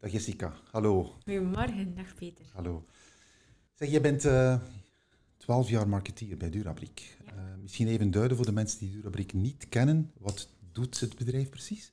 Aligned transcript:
Dag 0.00 0.12
Jessica, 0.12 0.52
hallo. 0.70 1.14
Goedemorgen, 1.24 1.94
dag 1.94 2.14
Peter. 2.14 2.44
Hallo. 2.54 2.84
Zeg, 3.74 3.90
je 3.90 4.00
bent 4.00 4.24
uh, 4.24 4.60
12 5.36 5.68
jaar 5.68 5.88
marketeer 5.88 6.36
bij 6.36 6.50
Durabrik. 6.50 7.16
Ja. 7.24 7.32
Uh, 7.32 7.40
misschien 7.62 7.88
even 7.88 8.10
duiden 8.10 8.36
voor 8.36 8.46
de 8.46 8.52
mensen 8.52 8.78
die 8.78 8.90
Durabrik 8.90 9.32
niet 9.32 9.68
kennen. 9.68 10.12
Wat 10.18 10.48
doet 10.72 11.00
het 11.00 11.16
bedrijf 11.16 11.48
precies? 11.48 11.92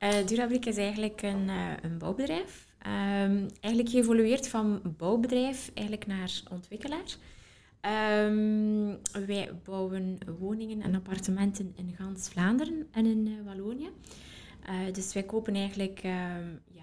Uh, 0.00 0.26
Durabrik 0.26 0.66
is 0.66 0.76
eigenlijk 0.76 1.22
een, 1.22 1.48
een 1.82 1.98
bouwbedrijf. 1.98 2.66
Um, 2.86 3.46
eigenlijk 3.60 3.88
geëvolueerd 3.88 4.48
van 4.48 4.82
bouwbedrijf 4.96 5.70
eigenlijk 5.74 6.06
naar 6.06 6.42
ontwikkelaar. 6.50 7.16
Um, 8.26 8.98
wij 9.26 9.50
bouwen 9.64 10.18
woningen 10.38 10.82
en 10.82 10.94
appartementen 10.94 11.72
in 11.76 11.94
gans 11.96 12.28
Vlaanderen 12.28 12.86
en 12.90 13.06
in 13.06 13.44
Wallonië. 13.44 13.90
Uh, 14.68 14.92
dus 14.92 15.12
wij 15.12 15.22
kopen 15.22 15.54
eigenlijk 15.54 16.00
ja, 16.72 16.75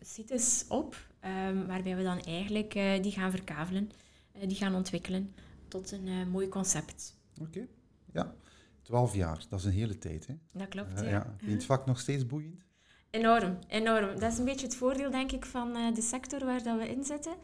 sites 0.00 0.64
op, 0.68 0.96
um, 1.24 1.66
waarbij 1.66 1.96
we 1.96 2.02
dan 2.02 2.20
eigenlijk 2.20 2.74
uh, 2.74 3.02
die 3.02 3.12
gaan 3.12 3.30
verkavelen, 3.30 3.90
uh, 4.36 4.42
die 4.48 4.56
gaan 4.56 4.74
ontwikkelen 4.74 5.34
tot 5.68 5.92
een 5.92 6.30
mooi 6.30 6.48
concept. 6.48 7.16
Oké, 7.40 7.48
okay. 7.48 7.68
ja. 8.12 8.34
Twaalf 8.82 9.14
jaar, 9.14 9.44
dat 9.48 9.58
is 9.58 9.64
een 9.64 9.72
hele 9.72 9.98
tijd, 9.98 10.26
hè? 10.26 10.34
Dat 10.52 10.68
klopt, 10.68 11.00
ja. 11.00 11.08
ja. 11.08 11.36
Het 11.44 11.64
vak 11.64 11.86
nog 11.86 12.00
steeds 12.00 12.26
boeiend? 12.26 12.64
Enorm, 13.10 13.58
enorm. 13.68 14.18
Dat 14.18 14.32
is 14.32 14.38
een 14.38 14.44
beetje 14.44 14.66
het 14.66 14.76
voordeel, 14.76 15.10
denk 15.10 15.32
ik, 15.32 15.44
van 15.44 15.94
de 15.94 16.02
sector 16.02 16.44
waar 16.44 16.62
dat 16.62 16.78
we 16.78 16.88
in 16.88 17.04
zitten. 17.04 17.34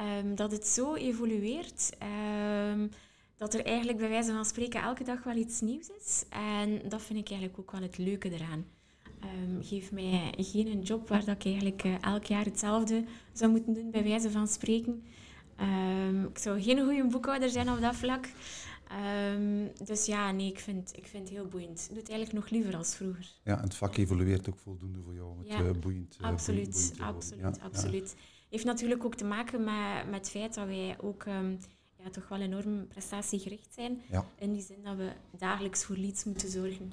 Um, 0.00 0.34
dat 0.34 0.52
het 0.52 0.66
zo 0.66 0.94
evolueert 0.94 1.90
dat 3.36 3.54
er 3.54 3.64
eigenlijk 3.64 3.98
bij 3.98 4.08
wijze 4.08 4.32
van 4.32 4.44
spreken 4.44 4.82
elke 4.82 5.04
dag 5.04 5.22
wel 5.22 5.36
iets 5.36 5.60
nieuws 5.60 5.88
is. 5.88 6.24
En 6.28 6.88
dat 6.88 7.02
vind 7.02 7.18
ik 7.18 7.28
eigenlijk 7.28 7.58
ook 7.58 7.70
wel 7.70 7.82
het 7.82 7.98
leuke 7.98 8.30
eraan. 8.30 8.64
Um, 9.24 9.62
geef 9.62 9.92
mij 9.92 10.34
geen 10.36 10.82
job 10.82 11.08
waar 11.08 11.24
dat 11.24 11.34
ik 11.34 11.44
eigenlijk 11.44 11.84
uh, 11.84 12.02
elk 12.02 12.24
jaar 12.24 12.44
hetzelfde 12.44 13.04
zou 13.32 13.50
moeten 13.50 13.74
doen, 13.74 13.90
bij 13.90 14.02
wijze 14.02 14.30
van 14.30 14.48
spreken. 14.48 15.04
Um, 15.60 16.24
ik 16.24 16.38
zou 16.38 16.62
geen 16.62 16.84
goede 16.84 17.06
boekhouder 17.06 17.50
zijn 17.50 17.70
op 17.70 17.80
dat 17.80 17.94
vlak. 17.94 18.28
Um, 19.34 19.70
dus 19.84 20.06
ja, 20.06 20.32
nee, 20.32 20.50
ik 20.50 20.58
vind, 20.58 20.96
ik 20.96 21.06
vind 21.06 21.28
het 21.28 21.36
heel 21.36 21.46
boeiend. 21.46 21.80
Ik 21.80 21.88
doe 21.88 21.98
het 21.98 22.08
eigenlijk 22.08 22.40
nog 22.40 22.50
liever 22.50 22.76
als 22.76 22.94
vroeger. 22.94 23.32
Ja, 23.44 23.56
en 23.56 23.62
het 23.62 23.74
vak 23.74 23.96
evolueert 23.96 24.48
ook 24.48 24.58
voldoende 24.58 24.98
voor 25.04 25.14
jou. 25.14 25.38
Het, 25.38 25.46
ja, 25.48 25.60
uh, 25.60 25.70
boeiend, 25.70 26.16
uh, 26.20 26.26
absoluut, 26.26 26.70
boeiend, 26.70 26.96
boeiend 26.96 27.16
absoluut, 27.16 27.56
ja, 27.56 27.64
absoluut. 27.64 28.14
Ja. 28.16 28.22
Heeft 28.50 28.64
natuurlijk 28.64 29.04
ook 29.04 29.14
te 29.14 29.24
maken 29.24 29.64
met, 29.64 30.10
met 30.10 30.18
het 30.18 30.30
feit 30.30 30.54
dat 30.54 30.66
wij 30.66 30.96
ook 31.00 31.24
ja, 31.96 32.10
toch 32.10 32.28
wel 32.28 32.40
enorm 32.40 32.86
prestatiegericht 32.88 33.74
zijn. 33.74 34.00
In 34.38 34.52
die 34.52 34.62
zin 34.62 34.82
dat 34.82 34.96
we 34.96 35.12
dagelijks 35.38 35.84
voor 35.84 35.96
leads 35.96 36.24
moeten 36.24 36.50
zorgen. 36.50 36.92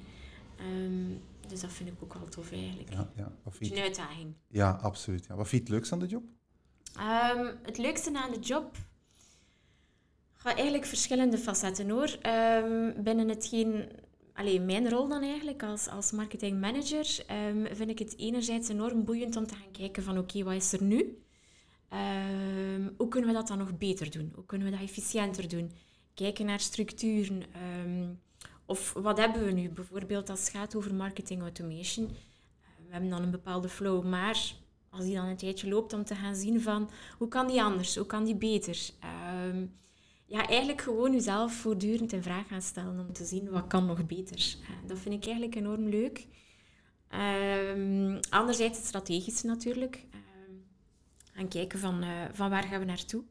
Um, 0.60 1.20
dus 1.52 1.60
dat 1.60 1.72
vind 1.72 1.88
ik 1.88 2.02
ook 2.02 2.14
wel 2.14 2.28
tof 2.28 2.52
eigenlijk. 2.52 2.92
Ja, 2.92 3.10
ja. 3.16 3.32
Wat 3.42 3.56
vind 3.56 3.70
je... 3.70 3.76
Een 3.76 3.82
uitdaging. 3.82 4.34
Ja, 4.48 4.70
absoluut. 4.70 5.26
Ja. 5.26 5.34
Wat 5.34 5.48
vind 5.48 5.68
je 5.68 5.72
het 5.72 5.76
leukste 5.76 5.94
aan 5.94 6.00
de 6.00 6.06
job? 6.06 6.24
Um, 6.98 7.58
het 7.62 7.78
leukste 7.78 8.14
aan 8.14 8.30
de 8.30 8.38
job 8.38 8.76
gaat 10.32 10.54
eigenlijk 10.54 10.84
verschillende 10.86 11.38
facetten 11.38 11.90
hoor. 11.90 12.18
Um, 12.26 13.02
binnen 13.02 13.28
hetgeen, 13.28 13.88
alleen 14.32 14.66
mijn 14.66 14.88
rol 14.88 15.08
dan 15.08 15.22
eigenlijk 15.22 15.62
als, 15.62 15.88
als 15.88 16.12
marketingmanager, 16.12 17.24
um, 17.48 17.66
vind 17.76 17.90
ik 17.90 17.98
het 17.98 18.18
enerzijds 18.18 18.68
enorm 18.68 19.04
boeiend 19.04 19.36
om 19.36 19.46
te 19.46 19.54
gaan 19.54 19.70
kijken 19.72 20.02
van 20.02 20.18
oké, 20.18 20.38
okay, 20.38 20.44
wat 20.44 20.62
is 20.62 20.72
er 20.72 20.82
nu? 20.82 21.16
hoe 22.96 23.08
kunnen 23.08 23.30
we 23.30 23.36
dat 23.36 23.48
dan 23.48 23.58
nog 23.58 23.78
beter 23.78 24.10
doen? 24.10 24.32
Hoe 24.34 24.44
kunnen 24.44 24.70
we 24.70 24.76
dat 24.76 24.82
efficiënter 24.82 25.48
doen? 25.48 25.72
Kijken 26.14 26.46
naar 26.46 26.60
structuren. 26.60 27.42
Of 28.72 28.92
wat 28.92 29.18
hebben 29.18 29.44
we 29.44 29.50
nu? 29.50 29.68
Bijvoorbeeld 29.68 30.30
als 30.30 30.40
het 30.40 30.48
gaat 30.48 30.74
over 30.74 30.94
marketing 30.94 31.40
automation. 31.40 32.06
Eh, 32.06 32.14
we 32.86 32.92
hebben 32.92 33.10
dan 33.10 33.22
een 33.22 33.30
bepaalde 33.30 33.68
flow, 33.68 34.04
maar 34.04 34.54
als 34.90 35.04
die 35.04 35.14
dan 35.14 35.26
een 35.26 35.36
tijdje 35.36 35.68
loopt 35.68 35.92
om 35.92 36.04
te 36.04 36.14
gaan 36.14 36.34
zien 36.34 36.60
van 36.60 36.90
hoe 37.18 37.28
kan 37.28 37.46
die 37.46 37.62
anders, 37.62 37.96
hoe 37.96 38.06
kan 38.06 38.24
die 38.24 38.36
beter. 38.36 38.90
Um, 39.44 39.76
ja, 40.26 40.46
eigenlijk 40.46 40.80
gewoon 40.80 41.12
jezelf 41.12 41.52
voortdurend 41.52 42.12
in 42.12 42.22
vraag 42.22 42.48
gaan 42.48 42.62
stellen 42.62 43.00
om 43.00 43.12
te 43.12 43.24
zien 43.24 43.50
wat 43.50 43.66
kan 43.66 43.86
nog 43.86 44.06
beter. 44.06 44.56
Uh, 44.60 44.88
dat 44.88 44.98
vind 44.98 45.14
ik 45.14 45.24
eigenlijk 45.24 45.54
enorm 45.54 45.88
leuk. 45.88 46.26
Um, 47.74 48.20
anderzijds 48.30 48.78
het 48.78 48.86
strategische 48.86 49.46
natuurlijk. 49.46 50.06
Um, 50.14 50.64
gaan 51.32 51.48
kijken 51.48 51.78
van, 51.78 52.04
uh, 52.04 52.10
van 52.32 52.50
waar 52.50 52.62
gaan 52.62 52.80
we 52.80 52.86
naartoe 52.86 53.22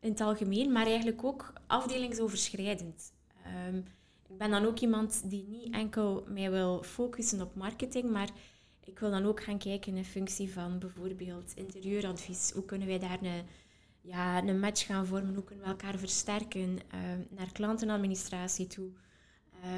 in 0.00 0.10
het 0.10 0.20
algemeen, 0.20 0.72
maar 0.72 0.86
eigenlijk 0.86 1.24
ook 1.24 1.52
afdelingsoverschrijdend. 1.66 3.12
Ik 4.32 4.38
ben 4.38 4.50
dan 4.50 4.64
ook 4.64 4.78
iemand 4.78 5.30
die 5.30 5.46
niet 5.48 5.74
enkel 5.74 6.24
mij 6.28 6.50
wil 6.50 6.82
focussen 6.82 7.40
op 7.40 7.54
marketing, 7.54 8.10
maar 8.10 8.30
ik 8.84 8.98
wil 8.98 9.10
dan 9.10 9.24
ook 9.24 9.42
gaan 9.42 9.58
kijken 9.58 9.96
in 9.96 10.04
functie 10.04 10.52
van 10.52 10.78
bijvoorbeeld 10.78 11.52
interieuradvies. 11.54 12.50
Hoe 12.50 12.64
kunnen 12.64 12.88
wij 12.88 12.98
daar 12.98 13.22
een, 13.22 13.44
ja, 14.00 14.42
een 14.44 14.60
match 14.60 14.86
gaan 14.86 15.06
vormen? 15.06 15.34
Hoe 15.34 15.44
kunnen 15.44 15.64
we 15.64 15.70
elkaar 15.70 15.98
versterken 15.98 16.70
uh, 16.70 17.00
naar 17.30 17.52
klantenadministratie 17.52 18.66
toe? 18.66 18.90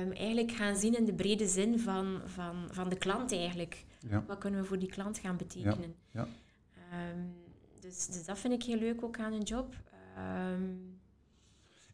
Um, 0.02 0.12
eigenlijk 0.12 0.52
gaan 0.52 0.76
zien 0.76 0.96
in 0.96 1.04
de 1.04 1.14
brede 1.14 1.48
zin 1.48 1.78
van, 1.78 2.20
van, 2.24 2.68
van 2.70 2.88
de 2.88 2.96
klant 2.96 3.32
eigenlijk. 3.32 3.84
Ja. 4.08 4.24
Wat 4.26 4.38
kunnen 4.38 4.60
we 4.60 4.66
voor 4.66 4.78
die 4.78 4.88
klant 4.88 5.18
gaan 5.18 5.36
betekenen? 5.36 5.94
Ja. 6.10 6.28
Ja. 6.90 7.10
Um, 7.10 7.34
dus, 7.80 8.06
dus 8.06 8.24
dat 8.24 8.38
vind 8.38 8.54
ik 8.54 8.62
heel 8.62 8.78
leuk 8.78 9.04
ook 9.04 9.18
aan 9.18 9.32
een 9.32 9.42
job. 9.42 9.74
Um, 10.52 10.98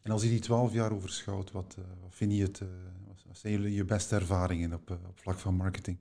en 0.01 0.11
als 0.11 0.23
je 0.23 0.29
die 0.29 0.39
twaalf 0.39 0.73
jaar 0.73 0.91
overschouwt, 0.91 1.51
wat, 1.51 1.75
uh, 1.79 1.85
wat 2.01 2.15
vind 2.15 2.33
je 2.33 2.41
het, 2.41 2.59
uh, 2.59 2.67
wat 3.27 3.37
zijn 3.37 3.53
jullie 3.53 3.73
je 3.73 3.85
beste 3.85 4.15
ervaringen 4.15 4.73
op, 4.73 4.89
uh, 4.89 4.97
op 5.07 5.19
vlak 5.19 5.37
van 5.37 5.55
marketing? 5.55 5.97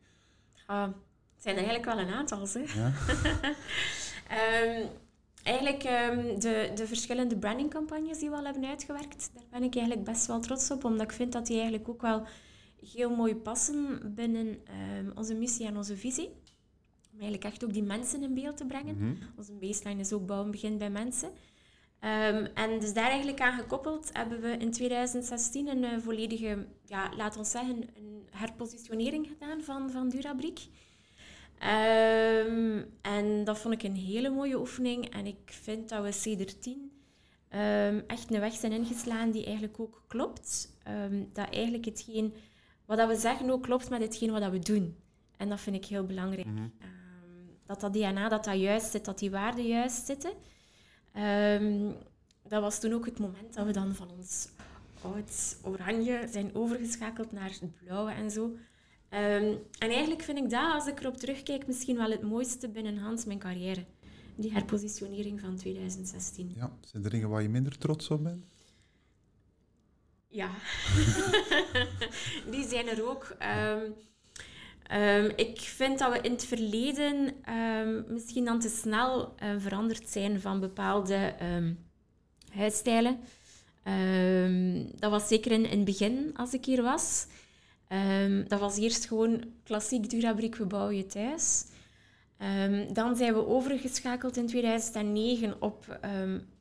Uh, 0.71 0.83
het 0.83 1.43
zijn 1.43 1.57
er 1.57 1.65
eigenlijk 1.65 1.95
wel 1.95 2.07
een 2.07 2.15
aantal, 2.15 2.47
zeg. 2.47 2.75
Ja? 2.75 2.93
um, 4.67 4.89
eigenlijk 5.43 5.85
um, 5.85 6.41
de, 6.41 6.71
de 6.75 6.87
verschillende 6.87 7.37
brandingcampagnes 7.37 8.19
die 8.19 8.31
we 8.31 8.37
al 8.37 8.45
hebben 8.45 8.65
uitgewerkt, 8.65 9.31
daar 9.35 9.45
ben 9.51 9.63
ik 9.63 9.75
eigenlijk 9.75 10.05
best 10.05 10.27
wel 10.27 10.41
trots 10.41 10.71
op, 10.71 10.85
omdat 10.85 11.03
ik 11.03 11.13
vind 11.13 11.33
dat 11.33 11.47
die 11.47 11.57
eigenlijk 11.57 11.89
ook 11.89 12.03
wel 12.03 12.27
heel 12.93 13.17
mooi 13.17 13.37
passen 13.37 14.13
binnen 14.15 14.47
um, 14.47 15.13
onze 15.15 15.35
missie 15.35 15.67
en 15.67 15.77
onze 15.77 15.97
visie. 15.97 16.29
Om 17.13 17.21
eigenlijk 17.21 17.45
echt 17.45 17.65
ook 17.65 17.73
die 17.73 17.83
mensen 17.83 18.23
in 18.23 18.35
beeld 18.35 18.57
te 18.57 18.67
brengen. 18.67 18.95
Mm 18.95 19.01
-hmm. 19.01 19.19
Onze 19.37 19.53
baseline 19.53 20.01
is 20.01 20.13
ook 20.13 20.27
bouwen 20.27 20.51
begint 20.51 20.79
bij 20.79 20.91
mensen. 20.91 21.31
Um, 22.05 22.47
en 22.55 22.79
dus 22.79 22.93
daar 22.93 23.09
eigenlijk 23.09 23.41
aan 23.41 23.59
gekoppeld 23.59 24.11
hebben 24.13 24.41
we 24.41 24.57
in 24.57 24.71
2016 24.71 25.69
een 25.69 25.83
uh, 25.83 25.99
volledige, 25.99 26.67
ja, 26.85 27.11
laat 27.17 27.37
ons 27.37 27.51
zeggen, 27.51 27.77
een 27.95 28.27
herpositionering 28.31 29.27
gedaan 29.27 29.63
van, 29.63 29.91
van 29.91 30.09
Durabrik. 30.09 30.61
Um, 31.63 32.87
en 33.03 33.45
dat 33.45 33.59
vond 33.59 33.75
ik 33.75 33.83
een 33.83 33.97
hele 33.97 34.31
mooie 34.31 34.59
oefening. 34.59 35.11
En 35.11 35.27
ik 35.27 35.41
vind 35.45 35.89
dat 35.89 36.03
we 36.03 36.13
ceder 36.13 36.59
10 36.59 36.93
um, 37.51 38.05
echt 38.07 38.35
een 38.35 38.41
weg 38.41 38.55
zijn 38.55 38.73
ingeslaan 38.73 39.31
die 39.31 39.45
eigenlijk 39.45 39.81
ook 39.81 40.05
klopt. 40.07 40.77
dat 41.33 41.49
eigenlijk 41.51 41.85
hetgeen 41.85 42.35
wat 42.87 42.99
dat 42.99 43.09
we 43.09 43.17
zeggen 43.17 43.51
ook 43.51 43.63
klopt 43.63 43.91
met 43.91 44.03
hetgeen 44.03 44.31
wat 44.31 44.41
dat 44.41 44.51
we 44.51 44.59
doen. 44.59 44.97
En 45.37 45.49
dat 45.49 45.61
vind 45.61 45.77
ik 45.77 45.85
heel 45.85 46.05
belangrijk. 46.05 46.47
Mm 46.47 46.57
-hmm. 46.57 46.73
dat 47.67 47.81
dat 47.81 47.93
DNA, 47.93 48.29
dat 48.29 48.45
dat 48.45 48.61
juist 48.61 48.91
zit, 48.91 49.05
dat 49.05 49.19
die 49.19 49.31
waarden 49.31 49.67
juist 49.67 50.07
zitten. 50.07 50.33
Um, 51.17 51.95
dat 52.49 52.63
was 52.63 52.81
toen 52.81 52.93
ook 52.93 53.05
het 53.05 53.19
moment 53.19 53.55
dat 53.55 53.67
we 53.67 53.73
dan 53.73 53.95
van 53.95 54.11
ons 54.11 54.49
oud 55.03 55.57
oranje 55.63 56.29
zijn 56.31 56.55
overgeschakeld 56.55 57.33
naar 57.33 57.51
het 57.61 57.79
blauwe 57.85 58.11
en 58.11 58.31
zo. 58.31 58.43
Um, 58.45 59.59
en 59.79 59.91
eigenlijk 59.91 60.23
vind 60.23 60.39
ik 60.39 60.51
dat, 60.51 60.73
als 60.73 60.87
ik 60.87 61.01
erop 61.01 61.17
terugkijk, 61.17 61.67
misschien 61.67 61.97
wel 61.97 62.11
het 62.11 62.23
mooiste 62.23 62.69
binnen 62.69 62.99
Hans 62.99 63.25
mijn 63.25 63.39
carrière. 63.39 63.85
Die 64.35 64.53
herpositionering 64.53 65.41
van 65.41 65.57
2016. 65.57 66.53
Ja, 66.57 66.73
zijn 66.81 67.05
er 67.05 67.11
dingen 67.11 67.29
waar 67.29 67.43
je 67.43 67.49
minder 67.49 67.79
trots 67.79 68.11
op 68.11 68.23
bent? 68.23 68.45
Ja, 70.29 70.51
die 72.53 72.69
zijn 72.69 72.89
er 72.89 73.09
ook. 73.09 73.37
Um, 73.43 73.95
Um, 74.93 75.33
ik 75.37 75.61
vind 75.61 75.99
dat 75.99 76.13
we 76.13 76.21
in 76.21 76.33
het 76.33 76.45
verleden 76.45 77.35
um, 77.55 78.05
misschien 78.09 78.45
dan 78.45 78.61
te 78.61 78.69
snel 78.69 79.35
uh, 79.43 79.49
veranderd 79.59 80.09
zijn 80.09 80.41
van 80.41 80.61
bepaalde 80.61 81.35
um, 81.57 81.79
huisstijlen. 82.53 83.19
dat 84.97 85.11
was 85.11 85.29
zeker 85.29 85.53
in, 85.53 85.65
in 85.65 85.77
het 85.77 85.85
begin 85.85 86.31
als 86.37 86.55
ik 86.55 86.65
hier 86.65 86.83
was. 86.83 87.27
dat 88.49 88.61
was 88.61 88.79
eerst 88.79 89.07
gewoon 89.07 89.45
klassiek 89.65 90.11
Durabrik, 90.11 90.55
we 90.55 90.67
bouwen 90.67 90.97
je 90.97 91.07
thuis. 91.07 91.65
dan 92.93 93.17
zijn 93.17 93.35
we 93.35 93.47
overgeschakeld 93.47 94.37
in 94.37 94.47
2009 94.47 95.63
op 95.63 95.99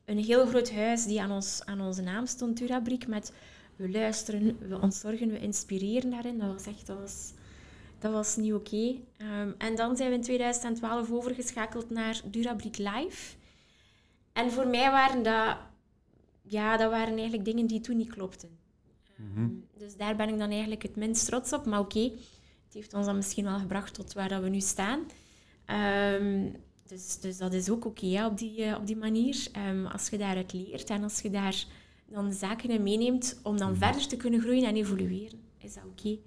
een 0.04 0.18
heel 0.18 0.46
groot 0.46 0.72
huis 0.72 1.04
die 1.04 1.20
aan, 1.20 1.30
ons, 1.30 1.62
aan 1.64 1.80
onze 1.80 2.02
naam 2.02 2.26
stond, 2.26 2.58
Durabrik, 2.58 3.06
met 3.06 3.32
we 3.76 3.90
luisteren, 3.90 4.58
we 4.68 4.80
ontzorgen, 4.80 5.30
we 5.30 5.40
inspireren 5.40 6.10
daarin. 6.10 6.38
Dat 6.38 6.52
was 6.52 6.66
echt... 6.66 6.86
Dat 6.86 6.98
dat 8.00 8.12
was 8.12 8.36
niet 8.36 8.52
oké. 8.52 8.76
Okay. 8.76 9.40
Um, 9.40 9.54
en 9.58 9.76
dan 9.76 9.96
zijn 9.96 10.08
we 10.08 10.14
in 10.14 10.22
2012 10.22 11.10
overgeschakeld 11.10 11.90
naar 11.90 12.20
Durabrik 12.24 12.78
Live. 12.78 13.36
En 14.32 14.50
voor 14.50 14.66
mij 14.66 14.90
waren 14.90 15.22
dat, 15.22 15.56
ja, 16.42 16.76
dat 16.76 16.90
waren 16.90 17.14
eigenlijk 17.14 17.44
dingen 17.44 17.66
die 17.66 17.80
toen 17.80 17.96
niet 17.96 18.12
klopten. 18.12 18.58
Um, 19.36 19.66
dus 19.78 19.96
daar 19.96 20.16
ben 20.16 20.28
ik 20.28 20.38
dan 20.38 20.50
eigenlijk 20.50 20.82
het 20.82 20.96
minst 20.96 21.26
trots 21.26 21.52
op. 21.52 21.66
Maar 21.66 21.80
oké, 21.80 21.98
okay, 21.98 22.18
het 22.64 22.74
heeft 22.74 22.94
ons 22.94 23.06
dan 23.06 23.16
misschien 23.16 23.44
wel 23.44 23.58
gebracht 23.58 23.94
tot 23.94 24.12
waar 24.12 24.28
dat 24.28 24.42
we 24.42 24.48
nu 24.48 24.60
staan. 24.60 25.00
Um, 26.20 26.54
dus, 26.90 27.18
dus 27.20 27.38
dat 27.38 27.52
is 27.52 27.70
ook 27.70 27.84
oké 27.84 28.24
op, 28.24 28.38
die, 28.38 28.64
eh, 28.64 28.76
op 28.76 28.86
die 28.86 28.96
manier. 28.96 29.48
Ehm, 29.52 29.86
als 29.86 30.08
je 30.08 30.18
daaruit 30.18 30.52
leert 30.52 30.90
en 30.90 31.02
als 31.02 31.20
je 31.20 31.30
daar 31.30 31.64
dan 32.06 32.32
zaken 32.32 32.70
in 32.70 32.82
meeneemt 32.82 33.40
om 33.42 33.56
dan 33.56 33.76
verder 33.76 34.06
te 34.06 34.16
kunnen 34.16 34.40
groeien 34.40 34.64
en 34.64 34.76
evolueren, 34.76 35.40
is 35.58 35.74
dat 35.74 35.84
oké. 35.84 36.18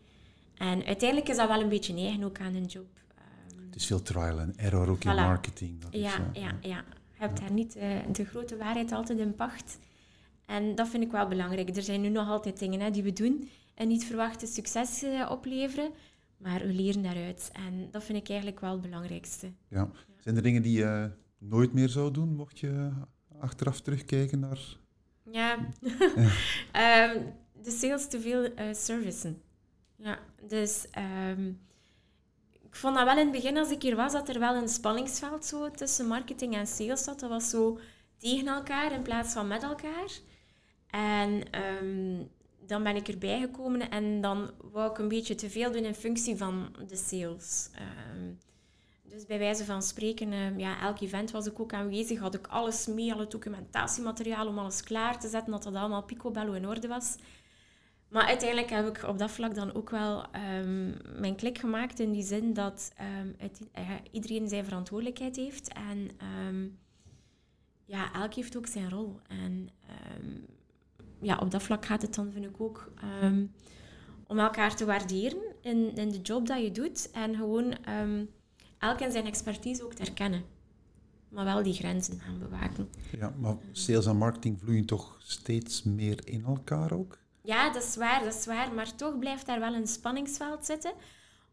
En 0.58 0.86
uiteindelijk 0.86 1.30
is 1.30 1.38
dat 1.38 1.48
wel 1.48 1.62
een 1.62 1.70
beetje 1.70 1.96
eigen 1.96 2.24
ook 2.24 2.40
aan 2.40 2.56
een 2.56 2.66
job. 2.66 2.86
Ehm, 3.16 3.66
Het 3.66 3.76
is 3.76 3.86
veel 3.86 4.02
trial 4.02 4.40
and 4.40 4.56
error 4.56 4.90
ook 4.90 5.04
in 5.04 5.16
marketing. 5.16 5.82
Dat 5.82 5.94
is, 5.94 6.02
ja, 6.02 6.30
eh, 6.34 6.42
ja, 6.42 6.58
ja. 6.62 6.84
Je 7.14 7.30
hebt 7.30 7.40
daar 7.40 7.52
niet 7.52 7.76
eh, 7.76 7.90
de 8.12 8.26
grote 8.26 8.58
waarheid 8.58 8.92
altijd 8.92 9.20
in 9.20 9.36
pacht. 9.36 9.80
En 10.46 10.76
dat 10.76 10.88
vind 10.88 11.04
ik 11.04 11.12
wel 11.12 11.28
belangrijk. 11.28 11.76
Er 11.76 11.82
zijn 11.84 12.02
nu 12.02 12.10
nog 12.10 12.28
altijd 12.30 12.60
dingen 12.60 12.80
hè, 12.80 12.92
die 12.92 13.04
we 13.04 13.14
doen 13.14 13.50
en 13.74 13.88
niet 13.88 14.06
verwachte 14.06 14.46
succes 14.46 15.04
eh, 15.04 15.28
opleveren, 15.32 15.92
maar 16.38 16.60
we 16.60 16.74
leren 16.74 17.04
daaruit. 17.04 17.50
En 17.54 17.88
dat 17.92 18.04
vind 18.04 18.18
ik 18.18 18.28
eigenlijk 18.30 18.60
wel 18.60 18.72
het 18.72 18.82
belangrijkste. 18.82 19.52
ja. 19.68 19.90
Zijn 20.18 20.36
er 20.36 20.42
dingen 20.42 20.62
die 20.62 20.78
je 20.78 21.12
nooit 21.38 21.74
meer 21.74 21.90
zou 21.90 22.12
doen, 22.12 22.36
mocht 22.36 22.60
je 22.60 22.90
achteraf 23.40 23.82
terugkijken 23.82 24.40
naar... 24.40 24.60
Ja, 25.32 25.58
Ehm, 26.72 27.22
de 27.64 27.72
sales 27.72 28.08
te 28.08 28.20
veel 28.22 28.44
eh, 28.44 28.74
servicen. 28.74 29.42
Ja, 29.96 30.20
dus 30.42 30.88
ehm, 30.92 31.48
ik 32.52 32.76
vond 32.76 32.96
dat 32.96 33.06
wel 33.06 33.18
in 33.18 33.24
het 33.24 33.32
begin, 33.32 33.58
als 33.58 33.72
ik 33.72 33.82
hier 33.82 33.96
was, 33.96 34.12
dat 34.12 34.30
er 34.30 34.40
wel 34.40 34.56
een 34.56 34.70
spanningsveld 34.70 35.46
zo 35.46 35.72
tussen 35.72 36.08
marketing 36.08 36.56
en 36.56 36.68
sales 36.68 37.04
zat. 37.04 37.20
Dat 37.20 37.30
was 37.30 37.50
zo 37.50 37.80
tegen 38.18 38.48
elkaar 38.48 38.92
in 38.92 39.02
plaats 39.02 39.34
van 39.34 39.48
met 39.48 39.64
elkaar. 39.64 40.12
En 40.90 41.52
ehm, 41.52 42.26
dan 42.68 42.84
ben 42.84 42.96
ik 42.96 43.08
erbij 43.08 43.40
gekomen 43.40 43.90
en 43.90 44.22
dan 44.22 44.52
wou 44.72 44.92
ik 44.92 44.98
een 44.98 45.08
beetje 45.08 45.36
te 45.36 45.50
veel 45.50 45.72
doen 45.72 45.84
in 45.86 45.96
functie 45.96 46.38
van 46.38 46.76
de 46.88 46.96
sales. 46.96 47.70
Ehm, 47.76 48.34
dus 49.04 49.26
bij 49.26 49.40
wijze 49.40 49.66
van 49.66 49.82
spreken, 49.82 50.60
ja, 50.60 50.82
elk 50.82 51.00
event 51.00 51.32
was 51.32 51.46
ik 51.46 51.60
ook 51.60 51.74
aanwezig, 51.74 52.20
had 52.20 52.34
ik 52.34 52.48
alles 52.48 52.88
mee, 52.88 53.14
alle 53.14 53.28
documentatiemateriaal 53.28 54.48
om 54.48 54.60
alles 54.60 54.84
klaar 54.84 55.20
te 55.20 55.30
zetten, 55.30 55.52
dat 55.52 55.64
dat 55.64 55.76
allemaal 55.76 56.04
picobello 56.04 56.54
in 56.54 56.68
orde 56.68 56.88
was. 56.88 57.16
Maar 58.14 58.26
uiteindelijk 58.26 58.70
heb 58.70 58.88
ik 58.88 59.04
op 59.08 59.18
dat 59.18 59.32
vlak 59.32 59.56
dan 59.56 59.74
ook 59.74 59.90
wel 59.90 60.32
ehm, 60.32 60.92
mijn 61.20 61.36
klik 61.36 61.58
gemaakt 61.58 62.00
in 62.00 62.12
die 62.12 62.24
zin 62.24 62.54
dat 62.54 62.92
ehm, 62.96 63.28
het, 63.38 63.60
eh, 63.72 63.90
iedereen 64.12 64.48
zijn 64.48 64.64
verantwoordelijkheid 64.64 65.36
heeft 65.36 65.74
en 65.74 66.10
ehm, 66.18 66.68
ja, 67.86 68.14
elk 68.14 68.34
heeft 68.34 68.58
ook 68.58 68.68
zijn 68.68 68.90
rol. 68.90 69.20
En 69.28 69.70
ja, 71.22 71.38
op 71.38 71.52
dat 71.52 71.64
vlak 71.64 71.86
gaat 71.86 72.02
het 72.02 72.16
dan, 72.16 72.32
vind 72.32 72.46
ik 72.46 72.62
ook, 72.62 72.92
om 74.28 74.40
elkaar 74.40 74.76
te 74.76 74.86
waarderen 74.86 75.42
in, 75.62 75.96
in 75.96 76.10
de 76.10 76.22
job 76.22 76.48
dat 76.48 76.62
je 76.62 76.72
doet 76.72 77.12
en 77.12 77.36
gewoon 77.36 77.76
elk 78.78 79.00
in 79.00 79.12
zijn 79.12 79.26
expertise 79.26 79.84
ook 79.84 79.94
te 79.94 80.04
herkennen. 80.04 80.44
Maar 81.30 81.46
wel 81.46 81.64
die 81.64 81.74
grenzen 81.74 82.20
gaan 82.20 82.40
bewaken. 82.40 82.90
Ja, 83.18 83.34
maar 83.40 83.56
sales 83.72 84.06
en 84.06 84.18
marketing 84.18 84.60
vloeien 84.60 84.86
toch 84.86 85.18
steeds 85.20 85.84
meer 85.84 86.28
in 86.28 86.44
elkaar 86.46 86.92
ook? 86.92 87.18
Ja, 87.44 87.72
dat 87.72 87.84
is 87.84 87.96
waar, 87.96 88.24
dat 88.24 88.34
is 88.34 88.46
waar. 88.46 88.74
Maar 88.74 88.96
toch 88.96 89.20
blijft 89.20 89.46
daar 89.46 89.60
wel 89.60 89.74
een 89.74 89.88
spanningsveld 89.88 90.66
zitten. 90.66 90.94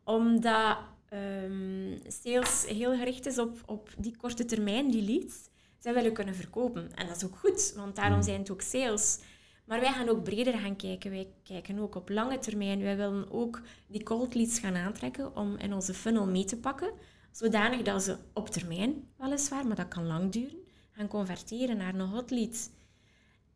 Omdat 0.04 0.78
ehm, 1.08 1.98
sales 2.06 2.64
heel 2.66 2.96
gericht 2.96 3.26
is 3.26 3.38
op, 3.38 3.62
op 3.66 3.88
die 3.98 4.16
korte 4.16 4.44
termijn, 4.44 4.90
die 4.90 5.02
leads. 5.02 5.48
Zij 5.78 5.94
willen 5.94 6.12
kunnen 6.12 6.34
verkopen. 6.34 6.94
En 6.94 7.06
dat 7.06 7.16
is 7.16 7.24
ook 7.24 7.36
goed, 7.36 7.72
want 7.76 7.96
daarom 7.96 8.22
zijn 8.22 8.38
het 8.38 8.50
ook 8.50 8.60
sales. 8.60 9.18
Maar 9.64 9.80
wij 9.80 9.92
gaan 9.92 10.08
ook 10.08 10.22
breder 10.22 10.58
gaan 10.58 10.76
kijken. 10.76 11.10
Wij 11.10 11.32
kijken 11.42 11.78
ook 11.78 11.94
op 11.94 12.08
lange 12.08 12.38
termijn. 12.38 12.82
Wij 12.82 12.96
willen 12.96 13.30
ook 13.30 13.60
die 13.86 14.02
cold 14.02 14.34
leads 14.34 14.58
gaan 14.58 14.76
aantrekken 14.76 15.36
om 15.36 15.56
in 15.56 15.72
onze 15.72 15.94
funnel 15.94 16.26
mee 16.26 16.44
te 16.44 16.56
pakken. 16.56 16.92
Zodanig 17.30 17.82
dat 17.82 18.02
ze 18.02 18.16
op 18.34 18.48
termijn, 18.48 19.08
weliswaar, 19.16 19.66
maar 19.66 19.76
dat 19.76 19.88
kan 19.88 20.06
lang 20.06 20.32
duren, 20.32 20.58
gaan 20.90 21.08
converteren 21.08 21.76
naar 21.76 21.94
een 21.94 22.00
hot 22.00 22.30
lead. 22.30 22.70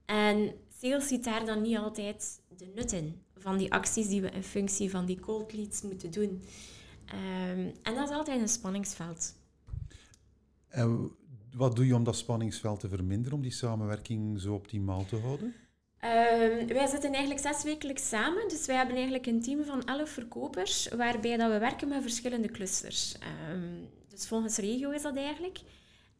En 0.04 0.54
sales 0.84 1.08
ziet 1.08 1.24
daar 1.24 1.46
dan 1.46 1.62
niet 1.62 1.76
altijd 1.76 2.40
de 2.56 2.72
nut 2.74 2.92
in 2.92 3.22
van 3.36 3.56
die 3.56 3.72
acties 3.72 4.08
die 4.08 4.20
we 4.20 4.30
in 4.30 4.42
functie 4.42 4.90
van 4.90 5.04
die 5.06 5.20
cold 5.20 5.52
leads 5.52 5.82
moeten 5.82 6.10
doen. 6.10 6.42
Ehm, 7.06 7.70
en 7.82 7.94
dat 7.94 8.08
is 8.08 8.14
altijd 8.14 8.40
een 8.40 8.48
spanningsveld. 8.48 9.34
En 10.68 11.10
wat 11.54 11.76
doe 11.76 11.86
je 11.86 11.94
om 11.94 12.04
dat 12.04 12.16
spanningsveld 12.16 12.80
te 12.80 12.88
verminderen, 12.88 13.38
om 13.38 13.42
die 13.42 13.52
samenwerking 13.52 14.40
zo 14.40 14.54
optimaal 14.54 15.04
te 15.04 15.16
houden? 15.16 15.54
Ehm, 15.98 16.66
wij 16.66 16.86
zitten 16.86 17.12
eigenlijk 17.12 17.40
zes 17.40 17.62
wekelijks 17.62 18.08
samen. 18.08 18.48
Dus 18.48 18.66
wij 18.66 18.76
hebben 18.76 18.94
eigenlijk 18.94 19.26
een 19.26 19.42
team 19.42 19.64
van 19.64 19.84
elf 19.84 20.10
verkopers, 20.10 20.88
waarbij 20.88 21.36
dat 21.36 21.50
we 21.50 21.58
werken 21.58 21.88
met 21.88 22.02
verschillende 22.02 22.50
clusters. 22.50 23.18
Ehm, 23.18 23.84
dus 24.08 24.26
volgens 24.26 24.56
regio 24.56 24.90
is 24.90 25.02
dat 25.02 25.16
eigenlijk. 25.16 25.60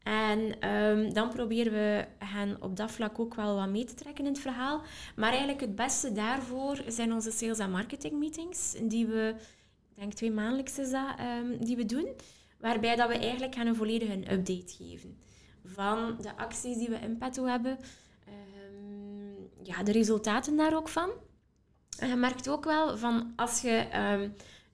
En 0.05 0.61
ehm, 0.61 1.13
dan 1.13 1.29
proberen 1.29 1.73
we 1.73 2.05
hen 2.19 2.63
op 2.63 2.77
dat 2.77 2.91
vlak 2.91 3.19
ook 3.19 3.35
wel 3.35 3.57
wat 3.57 3.69
mee 3.69 3.85
te 3.85 3.95
trekken 3.95 4.25
in 4.25 4.33
het 4.33 4.41
verhaal. 4.41 4.83
Maar 5.17 5.31
eigenlijk 5.31 5.61
het 5.61 5.75
beste 5.75 6.13
daarvoor 6.13 6.83
zijn 6.87 7.13
onze 7.13 7.31
sales- 7.31 7.59
en 7.59 7.71
marketing 7.71 8.19
meetings, 8.19 8.75
die 8.83 9.07
we, 9.07 9.35
ik 9.95 10.01
denk 10.01 10.13
twee 10.13 10.31
maandelijks 10.31 10.79
is 10.79 10.91
dat, 10.91 11.19
ehm, 11.19 11.65
die 11.65 11.77
we 11.77 11.87
doen. 11.87 12.09
Waarbij 12.59 12.97
dat 12.97 13.09
we 13.09 13.19
eigenlijk 13.19 13.55
hen 13.55 13.67
een 13.67 13.77
volledige 13.77 14.33
update 14.33 14.75
geven. 14.79 15.19
Van 15.65 16.17
de 16.21 16.37
acties 16.37 16.77
die 16.77 16.89
we 16.89 16.97
in 16.97 17.19
petto 17.19 17.45
hebben, 17.45 17.79
Ehm, 18.27 19.67
ja, 19.67 19.83
de 19.83 19.93
resultaten 19.93 20.57
daar 20.57 20.77
ook 20.77 20.89
van. 20.89 21.11
En 21.99 22.09
je 22.09 22.17
merkt 22.17 22.49
ook 22.49 22.65
wel 22.65 22.99
van 22.99 23.33
als 23.37 23.61
je 23.61 23.87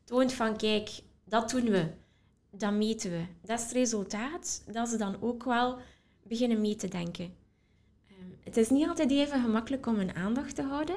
toont 0.04 0.32
van 0.32 0.56
kijk, 0.56 0.90
dat 1.24 1.50
doen 1.50 1.64
we, 1.64 1.88
dat 2.50 2.72
meten 2.72 3.10
we, 3.10 3.24
dat 3.42 3.58
is 3.58 3.64
het 3.64 3.72
resultaat, 3.72 4.64
dat 4.72 4.88
ze 4.88 4.96
dan 4.96 5.16
ook 5.20 5.44
wel 5.44 5.78
beginnen 6.22 6.60
mee 6.60 6.76
te 6.76 6.88
denken. 6.88 7.34
Ehm, 8.08 8.30
het 8.44 8.56
is 8.56 8.70
niet 8.70 8.88
altijd 8.88 9.10
even 9.10 9.42
gemakkelijk 9.42 9.86
om 9.86 9.94
hun 9.94 10.14
aandacht 10.14 10.54
te 10.54 10.62
houden. 10.62 10.96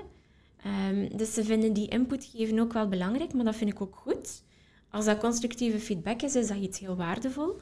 Ehm, 0.63 1.17
dus 1.17 1.33
ze 1.33 1.43
vinden 1.43 1.73
die 1.73 1.89
input 1.89 2.25
geven 2.25 2.59
ook 2.59 2.73
wel 2.73 2.87
belangrijk, 2.87 3.33
maar 3.33 3.45
dat 3.45 3.55
vind 3.55 3.71
ik 3.71 3.81
ook 3.81 3.95
goed. 3.95 4.43
Als 4.89 5.05
dat 5.05 5.19
constructieve 5.19 5.79
feedback 5.79 6.21
is, 6.21 6.35
is 6.35 6.47
dat 6.47 6.57
iets 6.57 6.79
heel 6.79 6.95
waardevol. 6.95 7.59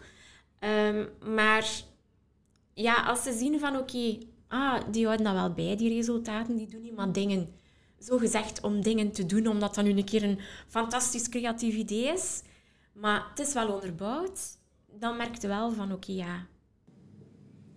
Ehm, 0.59 1.05
maar 1.33 1.71
ja, 2.73 3.03
als 3.03 3.23
ze 3.23 3.33
zien 3.33 3.59
van 3.59 3.77
oké, 3.77 4.17
ah, 4.47 4.81
die 4.91 5.05
houden 5.05 5.25
dat 5.25 5.35
wel 5.35 5.53
bij, 5.53 5.75
die 5.77 5.93
resultaten, 5.93 6.55
die 6.55 6.67
doen 6.67 6.81
niet 6.81 6.95
maar 6.95 7.11
dingen. 7.11 7.47
Zo 7.99 8.17
gezegd 8.17 8.61
om 8.61 8.81
dingen 8.81 9.11
te 9.11 9.25
doen, 9.25 9.47
omdat 9.47 9.75
dat 9.75 9.83
nu 9.85 9.89
een 9.89 10.05
keer 10.05 10.23
een 10.23 10.39
fantastisch 10.67 11.29
creatief 11.29 11.75
idee 11.75 12.03
is. 12.03 12.41
Maar 12.93 13.25
het 13.29 13.39
is 13.47 13.53
wel 13.53 13.73
onderbouwd. 13.73 14.57
Dan 14.99 15.17
merk 15.17 15.41
je 15.41 15.47
wel 15.47 15.71
van 15.71 15.91
oké, 15.91 16.11
ja, 16.11 16.45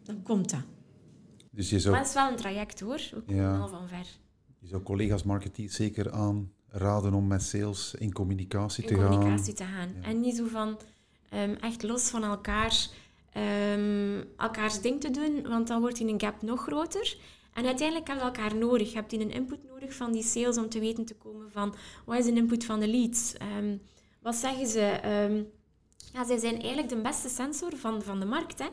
dan 0.03 0.23
komt 0.23 0.51
dat. 0.51 0.61
Dus 1.51 1.71
je 1.71 1.81
zou, 1.81 1.91
Maar 1.95 2.01
het 2.03 2.09
is 2.13 2.17
wel 2.17 2.31
een 2.31 2.37
traject 2.37 2.81
hoor, 2.81 2.97
we 3.13 3.21
komen 3.27 3.43
Ja. 3.43 3.59
al 3.59 3.69
van 3.69 3.89
ver. 3.89 4.07
je 4.59 4.67
zou 4.69 4.83
collega's 4.83 5.23
marketeers 5.23 5.75
zeker 5.75 6.11
aanraden 6.13 7.15
om 7.15 7.27
met 7.27 7.43
sales 7.43 7.95
in 7.95 8.13
communicatie 8.13 8.83
in 8.85 8.89
te 8.89 8.95
gaan. 9.03 9.11
communicatie 9.11 9.53
te 9.55 9.65
gaan. 9.65 9.89
Ja. 10.01 10.09
En 10.09 10.21
niet 10.21 10.37
zo 10.37 10.47
van 10.47 10.79
ehm, 11.29 11.55
echt 11.61 11.83
los 11.83 12.09
van 12.09 12.25
elkaar 12.25 12.87
ehm, 13.33 14.23
elkaars 14.37 14.81
ding 14.81 15.01
te 15.01 15.11
doen, 15.11 15.43
want 15.49 15.67
dan 15.69 15.81
wordt 15.81 15.97
die 15.97 16.09
een 16.09 16.21
gap 16.21 16.43
nog 16.43 16.63
groter. 16.63 17.17
En 17.53 17.67
uiteindelijk 17.67 18.09
heb 18.09 18.17
je 18.17 18.23
elkaar 18.23 18.57
nodig. 18.57 18.89
Je 18.91 18.95
hebt 18.97 19.11
die 19.11 19.21
een 19.21 19.31
input 19.31 19.65
nodig 19.69 19.95
van 19.95 20.13
die 20.13 20.23
sales 20.23 20.57
om 20.59 20.69
te 20.69 20.81
weten 20.81 21.05
te 21.05 21.15
komen 21.15 21.51
van 21.51 21.75
wat 22.05 22.19
is 22.19 22.25
de 22.25 22.33
input 22.33 22.65
van 22.65 22.81
de 22.81 22.89
leads? 22.89 23.33
Ehm, 23.35 23.77
wat 24.25 24.35
zeggen 24.35 24.67
ze? 24.67 24.81
Ehm, 24.81 25.43
ja, 26.13 26.25
zij 26.25 26.39
zijn 26.39 26.55
eigenlijk 26.59 26.89
de 26.89 27.01
beste 27.01 27.29
sensor 27.29 27.77
van, 27.77 28.03
van 28.03 28.21
de 28.21 28.27
markt. 28.27 28.59
Hè? 28.59 28.69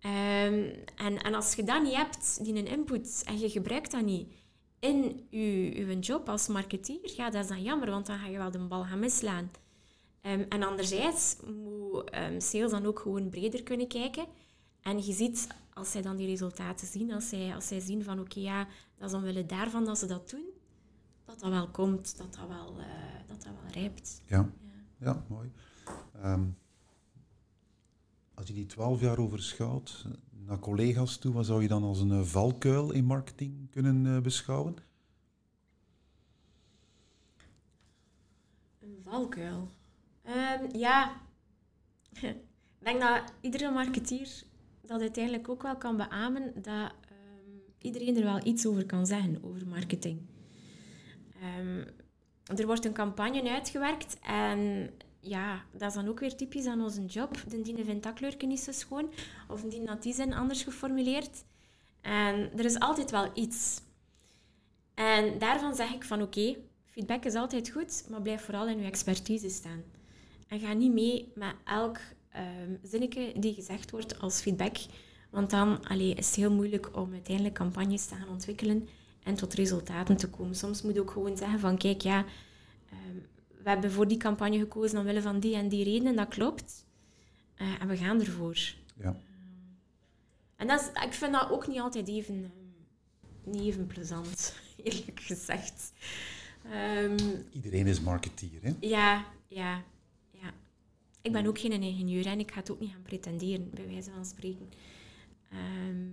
Ehm, 0.00 0.74
en, 0.96 1.18
en 1.22 1.34
als 1.34 1.54
je 1.54 1.64
dat 1.64 1.82
niet 1.82 1.94
hebt, 1.96 2.44
die 2.44 2.54
een 2.54 2.66
input, 2.66 3.22
en 3.26 3.38
je 3.38 3.50
gebruikt 3.50 3.90
dat 3.90 4.02
niet 4.02 4.32
in 4.78 5.26
je, 5.30 5.98
job 5.98 6.28
als 6.28 6.48
marketeer, 6.48 7.12
ja, 7.16 7.30
dat 7.30 7.42
is 7.42 7.48
dan 7.48 7.62
jammer, 7.62 7.90
want 7.90 8.06
dan 8.06 8.18
ga 8.18 8.26
je 8.26 8.38
wel 8.38 8.50
de 8.50 8.58
bal 8.58 8.84
gaan 8.84 8.98
mislaan. 8.98 9.50
Ehm, 10.20 10.44
en 10.48 10.62
anderzijds 10.62 11.36
moet 11.44 12.10
ehm, 12.10 12.40
sales 12.40 12.70
dan 12.70 12.86
ook 12.86 12.98
gewoon 12.98 13.28
breder 13.28 13.62
kunnen 13.62 13.88
kijken. 13.88 14.26
En 14.82 15.06
je 15.06 15.12
ziet, 15.12 15.46
als 15.74 15.90
zij 15.90 16.02
dan 16.02 16.16
die 16.16 16.26
resultaten 16.26 16.86
zien, 16.86 17.12
als 17.12 17.28
zij, 17.28 17.54
als 17.54 17.66
zij 17.66 17.80
zien 17.80 18.04
van 18.04 18.20
oké, 18.20 18.40
ja, 18.40 18.68
dat 18.98 19.08
is 19.08 19.16
omwille 19.16 19.46
daarvan 19.46 19.84
dat 19.84 19.98
ze 19.98 20.06
dat 20.06 20.30
doen, 20.30 20.44
dat 21.30 21.40
dat 21.40 21.50
wel 21.50 21.68
komt, 21.68 22.16
dat 22.18 22.34
dat 22.34 22.48
wel, 22.48 22.80
eh, 22.80 22.86
dat 23.26 23.42
dat 23.42 23.52
wel 23.62 23.82
rijpt. 23.82 24.22
Ja, 24.26 24.50
ja 24.98 25.24
mooi. 25.28 25.52
Ehm, 26.22 26.44
als 28.34 28.46
je 28.46 28.54
die 28.54 28.66
twaalf 28.66 29.00
jaar 29.00 29.18
overschouwt 29.18 30.06
naar 30.46 30.58
collega's 30.58 31.18
toe, 31.18 31.32
wat 31.32 31.46
zou 31.46 31.62
je 31.62 31.68
dan 31.68 31.82
als 31.82 32.00
een 32.00 32.10
eh, 32.10 32.22
valkuil 32.22 32.92
in 32.92 33.04
marketing 33.04 33.70
kunnen 33.70 34.06
eh, 34.06 34.22
beschouwen? 34.22 34.76
Een 38.80 39.00
valkuil. 39.04 39.70
Ehm, 40.22 40.76
ja, 40.76 41.20
ik 42.20 42.36
denk 42.78 43.00
dat 43.00 43.32
iedere 43.40 43.70
marketeer 43.70 44.42
dat 44.80 45.00
uiteindelijk 45.00 45.48
ook 45.48 45.62
wel 45.62 45.76
kan 45.76 45.96
beamen 45.96 46.52
dat 46.62 46.92
ehm, 47.00 47.58
iedereen 47.78 48.16
er 48.16 48.24
wel 48.24 48.46
iets 48.46 48.66
over 48.66 48.86
kan 48.86 49.06
zeggen, 49.06 49.42
over 49.42 49.66
marketing. 49.66 50.29
Ehm, 51.40 51.84
er 52.58 52.66
wordt 52.66 52.84
een 52.84 52.92
campagne 52.92 53.50
uitgewerkt 53.50 54.18
en 54.20 54.90
ja, 55.20 55.62
dat 55.72 55.88
is 55.88 55.94
dan 55.94 56.08
ook 56.08 56.20
weer 56.20 56.36
typisch 56.36 56.66
aan 56.66 56.82
onze 56.82 57.04
job. 57.04 57.34
De 57.48 57.84
vindt 57.84 58.02
dat 58.02 58.14
kleurje 58.14 58.46
niet 58.46 58.60
zo 58.60 58.72
schoon, 58.72 59.12
of 59.48 59.62
die 59.62 59.88
had 59.88 60.02
die 60.02 60.14
zin 60.14 60.34
anders 60.34 60.62
geformuleerd. 60.62 61.44
En 62.00 62.50
er 62.56 62.64
is 62.64 62.78
altijd 62.78 63.10
wel 63.10 63.30
iets. 63.34 63.80
En 64.94 65.38
daarvan 65.38 65.74
zeg 65.74 65.92
ik 65.92 66.04
van 66.04 66.22
oké, 66.22 66.56
feedback 66.84 67.24
is 67.24 67.34
altijd 67.34 67.70
goed, 67.70 68.04
maar 68.08 68.22
blijf 68.22 68.44
vooral 68.44 68.68
in 68.68 68.78
je 68.78 68.86
expertise 68.86 69.48
staan. 69.48 69.82
En 70.48 70.60
ga 70.60 70.72
niet 70.72 70.92
mee 70.92 71.32
met 71.34 71.54
elk 71.64 71.98
um, 72.36 72.78
zinnetje 72.82 73.32
die 73.38 73.54
gezegd 73.54 73.90
wordt 73.90 74.20
als 74.20 74.40
feedback. 74.40 74.76
Want 75.30 75.50
dan 75.50 75.86
allee, 75.86 76.14
is 76.14 76.26
het 76.26 76.36
heel 76.36 76.52
moeilijk 76.52 76.96
om 76.96 77.12
uiteindelijk 77.12 77.54
campagnes 77.54 78.06
te 78.06 78.14
gaan 78.14 78.28
ontwikkelen 78.28 78.88
en 79.22 79.34
tot 79.34 79.54
resultaten 79.54 80.16
te 80.16 80.28
komen. 80.28 80.54
Soms 80.54 80.82
moet 80.82 80.94
je 80.94 81.00
ook 81.00 81.10
gewoon 81.10 81.36
zeggen 81.36 81.60
van 81.60 81.76
kijk, 81.76 82.00
ja, 82.00 82.24
ehm, 82.90 83.16
we 83.62 83.68
hebben 83.68 83.92
voor 83.92 84.08
die 84.08 84.16
campagne 84.16 84.58
gekozen 84.58 84.98
omwille 84.98 85.22
van 85.22 85.40
die 85.40 85.54
en 85.54 85.68
die 85.68 85.84
redenen, 85.84 86.16
dat 86.16 86.28
klopt. 86.28 86.86
Uh, 87.56 87.82
en 87.82 87.88
we 87.88 87.96
gaan 87.96 88.20
ervoor. 88.20 88.58
Ja. 88.96 89.16
en 90.56 90.66
dat 90.66 90.80
is, 90.80 91.02
ik 91.04 91.12
vind 91.12 91.32
dat 91.32 91.50
ook 91.50 91.66
niet 91.66 91.80
altijd 91.80 92.08
even, 92.08 92.34
um, 92.34 92.52
niet 93.44 93.62
even 93.62 93.86
plezant, 93.86 94.54
eerlijk 94.84 95.20
gezegd. 95.20 95.92
Iedereen 97.52 97.86
is 97.86 98.00
marketeer, 98.00 98.62
hè? 98.62 98.74
Ja, 98.80 99.24
ja. 99.48 99.84
Ik 101.22 101.32
ben 101.32 101.46
ook 101.46 101.58
geen 101.58 101.82
ingenieur 101.82 102.26
en 102.26 102.38
ik 102.38 102.50
ga 102.50 102.58
het 102.58 102.70
ook 102.70 102.80
niet 102.80 102.90
gaan 102.90 103.02
pretenderen, 103.02 103.70
bij 103.70 103.86
wijze 103.86 104.10
van 104.10 104.24
spreken. 104.24 104.68
Ehm, 105.48 106.08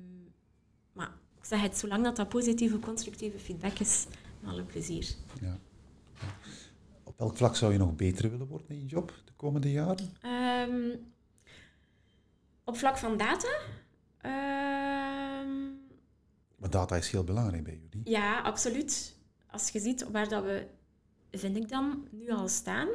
maar 0.94 1.12
zeg 1.48 1.62
het, 1.62 1.78
zolang 1.78 2.04
dat, 2.04 2.16
dat 2.16 2.30
positieve, 2.30 2.80
constructieve 2.80 3.40
feedback 3.40 3.80
is, 3.80 4.06
alle 4.46 4.64
plezier. 4.64 5.16
Ja. 5.42 5.60
Op 7.04 7.18
welk 7.18 7.38
vlak 7.38 7.56
zou 7.56 7.72
je 7.72 7.78
nog 7.78 7.96
beter 7.96 8.30
willen 8.30 8.48
worden 8.48 8.70
in 8.70 8.80
je 8.80 8.86
job 8.86 9.14
de 9.26 9.32
komende 9.36 9.72
jaren? 9.72 10.14
Um, 10.70 11.12
op 12.64 12.78
vlak 12.78 12.98
van 12.98 13.18
data? 13.18 13.60
Um, 14.22 15.80
maar 16.56 16.70
data 16.70 16.96
is 16.96 17.10
heel 17.10 17.24
belangrijk 17.24 17.64
bij 17.64 17.80
jullie. 17.82 18.10
Ja, 18.10 18.42
absoluut. 18.42 19.16
Als 19.52 19.70
je 19.70 19.80
ziet 19.80 20.12
waar 20.12 20.30
dat 20.30 20.44
we, 20.44 20.68
vind 21.32 21.58
ik 21.58 21.70
dan, 21.70 22.08
nu 22.12 22.30
al 22.30 22.48
staan, 22.48 22.88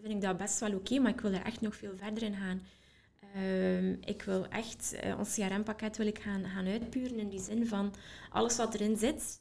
vind 0.00 0.14
ik 0.14 0.20
dat 0.20 0.36
best 0.36 0.60
wel 0.60 0.74
oké, 0.74 0.98
maar 0.98 1.12
ik 1.12 1.20
wil 1.20 1.32
er 1.32 1.44
echt 1.44 1.60
nog 1.60 1.76
veel 1.76 1.96
verder 1.96 2.22
in 2.22 2.34
gaan. 2.34 2.62
Ehm, 3.34 3.96
ik 4.00 4.22
wil 4.22 4.48
echt, 4.48 4.94
uh, 5.04 5.18
ons 5.18 5.34
CRM-pakket 5.34 5.96
wil 5.96 6.06
ik 6.06 6.18
gaan, 6.18 6.44
gaan 6.44 6.66
uitpuren 6.66 7.18
in 7.18 7.28
die 7.28 7.40
zin 7.40 7.66
van 7.66 7.94
alles 8.30 8.56
wat 8.56 8.74
erin 8.74 8.96
zit, 8.96 9.40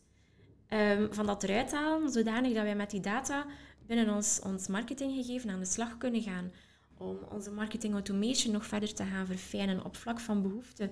um, 0.70 1.14
van 1.14 1.26
dat 1.26 1.44
eruit 1.44 1.72
halen, 1.72 2.10
zodanig 2.12 2.54
dat 2.54 2.64
wij 2.64 2.76
met 2.76 2.90
die 2.90 3.00
data 3.00 3.46
binnen 3.88 4.16
ons, 4.16 4.40
ons 4.44 4.68
marketinggegeven 4.68 5.50
aan 5.50 5.60
de 5.60 5.66
slag 5.66 5.98
kunnen 5.98 6.22
gaan. 6.22 6.52
Om 6.98 7.18
onze 7.30 7.52
marketing 7.52 7.94
automation 7.94 8.54
nog 8.54 8.66
verder 8.66 8.94
te 8.94 9.04
gaan 9.04 9.26
verfijnen 9.26 9.86
op 9.86 9.96
vlak 9.96 10.20
van 10.20 10.42
behoeften 10.42 10.92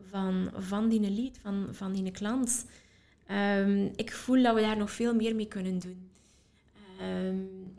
van, 0.00 0.50
van 0.54 0.88
die 0.88 1.10
lead, 1.10 1.38
van, 1.42 1.68
van 1.70 1.92
die 1.92 2.10
klant. 2.10 2.66
Um, 3.30 3.92
ik 3.96 4.12
voel 4.12 4.42
dat 4.42 4.54
we 4.54 4.60
daar 4.60 4.76
nog 4.76 4.90
veel 4.90 5.14
meer 5.14 5.34
mee 5.34 5.48
kunnen 5.48 5.78
doen. 5.78 6.10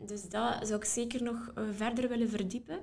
Dus 0.06 0.28
dat 0.28 0.66
zou 0.66 0.80
ik 0.80 0.84
zeker 0.84 1.22
nog 1.22 1.50
eh, 1.54 1.64
verder 1.72 2.08
willen 2.08 2.28
verdiepen. 2.28 2.78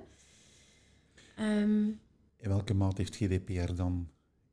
Um, 1.40 2.00
in 2.36 2.48
welke 2.48 2.74
maat 2.74 2.96
heeft 2.96 3.16
GDPR 3.16 3.72
dan 3.74 4.08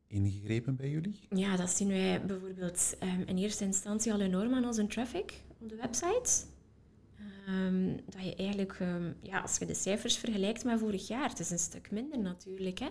ingegrepen 0.06 0.76
bij 0.76 0.90
jullie? 0.90 1.20
Ja, 1.30 1.56
dat 1.56 1.70
zien 1.70 1.88
wij 1.88 2.26
bijvoorbeeld 2.26 2.96
um, 3.02 3.22
in 3.26 3.36
eerste 3.36 3.64
instantie 3.64 4.12
al 4.12 4.20
enorm 4.20 4.54
aan 4.54 4.64
onze 4.64 4.86
traffic 4.86 5.42
op 5.58 5.68
de 5.68 5.76
website. 5.76 6.44
Um, 7.48 7.96
dat 8.06 8.24
je 8.24 8.34
eigenlijk, 8.34 8.78
ja, 9.22 9.40
als 9.40 9.58
je 9.58 9.66
de 9.66 9.74
cijfers 9.74 10.16
vergelijkt 10.16 10.64
met 10.64 10.78
vorig 10.78 11.08
jaar, 11.08 11.28
het 11.28 11.38
is 11.38 11.50
een 11.50 11.58
stuk 11.58 11.90
minder 11.90 12.18
natuurlijk. 12.18 12.78
Hè. 12.78 12.88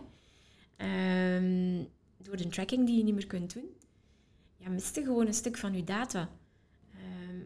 door 2.17 2.37
de 2.37 2.47
tracking 2.47 2.85
die 2.85 2.97
je 2.97 3.03
niet 3.03 3.15
meer 3.15 3.27
kunt 3.27 3.53
doen, 3.53 3.69
ja, 4.57 4.69
mist 4.69 4.95
je 4.95 5.03
gewoon 5.03 5.27
een 5.27 5.33
stuk 5.33 5.57
van 5.57 5.75
je 5.75 5.83
data. 5.83 6.29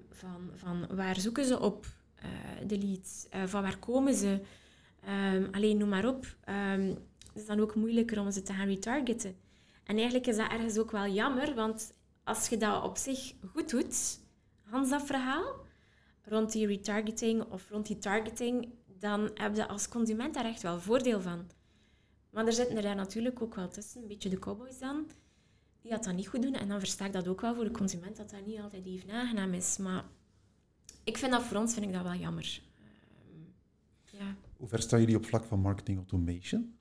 van, 0.09 0.49
van 0.53 0.87
waar 0.95 1.19
zoeken 1.19 1.45
ze 1.45 1.59
op? 1.59 1.97
uh, 2.23 2.67
de 2.67 2.77
leads? 2.77 3.27
Uh, 3.35 3.43
van 3.45 3.61
waar 3.61 3.77
komen 3.77 4.13
ze? 4.13 4.41
Um, 5.07 5.47
alleen 5.51 5.77
noem 5.77 5.89
maar 5.89 6.07
op. 6.07 6.35
Um, 6.49 6.87
het 7.27 7.35
is 7.35 7.45
dan 7.45 7.59
ook 7.59 7.75
moeilijker 7.75 8.19
om 8.19 8.31
ze 8.31 8.41
te 8.41 8.53
gaan 8.53 8.67
retargeten. 8.67 9.35
En 9.83 9.95
eigenlijk 9.95 10.27
is 10.27 10.37
dat 10.37 10.51
ergens 10.51 10.77
ook 10.77 10.91
wel 10.91 11.07
jammer, 11.07 11.55
want 11.55 11.93
als 12.23 12.47
je 12.49 12.57
dat 12.57 12.83
op 12.83 12.97
zich 12.97 13.33
goed 13.53 13.69
doet, 13.69 14.19
Hans 14.69 14.89
dat 14.89 15.05
verhaal, 15.05 15.55
rond 16.23 16.51
die 16.51 16.67
retargeting 16.67 17.43
of 17.43 17.69
rond 17.69 17.87
die 17.87 17.97
targeting, 17.97 18.69
dan 18.85 19.31
heb 19.33 19.55
je 19.55 19.67
als 19.67 19.89
consument 19.89 20.33
daar 20.33 20.45
echt 20.45 20.61
wel 20.61 20.79
voordeel 20.79 21.21
van. 21.21 21.49
Maar 22.29 22.45
er 22.45 22.53
zitten 22.53 22.75
er 22.75 22.81
daar 22.81 22.95
natuurlijk 22.95 23.41
ook 23.41 23.55
wel 23.55 23.69
tussen, 23.69 24.01
een 24.01 24.07
beetje 24.07 24.29
de 24.29 24.39
cowboys 24.39 24.79
dan, 24.79 25.07
die 25.81 25.91
dat 25.91 26.03
dan 26.03 26.15
niet 26.15 26.27
goed 26.27 26.41
doen. 26.41 26.53
En 26.53 26.67
dan 26.67 26.79
versta 26.79 27.05
ik 27.05 27.13
dat 27.13 27.27
ook 27.27 27.41
wel 27.41 27.55
voor 27.55 27.63
de 27.63 27.71
consument, 27.71 28.17
dat 28.17 28.29
dat 28.29 28.45
niet 28.45 28.59
altijd 28.59 28.85
even 28.85 29.11
aangenaam 29.11 29.53
is. 29.53 29.77
Maar 29.77 30.05
ik 31.03 31.17
vind 31.17 31.31
dat 31.31 31.43
voor 31.43 31.57
ons 31.57 31.73
vind 31.73 31.85
ik 31.85 31.93
dat 31.93 32.03
wel 32.03 32.15
jammer. 32.15 32.61
Uh, 33.29 34.19
ja. 34.19 34.35
Hoe 34.59 34.67
ver 34.67 34.81
staan 34.81 34.99
jullie 34.99 35.15
op 35.15 35.25
vlak 35.25 35.43
van 35.43 35.59
marketing 35.59 35.97
automation? 35.97 36.77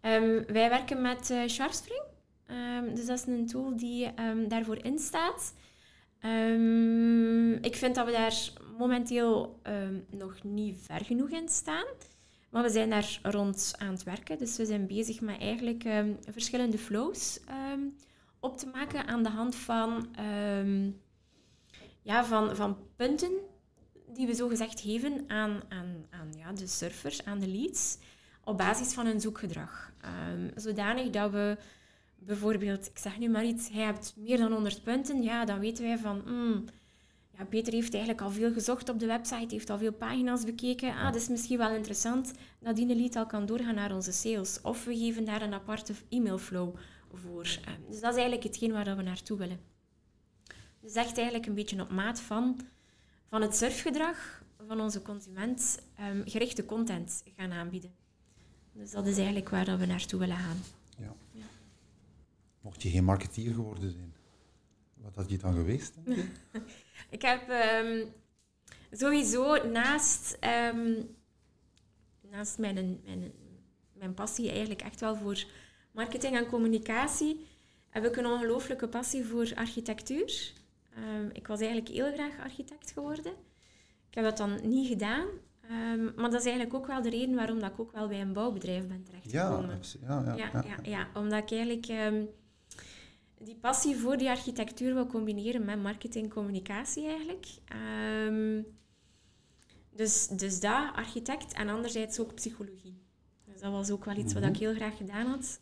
Um, 0.00 0.44
wij 0.46 0.68
werken 0.68 1.02
met 1.02 1.30
uh, 1.30 1.46
Sharpspring. 1.46 2.02
Um, 2.46 2.94
dus 2.94 3.06
dat 3.06 3.18
is 3.18 3.26
een 3.26 3.46
tool 3.46 3.76
die 3.76 4.20
um, 4.20 4.48
daarvoor 4.48 4.84
instaat. 4.84 5.54
ik 7.60 7.76
vind 7.76 7.94
dat 7.94 8.06
we 8.06 8.12
daar 8.12 8.52
momenteel 8.78 9.60
nog 10.10 10.42
niet 10.42 10.76
ver 10.80 11.04
genoeg 11.04 11.28
in 11.28 11.48
staan. 11.48 11.86
Maar 12.50 12.62
we 12.62 12.70
zijn 12.70 12.90
daar 12.90 13.18
rond 13.22 13.74
aan 13.78 13.92
het 13.92 14.02
werken. 14.02 14.38
Dus 14.38 14.56
we 14.56 14.66
zijn 14.66 14.86
bezig 14.86 15.20
met 15.20 15.40
eigenlijk 15.40 15.84
verschillende 16.28 16.78
flows 16.78 17.40
op 18.40 18.58
te 18.58 18.66
maken 18.66 19.06
aan 19.06 19.22
de 19.22 19.28
hand 19.28 19.54
van, 19.54 20.08
ja, 22.02 22.24
van, 22.24 22.56
van 22.56 22.76
punten 22.96 23.32
die 24.18 24.26
we 24.26 24.34
zo 24.34 24.48
gezegd 24.48 24.80
geven 24.80 25.24
aan, 25.26 25.60
aan, 25.68 26.06
aan 26.10 26.32
ja, 26.36 26.52
de 26.52 26.66
surfers, 26.66 27.24
aan 27.24 27.38
de 27.38 27.48
leads, 27.48 27.98
op 28.44 28.58
basis 28.58 28.92
van 28.92 29.06
hun 29.06 29.20
zoekgedrag. 29.20 29.92
Um, 30.32 30.50
zodanig 30.54 31.10
dat 31.10 31.30
we 31.30 31.56
bijvoorbeeld, 32.16 32.86
ik 32.86 32.98
zeg 32.98 33.18
nu 33.18 33.28
maar 33.28 33.44
iets, 33.44 33.68
hij 33.68 33.82
hebt 33.82 34.14
meer 34.16 34.36
dan 34.38 34.52
100 34.52 34.82
punten, 34.82 35.22
ja, 35.22 35.44
dan 35.44 35.58
weten 35.58 35.84
wij 35.84 35.98
van, 35.98 36.22
mm, 36.26 36.64
ja, 37.36 37.44
Peter 37.44 37.72
heeft 37.72 37.92
eigenlijk 37.94 38.22
al 38.22 38.30
veel 38.30 38.52
gezocht 38.52 38.88
op 38.88 38.98
de 38.98 39.06
website, 39.06 39.54
heeft 39.54 39.70
al 39.70 39.78
veel 39.78 39.92
pagina's 39.92 40.44
bekeken. 40.44 40.94
Ah, 40.94 41.04
dat 41.04 41.14
is 41.14 41.28
misschien 41.28 41.58
wel 41.58 41.74
interessant 41.74 42.32
dat 42.60 42.76
die 42.76 42.96
lead 42.96 43.16
al 43.16 43.26
kan 43.26 43.46
doorgaan 43.46 43.74
naar 43.74 43.94
onze 43.94 44.12
sales. 44.12 44.60
Of 44.62 44.84
we 44.84 44.96
geven 44.96 45.24
daar 45.24 45.42
een 45.42 45.54
aparte 45.54 45.92
e-mailflow 46.08 46.74
voor. 47.12 47.46
Um, 47.68 47.90
dus 47.90 48.00
dat 48.00 48.10
is 48.10 48.18
eigenlijk 48.20 48.42
hetgeen 48.42 48.72
waar 48.72 48.96
we 48.96 49.02
naartoe 49.02 49.38
willen. 49.38 49.60
Dus 50.80 50.94
echt 50.94 51.16
eigenlijk 51.16 51.46
een 51.46 51.54
beetje 51.54 51.80
op 51.80 51.90
maat 51.90 52.20
van 52.20 52.60
van 53.28 53.42
het 53.42 53.56
surfgedrag 53.56 54.42
van 54.66 54.80
onze 54.80 55.02
consument 55.02 55.82
um, 56.00 56.22
gerichte 56.24 56.64
content 56.64 57.22
gaan 57.36 57.52
aanbieden. 57.52 57.94
Dus 58.72 58.90
dat 58.90 59.06
is 59.06 59.16
eigenlijk 59.16 59.48
waar 59.48 59.78
we 59.78 59.86
naartoe 59.86 60.18
willen 60.18 60.36
gaan. 60.36 60.56
Ja. 60.98 61.14
ja. 61.32 61.44
Mocht 62.60 62.82
je 62.82 62.90
geen 62.90 63.04
marketeer 63.04 63.54
geworden 63.54 63.90
zijn, 63.90 64.14
wat 64.94 65.14
had 65.14 65.30
je 65.30 65.38
dan 65.38 65.54
geweest? 65.54 65.94
ik 67.16 67.22
heb 67.22 67.48
um, 67.84 68.12
sowieso 68.90 69.68
naast, 69.68 70.38
um, 70.74 71.16
naast 72.30 72.58
mijn, 72.58 73.00
mijn, 73.04 73.32
mijn 73.92 74.14
passie 74.14 74.50
eigenlijk 74.50 74.82
echt 74.82 75.00
wel 75.00 75.16
voor 75.16 75.44
marketing 75.92 76.36
en 76.36 76.46
communicatie, 76.46 77.46
heb 77.88 78.04
ik 78.04 78.16
een 78.16 78.26
ongelooflijke 78.26 78.88
passie 78.88 79.24
voor 79.24 79.52
architectuur. 79.54 80.52
Ehm, 81.02 81.28
ik 81.32 81.46
was 81.46 81.60
eigenlijk 81.60 81.88
heel 81.88 82.12
graag 82.12 82.38
architect 82.44 82.90
geworden. 82.90 83.32
Ik 84.08 84.14
heb 84.14 84.24
dat 84.24 84.36
dan 84.36 84.58
niet 84.62 84.88
gedaan. 84.88 85.26
Um, 85.70 86.12
maar 86.16 86.30
dat 86.30 86.40
is 86.40 86.46
eigenlijk 86.46 86.74
ook 86.74 86.86
wel 86.86 87.02
de 87.02 87.10
reden 87.10 87.34
waarom 87.34 87.60
dat 87.60 87.70
ik 87.70 87.80
ook 87.80 87.92
wel 87.92 88.08
bij 88.08 88.20
een 88.20 88.32
bouwbedrijf 88.32 88.86
ben 88.86 89.02
terechtgekomen. 89.02 89.80
Ja, 90.00 90.22
ja, 90.22 90.34
ja, 90.36 90.50
ja, 90.52 90.64
ja, 90.64 90.90
ja, 90.90 91.08
omdat 91.14 91.42
ik 91.42 91.50
eigenlijk 91.50 91.88
um, 91.88 92.28
die 93.38 93.56
passie 93.56 93.96
voor 93.96 94.16
die 94.16 94.28
architectuur 94.28 94.94
wil 94.94 95.06
combineren 95.06 95.64
met 95.64 95.82
marketing 95.82 96.32
communicatie 96.32 97.06
eigenlijk. 97.06 97.46
dus, 99.90 100.26
dus 100.26 100.60
dat, 100.60 100.94
architect, 100.94 101.52
en 101.52 101.68
anderzijds 101.68 102.20
ook 102.20 102.34
psychologie. 102.34 103.02
Dus 103.44 103.60
dat 103.60 103.72
was 103.72 103.90
ook 103.90 104.04
wel 104.04 104.16
iets 104.16 104.34
wat 104.34 104.42
ik 104.42 104.50
mhm. 104.50 104.58
heel 104.58 104.74
graag 104.74 104.96
gedaan 104.96 105.26
had. 105.26 105.60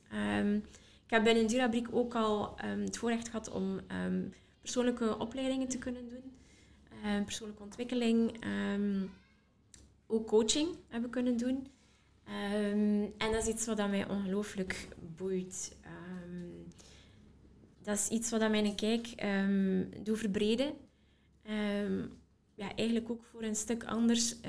ik 1.04 1.10
heb 1.10 1.24
binnen 1.24 1.46
Durabriek 1.46 1.88
ook 1.90 2.14
al 2.14 2.54
het 2.60 2.98
voorrecht 2.98 3.28
gehad 3.28 3.50
om 3.50 3.80
persoonlijke 4.66 5.18
opleidingen 5.18 5.68
te 5.68 5.78
kunnen 5.78 6.08
doen. 6.08 6.36
Uh, 7.04 7.24
persoonlijke 7.24 7.62
ontwikkeling. 7.62 8.36
Ehm, 8.40 9.06
ook 10.06 10.26
coaching 10.26 10.68
hebben 10.88 11.10
kunnen 11.10 11.36
doen. 11.36 11.66
Ehm, 12.24 13.02
en 13.18 13.32
dat 13.32 13.42
is 13.42 13.46
iets 13.46 13.66
wat 13.66 13.76
mij 13.76 14.08
ongelooflijk 14.08 14.88
boeit. 15.16 15.76
Dat 17.82 17.96
is 17.96 18.08
iets 18.08 18.30
wat 18.30 18.50
mijn 18.50 18.74
kijk 18.74 19.06
doet 20.04 20.18
verbreden. 20.18 20.72
ja, 22.54 22.74
eigenlijk 22.74 23.10
ook 23.10 23.24
voor 23.24 23.42
een 23.42 23.56
stuk 23.56 23.84
anders 23.84 24.40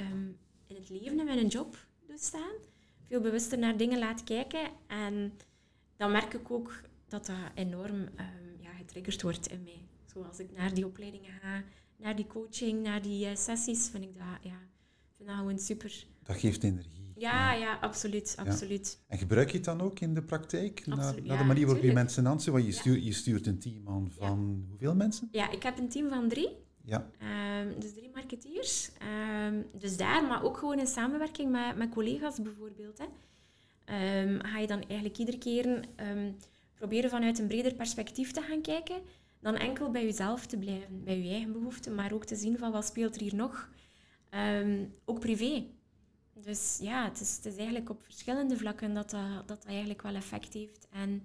in 0.67 0.75
het 0.75 0.89
leven 0.89 1.19
en 1.19 1.25
met 1.25 1.37
een 1.37 1.47
job 1.47 1.77
doe 2.07 2.17
staan. 2.17 2.55
Veel 3.07 3.21
bewuster 3.21 3.57
naar 3.57 3.77
dingen 3.77 3.99
laat 3.99 4.23
kijken. 4.23 4.69
En 4.87 5.33
dan 5.97 6.11
merk 6.11 6.33
ik 6.33 6.51
ook 6.51 6.81
dat 7.07 7.25
dat 7.25 7.37
enorm 7.53 8.09
ja, 8.59 8.69
getriggerd 8.77 9.21
wordt 9.21 9.47
in 9.47 9.63
mij. 9.63 9.86
Zoals 10.17 10.39
ik 10.39 10.51
naar 10.57 10.73
die 10.73 10.85
opleidingen 10.85 11.31
ga, 11.41 11.63
naar 11.97 12.15
die 12.15 12.27
coaching, 12.27 12.83
naar 12.83 13.01
die 13.01 13.25
uh, 13.25 13.35
sessies, 13.35 13.89
vind 13.89 14.03
ik 14.03 14.13
dat, 14.13 14.23
ja, 14.41 14.59
vind 15.17 15.29
dat 15.29 15.37
gewoon 15.37 15.59
super. 15.59 16.05
Dat 16.23 16.35
geeft 16.35 16.63
energie. 16.63 17.13
Ja, 17.15 17.53
ja, 17.53 17.77
absoluut, 17.81 18.35
absoluut. 18.39 18.99
En 19.07 19.17
gebruik 19.17 19.49
je 19.49 19.55
het 19.55 19.65
dan 19.65 19.81
ook 19.81 19.99
in 19.99 20.13
de 20.13 20.23
praktijk? 20.23 20.85
Naar, 20.85 21.23
naar 21.23 21.37
de 21.37 21.43
manier 21.43 21.65
waarop 21.65 21.83
je 21.83 21.93
mensen 21.93 22.27
aanzet? 22.27 22.53
Want 22.53 22.65
je 22.65 22.71
stuurt, 22.71 23.05
je 23.05 23.13
stuurt 23.13 23.47
een 23.47 23.59
team 23.59 23.87
aan 23.87 24.11
van 24.11 24.65
hoeveel 24.69 24.95
mensen? 24.95 25.27
Ja, 25.31 25.51
ik 25.51 25.63
heb 25.63 25.77
een 25.77 25.89
team 25.89 26.09
van 26.09 26.29
drie. 26.29 26.49
Ja. 26.83 27.09
Um, 27.61 27.79
dus 27.79 27.93
drie 27.93 28.09
marketeers. 28.13 28.89
Um, 29.45 29.65
dus 29.77 29.97
daar, 29.97 30.23
maar 30.23 30.43
ook 30.43 30.57
gewoon 30.57 30.79
in 30.79 30.87
samenwerking 30.87 31.51
met, 31.51 31.75
met 31.75 31.89
collega's 31.89 32.41
bijvoorbeeld. 32.41 32.97
Hè. 32.97 33.05
Um, 34.21 34.41
ga 34.43 34.59
je 34.59 34.67
dan 34.67 34.81
eigenlijk 34.81 35.17
iedere 35.17 35.37
keer 35.37 35.79
proberen 36.73 37.09
vanuit 37.09 37.39
een 37.39 37.47
breder 37.47 37.73
perspectief 37.73 38.31
te 38.31 38.41
gaan 38.41 38.61
kijken, 38.61 39.01
dan 39.39 39.55
enkel 39.55 39.91
bij 39.91 40.03
jezelf 40.03 40.45
te 40.45 40.57
blijven, 40.57 41.03
bij 41.03 41.21
je 41.21 41.29
eigen 41.29 41.51
behoeften, 41.51 41.95
maar 41.95 42.13
ook 42.13 42.25
te 42.25 42.35
zien 42.35 42.57
van 42.57 42.71
wat 42.71 42.85
speelt 42.85 43.15
er 43.15 43.21
hier 43.21 43.35
nog. 43.35 43.69
ook 45.05 45.19
privé. 45.19 45.65
Dus 46.43 46.79
ja, 46.81 47.05
het 47.05 47.21
is, 47.21 47.35
het 47.35 47.45
is 47.45 47.55
eigenlijk 47.55 47.89
op 47.89 48.03
verschillende 48.03 48.57
vlakken 48.57 48.93
dat 48.93 49.09
dat, 49.09 49.21
dat, 49.35 49.47
dat 49.47 49.65
eigenlijk 49.65 50.01
wel 50.01 50.15
effect 50.15 50.53
heeft. 50.53 50.87
En 50.91 51.23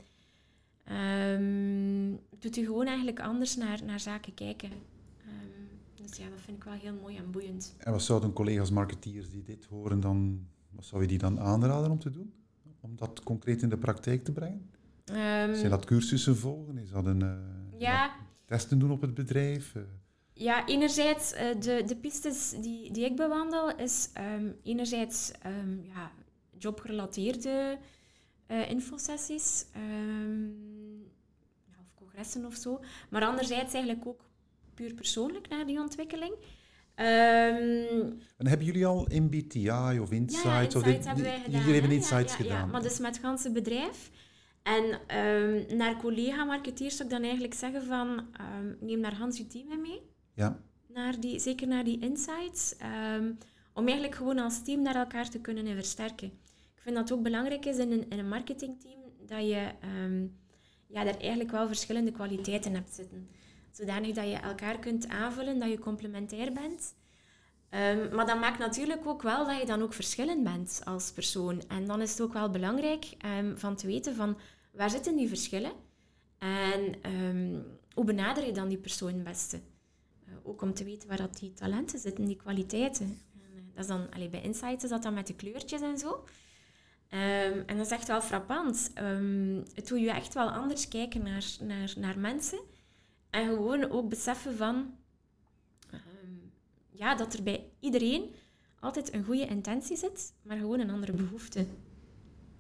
um, 0.90 2.20
doet 2.38 2.56
u 2.56 2.64
gewoon 2.64 2.86
eigenlijk 2.86 3.20
anders 3.20 3.56
naar, 3.56 3.84
naar 3.84 4.00
zaken 4.00 4.34
kijken. 4.34 4.70
Um, 4.70 5.68
dus 5.94 6.16
ja, 6.16 6.28
dat 6.28 6.40
vind 6.40 6.56
ik 6.56 6.64
wel 6.64 6.72
heel 6.72 6.94
mooi 7.00 7.16
en 7.16 7.30
boeiend. 7.30 7.74
En 7.78 7.92
wat 7.92 8.02
zouden 8.02 8.32
collega's 8.32 8.70
marketeers 8.70 9.30
die 9.30 9.42
dit 9.42 9.64
horen 9.64 10.00
dan, 10.00 10.46
wat 10.70 10.84
zou 10.84 11.02
je 11.02 11.08
die 11.08 11.18
dan 11.18 11.40
aanraden 11.40 11.90
om 11.90 11.98
te 11.98 12.10
doen? 12.10 12.32
Om 12.80 12.96
dat 12.96 13.22
concreet 13.22 13.62
in 13.62 13.68
de 13.68 13.78
praktijk 13.78 14.24
te 14.24 14.32
brengen? 14.32 14.70
Um, 15.10 15.54
Zijn 15.54 15.70
dat 15.70 15.84
cursussen 15.84 16.36
volgen? 16.36 16.78
Is 16.78 16.90
dat 16.90 17.06
een 17.06 17.20
uh, 17.20 17.32
ja. 17.82 18.14
testen 18.46 18.78
doen 18.78 18.90
op 18.90 19.00
het 19.00 19.14
bedrijf? 19.14 19.74
Uh, 19.74 19.82
ja, 20.34 20.66
enerzijds, 20.66 21.32
uh, 21.32 21.38
de, 21.60 21.82
de 21.86 21.96
pistes 21.96 22.54
die, 22.60 22.90
die 22.92 23.04
ik 23.04 23.16
bewandel, 23.16 23.76
is 23.76 24.08
um, 24.36 24.56
enerzijds 24.62 25.32
um, 25.46 25.84
ja, 25.94 26.12
jobgerelateerde 26.58 27.78
uh, 28.48 28.70
infosessies 28.70 29.64
um, 29.76 31.10
of 31.80 31.94
congressen 31.94 32.44
of 32.44 32.54
zo. 32.54 32.80
Maar 33.10 33.24
anderzijds 33.24 33.74
eigenlijk 33.74 34.06
ook 34.06 34.30
puur 34.74 34.94
persoonlijk 34.94 35.48
naar 35.48 35.66
die 35.66 35.80
ontwikkeling. 35.80 36.34
en 36.94 38.20
hebben 38.36 38.66
jullie 38.66 38.86
al 38.86 39.06
MBTI 39.10 39.98
of 40.00 40.10
Insights? 40.10 40.42
Ja, 40.42 40.60
Insights 40.60 40.74
of 40.74 40.82
dit, 40.82 41.06
hebben 41.06 41.24
wij 41.24 41.40
gedaan. 41.40 41.60
Jullie 41.60 41.74
hebben 41.74 41.96
Insights 41.96 42.36
ja, 42.36 42.42
gedaan. 42.42 42.58
Ja, 42.58 42.66
maar 42.66 42.82
dus 42.82 42.98
met 42.98 43.16
het 43.16 43.24
ganse 43.24 43.50
bedrijf. 43.50 44.10
En 44.62 44.84
um, 45.18 45.76
naar 45.76 45.96
collega-marketeers 45.96 46.96
zou 46.96 47.08
ik 47.08 47.14
dan 47.14 47.22
eigenlijk 47.24 47.54
zeggen 47.54 47.82
van, 47.82 48.08
um, 48.58 48.76
neem 48.80 49.00
naar 49.00 49.16
Hans 49.16 49.36
je 49.36 49.46
team 49.46 49.80
mee. 49.80 50.00
Ja. 50.34 50.62
Naar 50.88 51.20
die, 51.20 51.38
zeker 51.38 51.66
naar 51.66 51.84
die 51.84 52.00
insights. 52.00 52.74
Um, 53.16 53.38
om 53.74 53.84
eigenlijk 53.84 54.14
gewoon 54.14 54.38
als 54.38 54.62
team 54.64 54.82
naar 54.82 54.96
elkaar 54.96 55.30
te 55.30 55.40
kunnen 55.40 55.74
versterken. 55.74 56.28
Ik 56.74 56.80
vind 56.80 56.94
dat 56.94 57.08
het 57.08 57.18
ook 57.18 57.24
belangrijk 57.24 57.64
is 57.64 57.78
in 57.78 57.92
een, 57.92 58.10
in 58.10 58.18
een 58.18 58.28
marketingteam 58.28 59.00
dat 59.26 59.40
je 59.40 59.70
ja, 60.88 61.04
daar 61.04 61.16
eigenlijk 61.18 61.50
wel 61.50 61.66
verschillende 61.66 62.12
kwaliteiten 62.12 62.74
hebt 62.74 62.94
zitten. 62.94 63.28
Zodanig 63.70 64.14
dat 64.14 64.28
je 64.28 64.36
elkaar 64.36 64.78
kunt 64.78 65.08
aanvullen, 65.08 65.58
dat 65.58 65.70
je 65.70 65.78
complementair 65.78 66.52
bent. 66.52 66.94
Um, 67.74 68.14
maar 68.14 68.26
dat 68.26 68.40
maakt 68.40 68.58
natuurlijk 68.58 69.06
ook 69.06 69.22
wel 69.22 69.46
dat 69.46 69.60
je 69.60 69.66
dan 69.66 69.82
ook 69.82 69.92
verschillend 69.92 70.44
bent 70.44 70.80
als 70.84 71.12
persoon. 71.12 71.62
En 71.68 71.86
dan 71.86 72.00
is 72.00 72.10
het 72.10 72.20
ook 72.20 72.32
wel 72.32 72.50
belangrijk 72.50 73.04
um, 73.38 73.58
van 73.58 73.76
te 73.76 73.86
weten 73.86 74.14
van 74.14 74.36
waar 74.72 74.90
zitten 74.90 75.16
die 75.16 75.28
verschillen 75.28 75.72
en 76.38 76.94
hoe 77.94 78.04
benader 78.04 78.46
je 78.46 78.52
dan 78.52 78.68
die 78.68 78.78
persoon 78.78 79.12
het 79.12 79.24
beste 79.24 79.60
ook 80.42 80.62
om 80.62 80.74
te 80.74 80.84
weten 80.84 81.08
waar 81.08 81.16
dat 81.16 81.38
die 81.38 81.52
talenten 81.52 81.98
zitten, 81.98 82.24
die 82.24 82.36
kwaliteiten. 82.36 83.06
En, 83.34 83.40
uh, 83.56 83.62
dat 83.74 83.82
is 83.82 83.86
dan, 83.86 84.10
allee, 84.10 84.28
bij 84.28 84.42
Insights 84.42 84.84
is 84.84 84.90
dat 84.90 85.02
dan 85.02 85.14
met 85.14 85.26
de 85.26 85.34
kleurtjes 85.34 85.80
en 85.80 85.98
zo. 85.98 86.24
En 87.66 87.76
dat 87.76 87.86
is 87.86 87.92
echt 87.92 88.08
wel 88.08 88.20
frappant. 88.20 88.90
Het 89.74 89.88
doet 89.88 90.00
je 90.00 90.10
echt 90.10 90.34
wel 90.34 90.50
anders 90.50 90.88
kijken 90.88 91.22
naar, 91.22 91.44
naar, 91.60 91.92
naar 91.96 92.18
mensen. 92.18 92.60
En 93.30 93.46
gewoon 93.46 93.90
ook 93.90 94.08
beseffen 94.08 94.56
van... 94.56 94.94
Ja, 97.02 97.14
dat 97.14 97.34
er 97.34 97.42
bij 97.42 97.70
iedereen 97.80 98.34
altijd 98.80 99.14
een 99.14 99.24
goede 99.24 99.46
intentie 99.46 99.96
zit, 99.96 100.32
maar 100.42 100.56
gewoon 100.56 100.80
een 100.80 100.90
andere 100.90 101.12
behoefte. 101.12 101.66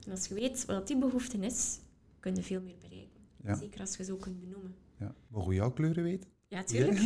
En 0.06 0.10
als 0.10 0.26
je 0.26 0.34
weet 0.34 0.64
wat 0.64 0.86
die 0.86 0.98
behoefte 0.98 1.38
is, 1.38 1.78
kun 2.20 2.34
je 2.34 2.42
veel 2.42 2.60
meer 2.60 2.78
bereiken. 2.78 3.20
Ja. 3.44 3.54
Zeker 3.54 3.80
als 3.80 3.96
je 3.96 4.04
zo 4.04 4.16
kunt 4.16 4.40
benoemen. 4.40 4.74
Ja. 4.98 5.14
Mogen 5.28 5.48
we 5.48 5.54
jouw 5.54 5.72
kleuren 5.72 6.02
weten? 6.02 6.30
Ja, 6.48 6.62
tuurlijk. 6.62 6.98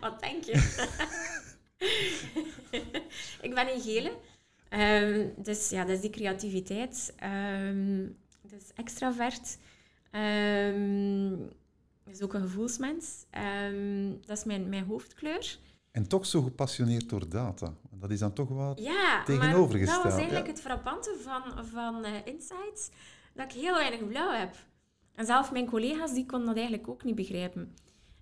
Wat 0.00 0.20
denk 0.20 0.44
je? 0.44 0.52
ik 3.46 3.54
ben 3.54 3.72
een 3.74 3.80
gele. 3.80 4.12
Um, 4.70 5.42
dus 5.42 5.70
ja, 5.70 5.84
dat 5.84 5.94
is 5.96 6.00
die 6.00 6.10
creativiteit. 6.10 7.14
Um, 7.24 8.16
dat 8.42 8.60
is 8.60 8.72
extravert. 8.74 9.58
Um, 10.12 11.38
dat 12.04 12.14
is 12.14 12.22
ook 12.22 12.34
een 12.34 12.40
gevoelsmens. 12.40 13.24
dat 14.26 14.38
is 14.38 14.44
mijn, 14.44 14.68
mijn 14.68 14.84
hoofdkleur. 14.84 15.58
En 15.94 16.08
toch 16.08 16.26
zo 16.26 16.42
gepassioneerd 16.42 17.08
door 17.08 17.28
data. 17.28 17.74
Dat 17.90 18.10
is 18.10 18.18
dan 18.18 18.32
toch 18.32 18.48
wat 18.48 18.78
ja, 18.78 19.24
tegenovergesteld. 19.24 20.02
dat 20.02 20.12
was 20.12 20.20
eigenlijk 20.20 20.46
het 20.46 20.60
frappante 20.60 21.16
van, 21.22 21.66
van 21.66 22.04
uh, 22.06 22.10
Insights. 22.24 22.90
Dat 23.34 23.52
ik 23.52 23.60
heel 23.60 23.74
weinig 23.74 24.08
blauw 24.08 24.30
heb. 24.30 24.54
En 25.14 25.26
zelf 25.26 25.52
mijn 25.52 25.66
collega's 25.66 26.12
die 26.12 26.26
konden 26.26 26.46
dat 26.46 26.56
eigenlijk 26.56 26.88
ook 26.88 27.04
niet 27.04 27.14
begrijpen. 27.14 27.74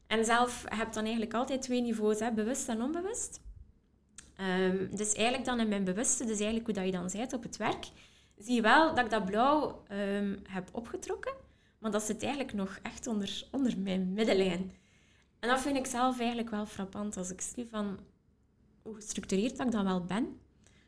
En 0.07 0.25
zelf 0.25 0.65
heb 0.69 0.93
dan 0.93 1.03
eigenlijk 1.03 1.35
altijd 1.35 1.63
twee 1.63 1.81
niveaus, 1.81 2.19
hè, 2.19 2.33
bewust 2.33 2.69
en 2.69 2.83
onbewust. 2.83 3.41
Um, 4.41 4.89
dus 4.97 5.13
eigenlijk 5.13 5.45
dan 5.45 5.61
in 5.61 5.69
mijn 5.69 5.85
bewuste, 5.85 6.25
dus 6.25 6.37
eigenlijk 6.37 6.65
hoe 6.65 6.75
dat 6.75 6.85
je 6.85 6.93
dan 6.93 7.11
zijt 7.11 7.33
op 7.33 7.43
het 7.43 7.57
werk, 7.57 7.89
zie 8.39 8.55
je 8.55 8.63
wel 8.63 8.95
dat 8.95 9.05
ik 9.05 9.11
dat 9.11 9.25
blauw 9.25 9.83
um, 9.93 10.39
heb 10.49 10.69
opgetrokken, 10.73 11.33
maar 11.79 11.91
dat 11.91 12.03
zit 12.03 12.23
eigenlijk 12.23 12.53
nog 12.53 12.79
echt 12.83 13.07
onder, 13.07 13.49
onder 13.51 13.79
mijn 13.79 14.13
middenlijn. 14.13 14.73
En 15.43 15.49
dat 15.49 15.61
vind 15.61 15.77
ik 15.77 15.87
zelf 15.87 16.19
eigenlijk 16.19 16.51
wel 16.51 16.67
frappant 16.67 17.17
als 17.17 17.31
ik 17.31 17.41
zie 17.41 17.67
van 17.67 17.99
hoe 18.83 18.95
gestructureerd 18.95 19.57
dat 19.57 19.67
ik 19.67 19.73
dan 19.73 19.85
wel 19.85 20.05
ben. 20.05 20.41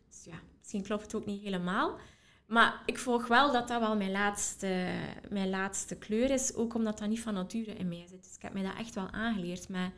Dus 0.09 0.25
ja, 0.25 0.41
misschien 0.59 0.83
klopt 0.83 1.03
het 1.03 1.15
ook 1.15 1.27
niet 1.27 1.43
helemaal. 1.43 1.99
Maar 2.47 2.83
ik 2.87 2.99
volg 2.99 3.27
wel 3.27 3.53
dat 3.53 3.69
dat 3.69 3.81
wel 3.81 3.97
mijn 3.97 4.11
laatste, 4.11 4.93
mijn 5.29 5.51
laatste 5.51 5.97
kleur 5.97 6.31
is. 6.31 6.55
Ook 6.55 6.75
omdat 6.75 6.99
dat 6.99 7.09
niet 7.09 7.21
van 7.21 7.35
nature 7.35 7.75
in 7.75 7.89
mij 7.89 8.07
zit. 8.09 8.25
Dus 8.25 8.35
ik 8.35 8.43
heb 8.43 8.53
mij 8.53 8.63
dat 8.63 8.77
echt 8.79 8.95
wel 8.95 9.11
aangeleerd 9.11 9.69
met, 9.69 9.91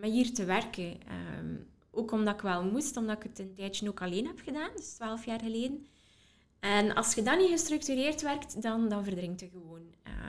hier 0.00 0.34
te 0.34 0.44
werken. 0.44 0.98
Um, 1.38 1.66
ook 1.90 2.12
omdat 2.12 2.34
ik 2.34 2.40
wel 2.40 2.64
moest, 2.64 2.96
omdat 2.96 3.16
ik 3.16 3.22
het 3.22 3.38
een 3.38 3.54
tijdje 3.54 3.88
ook 3.88 4.02
alleen 4.02 4.26
heb 4.26 4.40
gedaan. 4.40 4.70
Dus 4.76 4.94
twaalf 4.94 5.24
jaar 5.24 5.40
geleden. 5.40 5.86
En 6.64 6.94
als 6.94 7.14
je 7.14 7.22
dan 7.22 7.38
niet 7.38 7.50
gestructureerd 7.50 8.22
werkt, 8.22 8.62
dan, 8.62 8.88
dan 8.88 9.04
verdrinkt 9.04 9.40
je 9.40 9.48
gewoon. 9.48 9.82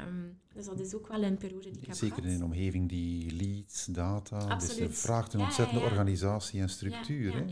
Um, 0.08 0.40
dus 0.54 0.66
dat 0.66 0.80
is 0.80 0.94
ook 0.94 1.08
wel 1.08 1.24
een 1.24 1.38
periode 1.38 1.70
die 1.70 1.80
ik 1.82 1.86
heb 1.86 1.96
Zeker 1.96 2.26
in 2.26 2.34
een 2.34 2.44
omgeving 2.44 2.90
die 2.90 3.36
leads, 3.36 3.86
data, 3.86 4.38
Absoluut. 4.38 4.78
dus 4.78 4.88
het 4.88 4.98
vraagt 4.98 5.34
een 5.34 5.40
ontzettende 5.40 5.82
ja, 5.82 5.86
ja. 5.86 5.92
organisatie 5.92 6.62
en 6.62 6.70
structuur. 6.70 7.36
hè? 7.36 7.46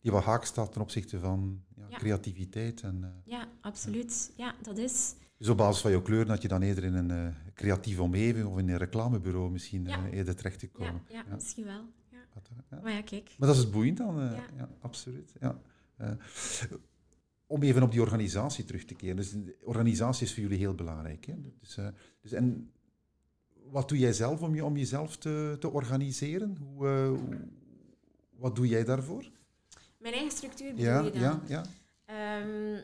Die 0.00 0.12
wat 0.12 0.24
haak 0.24 0.44
staat 0.44 0.72
ten 0.72 0.80
opzichte 0.80 1.18
van 1.18 1.62
creativiteit. 1.90 2.80
En, 2.80 3.00
uh, 3.00 3.08
ja, 3.24 3.48
absoluut. 3.60 4.32
Ja. 4.36 4.54
dat 4.62 4.78
is... 4.78 5.14
Dus 5.38 5.48
op 5.48 5.56
basis 5.56 5.82
van 5.82 5.90
jouw 5.90 6.02
kleur 6.02 6.26
dat 6.26 6.42
je 6.42 6.48
dan 6.48 6.62
eerder 6.62 6.84
in 6.84 6.94
een 6.94 7.10
uh, 7.10 7.28
creatieve 7.54 8.02
omgeving 8.02 8.46
of 8.46 8.58
in 8.58 8.68
een 8.68 8.76
reclamebureau 8.76 9.50
misschien 9.50 9.86
uh, 9.86 9.96
eerder 10.12 10.36
terecht 10.36 10.58
te 10.58 10.68
komen. 10.68 11.02
Ja, 11.08 11.24
misschien 11.34 11.64
wel. 11.64 11.84
Ja. 12.10 12.80
Maar 12.82 12.92
ja, 12.92 13.02
kijk. 13.02 13.34
Maar 13.38 13.48
dat 13.48 13.56
is 13.56 13.62
het 13.62 13.72
boeiend 13.72 13.96
dan. 13.96 14.16
ja. 14.56 14.68
absoluut. 14.80 15.32
Ja 15.40 15.60
om 17.54 17.62
even 17.62 17.82
op 17.82 17.90
die 17.90 18.00
organisatie 18.00 18.64
terug 18.64 18.84
te 18.84 18.94
keren. 18.94 19.16
Dus 19.16 19.30
de 19.30 19.56
organisatie 19.62 20.26
is 20.26 20.32
voor 20.34 20.42
jullie 20.42 20.58
heel 20.58 20.74
belangrijk. 20.74 21.26
Hè? 21.26 21.34
Dus, 21.60 21.76
uh, 21.76 21.88
dus, 22.20 22.32
en 22.32 22.72
wat 23.70 23.88
doe 23.88 23.98
jij 23.98 24.12
zelf 24.12 24.42
om, 24.42 24.54
je, 24.54 24.64
om 24.64 24.76
jezelf 24.76 25.16
te, 25.16 25.56
te 25.60 25.70
organiseren? 25.70 26.56
Hoe, 26.56 26.86
uh, 26.86 27.36
wat 28.36 28.56
doe 28.56 28.68
jij 28.68 28.84
daarvoor? 28.84 29.30
Mijn 29.98 30.14
eigen 30.14 30.32
structuur 30.32 30.74
bedoel 30.74 30.84
ja, 30.84 31.02
je 31.02 31.10
dan? 31.10 31.40
Ja, 31.46 31.62
ja. 32.06 32.40
Um, 32.40 32.82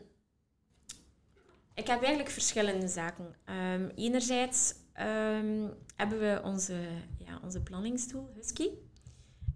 ik 1.73 1.87
heb 1.87 1.99
eigenlijk 1.99 2.29
verschillende 2.29 2.87
zaken. 2.87 3.25
Um, 3.25 3.91
enerzijds 3.95 4.73
um, 4.73 5.69
hebben 5.95 6.19
we 6.19 6.41
onze, 6.43 6.79
ja, 7.17 7.39
onze 7.43 7.61
planningstool, 7.61 8.29
Husky. 8.35 8.67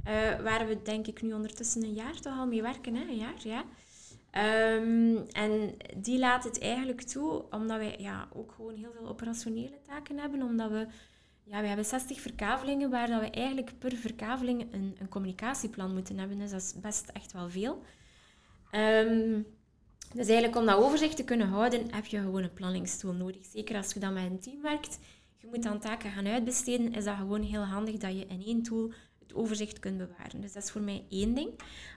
Uh, 0.08 0.42
waar 0.42 0.68
we 0.68 0.82
denk 0.82 1.08
ik 1.08 1.22
nu 1.22 1.34
ondertussen 1.34 1.84
een 1.84 1.94
jaar 1.94 2.20
toch 2.20 2.38
al 2.38 2.48
mee 2.48 2.62
werken. 2.62 2.96
Hè? 2.96 3.04
Een 3.04 3.18
jaar, 3.18 3.48
ja. 3.48 3.66
Um, 4.38 5.26
en 5.32 5.76
die 5.96 6.20
laat 6.20 6.44
het 6.44 6.60
eigenlijk 6.60 7.02
toe, 7.02 7.46
omdat 7.50 7.78
wij 7.78 7.96
ja, 7.98 8.28
ook 8.34 8.52
gewoon 8.52 8.76
heel 8.76 8.92
veel 8.98 9.08
operationele 9.08 9.82
taken 9.88 10.18
hebben. 10.18 10.42
Omdat 10.42 10.72
we, 10.72 10.88
ja, 11.44 11.62
we 11.62 11.68
hebben 11.68 11.86
60 11.86 12.20
verkavelingen, 12.20 12.90
waar 12.90 13.08
dat 13.08 13.22
we 13.22 13.30
eigenlijk 13.30 13.72
per 13.80 13.96
verkaveling 13.96 14.74
een, 14.74 14.96
een 15.00 15.10
communicatieplan 15.10 15.94
moeten 15.94 16.18
hebben. 16.18 16.40
Dus 16.40 16.52
dat 16.52 16.62
is 16.62 16.74
best 16.82 17.10
echt 17.10 17.32
wel 17.32 17.50
veel. 17.50 17.82
Ehm, 18.72 19.42
dus 20.14 20.28
eigenlijk 20.28 20.56
om 20.56 20.66
dat 20.66 20.78
overzicht 20.78 21.16
te 21.16 21.24
kunnen 21.24 21.48
houden, 21.48 21.94
heb 21.94 22.06
je 22.06 22.20
gewoon 22.20 22.44
een 22.44 22.54
planningstool 22.54 23.14
nodig. 23.14 23.46
Zeker 23.46 23.76
als 23.76 23.94
je 23.94 24.00
dan 24.00 24.14
met 24.14 24.24
een 24.24 24.40
team 24.40 24.62
werkt, 24.62 25.00
je 25.38 25.48
moet 25.48 25.64
dan 25.64 25.80
taken 25.80 26.12
gaan 26.12 26.28
uitbesteden, 26.28 26.94
is 26.94 27.04
dat 27.04 27.16
gewoon 27.16 27.42
heel 27.42 27.64
handig 27.64 27.98
dat 27.98 28.12
je 28.12 28.26
in 28.26 28.44
één 28.46 28.64
tool 28.64 28.92
het 29.20 29.34
overzicht 29.34 29.80
kunt 29.80 29.98
bewaren. 29.98 30.42
Dus 30.42 30.54
dat 30.54 30.64
is 30.64 30.72
voor 30.72 30.82
mij 30.82 31.06
één 31.10 31.34
ding. 31.34 31.50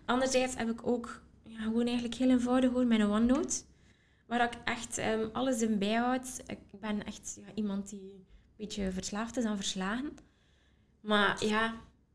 Anderzijds 0.05 0.57
heb 0.57 0.71
ik 0.71 0.87
ook 0.87 1.27
ja, 1.59 1.65
gewoon 1.65 1.87
eigenlijk 1.87 2.15
heel 2.15 2.31
eenvoudig 2.31 2.71
hoor, 2.71 2.87
mijn 2.87 3.05
OneNote. 3.05 3.63
Waar 4.27 4.45
ik 4.45 4.59
echt 4.65 4.99
um, 4.99 5.31
alles 5.33 5.63
in 5.63 5.79
bijhoud. 5.79 6.43
Ik 6.47 6.81
ben 6.81 7.05
echt 7.05 7.39
ja, 7.47 7.55
iemand 7.55 7.89
die 7.89 8.01
een 8.01 8.27
beetje 8.57 8.93
verslaafd 8.93 9.37
is 9.37 9.45
aan 9.45 9.57
verslagen. 9.57 10.17
Maar 11.01 11.45
ja, 11.45 11.75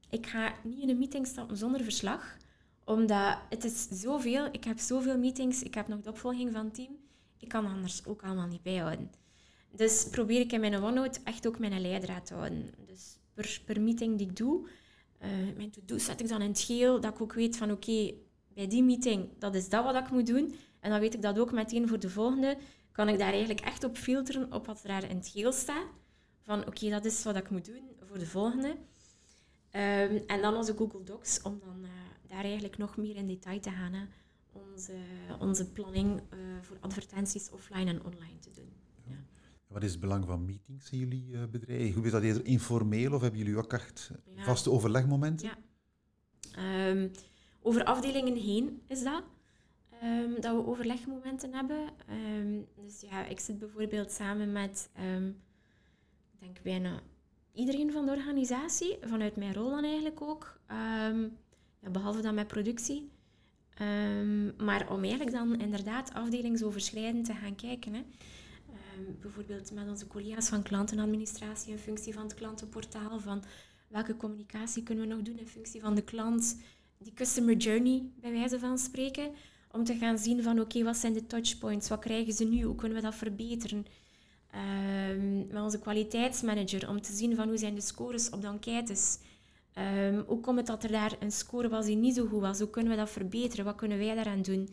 ik 0.10 0.28
ga 0.28 0.54
niet 0.64 0.80
in 0.80 0.90
een 0.90 0.98
meeting 0.98 1.28
stappen 1.28 1.58
zonder 1.58 1.84
verslag. 1.84 2.38
Omdat 2.86 3.38
het 3.50 3.64
is 3.64 3.88
zoveel. 3.90 4.46
Ik 4.52 4.64
heb 4.64 4.80
zoveel 4.80 5.18
meetings. 5.18 5.64
Ik 5.64 5.74
heb 5.74 5.88
nog 5.88 6.02
de 6.02 6.10
opvolging 6.10 6.52
van 6.52 6.66
het 6.66 6.74
team. 6.74 6.96
Ik 7.38 7.48
kan 7.48 7.66
anders 7.66 8.06
ook 8.06 8.24
allemaal 8.24 8.48
niet 8.48 8.64
bijhouden. 8.64 9.12
Dus 9.72 10.08
probeer 10.12 10.40
ik 10.40 10.52
in 10.52 10.60
mijn 10.60 10.76
OneNote 10.76 11.20
echt 11.24 11.48
ook 11.48 11.60
mijn 11.60 11.82
leidraad 11.82 12.26
te 12.26 12.34
houden. 12.34 12.70
Dus 12.86 13.18
per, 13.34 13.62
per 13.66 13.82
meeting 13.82 14.18
die 14.18 14.28
ik 14.28 14.36
doe, 14.36 14.68
uh, 15.22 15.30
mijn 15.56 15.70
to-do 15.70 15.98
zet 15.98 16.20
ik 16.20 16.28
dan 16.28 16.42
in 16.42 16.50
het 16.50 16.60
geel. 16.60 17.00
Dat 17.00 17.14
ik 17.14 17.22
ook 17.22 17.34
weet 17.34 17.58
van 17.58 17.72
oké, 17.72 18.14
bij 18.54 18.68
die 18.68 18.84
meeting, 18.84 19.30
dat 19.40 19.56
is 19.56 19.70
dat 19.70 19.84
wat 19.84 19.96
ik 19.96 20.12
moet 20.12 20.28
doen. 20.28 20.56
En 20.80 20.90
dan 20.90 21.00
weet 21.00 21.14
ik 21.14 21.22
dat 21.22 21.40
ook 21.40 21.52
meteen 21.52 21.88
voor 21.88 22.00
de 22.00 22.10
volgende. 22.10 22.58
Kan 22.92 23.10
ik 23.10 23.18
daar 23.18 23.32
eigenlijk 23.32 23.62
echt 23.62 23.84
op 23.84 23.98
filteren 23.98 24.54
op 24.54 24.66
wat 24.66 24.82
er 24.82 24.88
daar 24.88 25.10
in 25.10 25.16
het 25.16 25.28
geel 25.28 25.52
staat. 25.52 25.88
Van 26.42 26.68
oké, 26.68 26.90
dat 26.90 27.06
is 27.06 27.24
wat 27.24 27.36
ik 27.36 27.50
moet 27.50 27.66
doen 27.66 27.92
voor 28.02 28.20
de 28.20 28.26
volgende. 28.26 28.68
Um, 28.68 30.24
en 30.28 30.42
dan 30.42 30.56
onze 30.56 30.76
Google 30.78 31.04
Docs, 31.04 31.42
om 31.42 31.60
dan 31.60 31.78
uh, 31.82 31.90
daar 32.28 32.44
eigenlijk 32.44 32.78
nog 32.78 32.98
meer 32.98 33.16
in 33.16 33.28
detail 33.28 33.60
te 33.60 33.70
gaan. 33.70 33.94
Hè. 33.94 34.06
Onze, 34.52 34.94
onze 35.40 35.72
planning 35.72 36.20
uh, 36.20 36.40
voor 36.62 36.78
advertenties 36.80 37.50
offline 37.50 37.90
en 37.90 38.04
online 38.06 38.40
te 38.40 38.52
doen. 38.52 38.74
Ja. 39.08 39.16
Wat 39.68 39.84
is 39.84 39.92
het 39.92 40.00
belang 40.00 40.26
van 40.26 40.46
meetings 40.46 40.90
in 40.90 40.98
jullie 40.98 41.28
uh, 41.30 41.44
bedrijf? 41.52 41.94
Hoe 41.94 42.06
is 42.06 42.12
dat 42.12 42.22
eerder 42.22 42.46
informeel 42.46 43.14
of 43.14 43.22
hebben 43.22 43.40
jullie 43.40 43.58
ook 43.58 43.74
echt 43.74 44.12
ja. 44.36 44.44
vaste 44.44 44.72
overlegmomenten? 44.72 45.48
Ja. 45.48 46.90
Um, 46.90 47.12
over 47.64 47.84
afdelingen 47.84 48.36
heen 48.36 48.82
is 48.88 49.04
dat. 49.04 49.24
Um, 50.04 50.42
dat 50.42 50.56
we 50.56 50.66
overlegmomenten 50.66 51.54
hebben. 51.54 51.90
Um, 52.10 52.68
dus 52.76 53.02
ja, 53.02 53.26
ik 53.26 53.40
zit 53.40 53.60
bijvoorbeeld 53.60 54.12
samen 54.12 54.52
met, 54.52 54.90
um, 55.16 55.28
ik 56.34 56.40
denk 56.40 56.62
bijna 56.62 57.00
iedereen 57.54 57.92
van 57.92 58.06
de 58.06 58.12
organisatie, 58.12 58.98
vanuit 59.02 59.36
mijn 59.36 59.54
rol 59.54 59.70
dan 59.70 59.84
eigenlijk 59.84 60.22
ook. 60.22 60.62
Ja, 61.82 61.90
behalve 61.90 62.22
dan 62.22 62.36
met 62.36 62.48
productie. 62.48 63.12
maar 64.58 64.92
om 64.92 65.02
eigenlijk 65.02 65.32
dan 65.32 65.60
inderdaad 65.60 66.14
afdelingsoverschrijdend 66.14 67.26
te 67.26 67.34
gaan 67.34 67.56
kijken. 67.56 67.94
Hè. 67.94 68.02
bijvoorbeeld 69.22 69.72
met 69.72 69.90
onze 69.90 70.08
collega's 70.08 70.50
van 70.50 70.64
klantenadministratie 70.64 71.72
in 71.72 71.78
functie 71.78 72.14
van 72.14 72.24
het 72.24 72.34
klantenportaal. 72.34 73.20
Van 73.20 73.44
welke 73.88 74.18
communicatie 74.18 74.84
kunnen 74.84 75.08
we 75.08 75.14
nog 75.14 75.24
doen 75.24 75.38
in 75.38 75.48
functie 75.48 75.82
van 75.82 75.96
de 75.96 76.04
klant 76.04 76.58
die 77.04 77.14
customer 77.14 77.56
journey, 77.56 78.04
bij 78.22 78.32
wijze 78.32 78.60
van 78.60 78.78
spreken. 78.78 79.32
Om 79.72 79.84
te 79.84 79.96
gaan 79.96 80.18
zien 80.18 80.44
van 80.44 80.60
oké, 80.60 80.84
wat 80.84 80.98
zijn 80.98 81.14
de 81.14 81.26
touchpoints? 81.26 81.90
Wat 81.90 82.00
krijgen 82.00 82.34
ze 82.34 82.46
nu? 82.46 82.64
Hoe 82.64 82.76
kunnen 82.76 82.98
we 82.98 83.04
dat 83.04 83.16
verbeteren? 83.16 83.86
Um, 85.12 85.48
met 85.48 85.62
onze 85.62 85.80
kwaliteitsmanager, 85.80 86.90
om 86.90 87.02
te 87.02 87.14
zien 87.14 87.36
van 87.36 87.48
hoe 87.48 87.58
zijn 87.58 87.76
de 87.76 87.82
scores 87.82 88.30
op 88.30 88.42
de 88.42 88.48
enquêtes. 88.48 89.18
Um, 89.78 90.24
hoe 90.28 90.40
komt 90.40 90.58
het 90.58 90.68
dat 90.68 90.84
er 90.84 90.92
daar 90.92 91.16
een 91.20 91.32
score 91.32 91.70
was 91.70 91.86
die 91.86 91.96
niet 91.96 92.16
zo 92.16 92.26
goed 92.26 92.42
was? 92.42 92.60
Hoe 92.60 92.70
kunnen 92.70 92.92
we 92.92 92.98
dat 92.98 93.10
verbeteren? 93.10 93.66
Wat 93.66 93.76
kunnen 93.76 93.98
wij 93.98 94.16
daaraan 94.16 94.42
doen? 94.42 94.70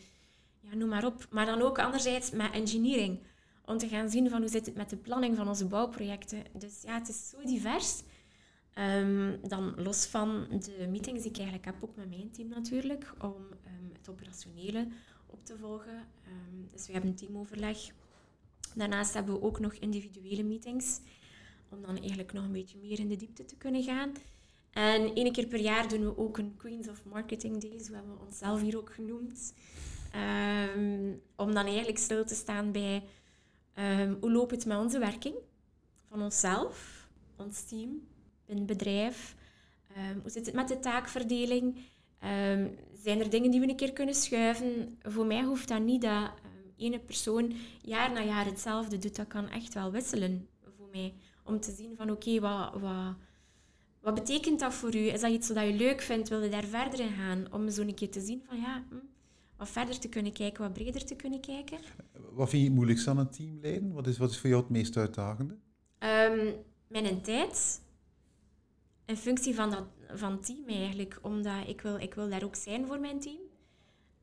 Ja, 0.61 0.75
noem 0.75 0.89
maar 0.89 1.07
op. 1.07 1.27
Maar 1.31 1.47
dan 1.47 1.63
ook 1.63 1.79
anderzijds 1.79 2.31
met 2.31 2.53
engineering. 2.53 3.19
Om 3.65 3.79
te 3.79 3.89
gaan 3.89 4.11
zien 4.11 4.31
van 4.31 4.41
hoe 4.41 4.51
zit 4.51 4.67
het 4.67 4.75
met 4.75 4.91
de 4.91 4.97
planning 4.97 5.37
van 5.37 5.49
onze 5.49 5.67
bouwprojecten. 5.67 6.43
Dus 6.59 6.83
ja, 6.83 6.99
het 6.99 7.09
is 7.09 7.29
zo 7.29 7.37
divers. 7.45 8.03
Um, 8.79 9.49
dan 9.49 9.75
los 9.77 10.07
van 10.07 10.47
de 10.51 10.87
meetings 10.91 11.23
die 11.23 11.31
ik 11.31 11.37
eigenlijk 11.37 11.65
heb, 11.65 11.75
ook 11.81 11.97
met 11.97 12.09
mijn 12.09 12.31
team 12.31 12.49
natuurlijk, 12.49 13.13
om 13.19 13.35
um, 13.67 13.91
het 13.93 14.09
operationele 14.09 14.89
op 15.27 15.45
te 15.45 15.57
volgen. 15.57 15.97
Um, 15.97 16.69
dus 16.73 16.87
we 16.87 16.93
hebben 16.93 17.11
een 17.11 17.17
teamoverleg. 17.17 17.79
Daarnaast 18.75 19.15
hebben 19.15 19.35
we 19.35 19.43
ook 19.43 19.61
nog 19.61 19.73
individuele 19.73 20.43
meetings, 20.43 21.01
om 21.69 21.83
dan 21.83 21.99
eigenlijk 21.99 22.33
nog 22.33 22.45
een 22.45 22.53
beetje 22.53 22.79
meer 22.79 22.99
in 22.99 23.09
de 23.09 23.17
diepte 23.17 23.45
te 23.45 23.57
kunnen 23.57 23.83
gaan. 23.83 24.13
En 24.71 25.15
één 25.15 25.33
keer 25.33 25.47
per 25.47 25.61
jaar 25.61 25.89
doen 25.89 26.05
we 26.05 26.19
ook 26.19 26.39
een 26.39 26.57
Queens 26.57 26.89
of 26.89 27.05
Marketing 27.05 27.61
Days, 27.61 27.85
zo 27.87 27.93
hebben 27.93 28.15
we 28.15 28.25
onszelf 28.25 28.61
hier 28.61 28.79
ook 28.79 28.93
genoemd. 28.95 29.53
om 31.37 31.55
dan 31.55 31.67
eigenlijk 31.67 31.99
stil 31.99 32.25
te 32.25 32.35
staan 32.35 32.73
bij 32.73 33.05
hoe 34.21 34.33
loopt 34.33 34.51
het 34.51 34.67
met 34.67 34.79
onze 34.79 34.99
werking 34.99 35.35
van 36.09 36.23
onszelf, 36.23 37.09
ons 37.37 37.63
team, 37.63 38.09
een 38.51 38.67
bedrijf? 38.67 39.35
Um, 39.97 40.21
hoe 40.23 40.31
zit 40.31 40.47
het 40.47 40.55
met 40.55 40.69
de 40.69 40.79
taakverdeling? 40.79 41.75
Um, 41.75 42.77
zijn 43.03 43.21
er 43.21 43.31
dingen 43.31 43.51
die 43.51 43.61
we 43.61 43.69
een 43.69 43.77
keer 43.77 43.93
kunnen 43.93 44.15
schuiven? 44.15 44.99
Voor 45.03 45.27
mij 45.27 45.43
hoeft 45.43 45.69
dat 45.69 45.83
niet 45.83 46.03
dat 46.03 46.23
um, 46.23 46.73
ene 46.77 46.99
persoon 46.99 47.53
jaar 47.83 48.13
na 48.13 48.23
jaar 48.23 48.45
hetzelfde 48.45 48.99
doet. 48.99 49.17
Dat 49.17 49.27
kan 49.27 49.49
echt 49.49 49.75
wel 49.75 49.91
wisselen 49.91 50.49
voor 50.77 50.89
mij. 50.93 51.15
Om 51.45 51.61
te 51.61 51.73
zien 51.73 51.97
van 51.97 52.11
oké, 52.11 52.29
okay, 52.29 52.41
wat, 52.41 52.81
wat, 52.81 53.15
wat 54.01 54.15
betekent 54.15 54.61
dat 54.61 54.75
voor 54.75 54.95
u? 54.95 54.99
Is 54.99 55.21
dat 55.21 55.31
iets 55.31 55.49
dat 55.49 55.67
je 55.67 55.75
leuk 55.75 56.01
vindt? 56.01 56.29
Wil 56.29 56.43
je 56.43 56.49
daar 56.49 56.65
verder 56.65 57.01
in 57.01 57.13
gaan? 57.13 57.53
Om 57.53 57.71
zo 57.71 57.83
een 57.83 57.95
keer 57.95 58.11
te 58.11 58.21
zien 58.21 58.43
van 58.49 58.61
ja, 58.61 58.85
hm, 58.89 58.95
wat 59.57 59.69
verder 59.69 59.99
te 59.99 60.09
kunnen 60.09 60.33
kijken, 60.33 60.63
wat 60.63 60.73
breder 60.73 61.05
te 61.05 61.15
kunnen 61.15 61.41
kijken. 61.41 61.79
Wat 62.33 62.49
vind 62.49 62.63
je 62.63 62.69
het 62.69 62.77
moeilijkst 62.77 63.09
aan 63.09 63.19
een 63.19 63.31
team 63.31 63.59
leiden? 63.61 63.93
Wat 63.93 64.07
is, 64.07 64.19
wat 64.19 64.31
is 64.31 64.39
voor 64.39 64.49
jou 64.49 64.63
het 64.63 64.71
meest 64.71 64.97
uitdagende? 64.97 65.57
mijn 66.89 67.23
tijd 67.23 67.81
in 69.11 69.17
functie 69.17 69.55
van, 69.55 69.71
dat, 69.71 69.85
van 70.15 70.41
team 70.41 70.69
eigenlijk. 70.69 71.19
Omdat 71.23 71.67
ik 71.69 71.81
wil, 71.81 71.97
ik 71.97 72.15
wil 72.15 72.29
daar 72.29 72.45
ook 72.45 72.55
zijn 72.55 72.87
voor 72.87 73.01
mijn 73.01 73.21
team. 73.21 73.39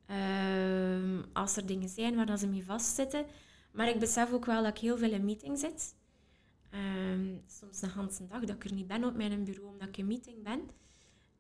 Uh, 0.10 1.24
als 1.34 1.58
er 1.58 1.66
dingen 1.66 1.90
zijn 1.90 2.16
waar 2.16 2.38
ze 2.38 2.48
mee 2.48 2.66
vastzitten. 2.66 3.26
Maar 3.72 3.90
ik 3.90 4.00
besef 4.00 4.32
ook 4.32 4.46
wel 4.46 4.64
dat 4.64 4.72
ik 4.72 4.82
heel 4.82 4.98
veel 4.98 5.12
in 5.12 5.26
meeting 5.26 5.60
zit. 5.60 5.96
Uh, 6.72 7.38
soms 7.48 7.82
een 7.82 7.90
hele 7.90 8.28
dag 8.28 8.40
dat 8.40 8.56
ik 8.56 8.64
er 8.64 8.74
niet 8.74 8.88
ben 8.88 9.04
op 9.04 9.16
mijn 9.16 9.44
bureau 9.44 9.70
omdat 9.72 9.88
ik 9.88 9.98
in 9.98 10.08
meeting 10.08 10.44
ben. 10.44 10.70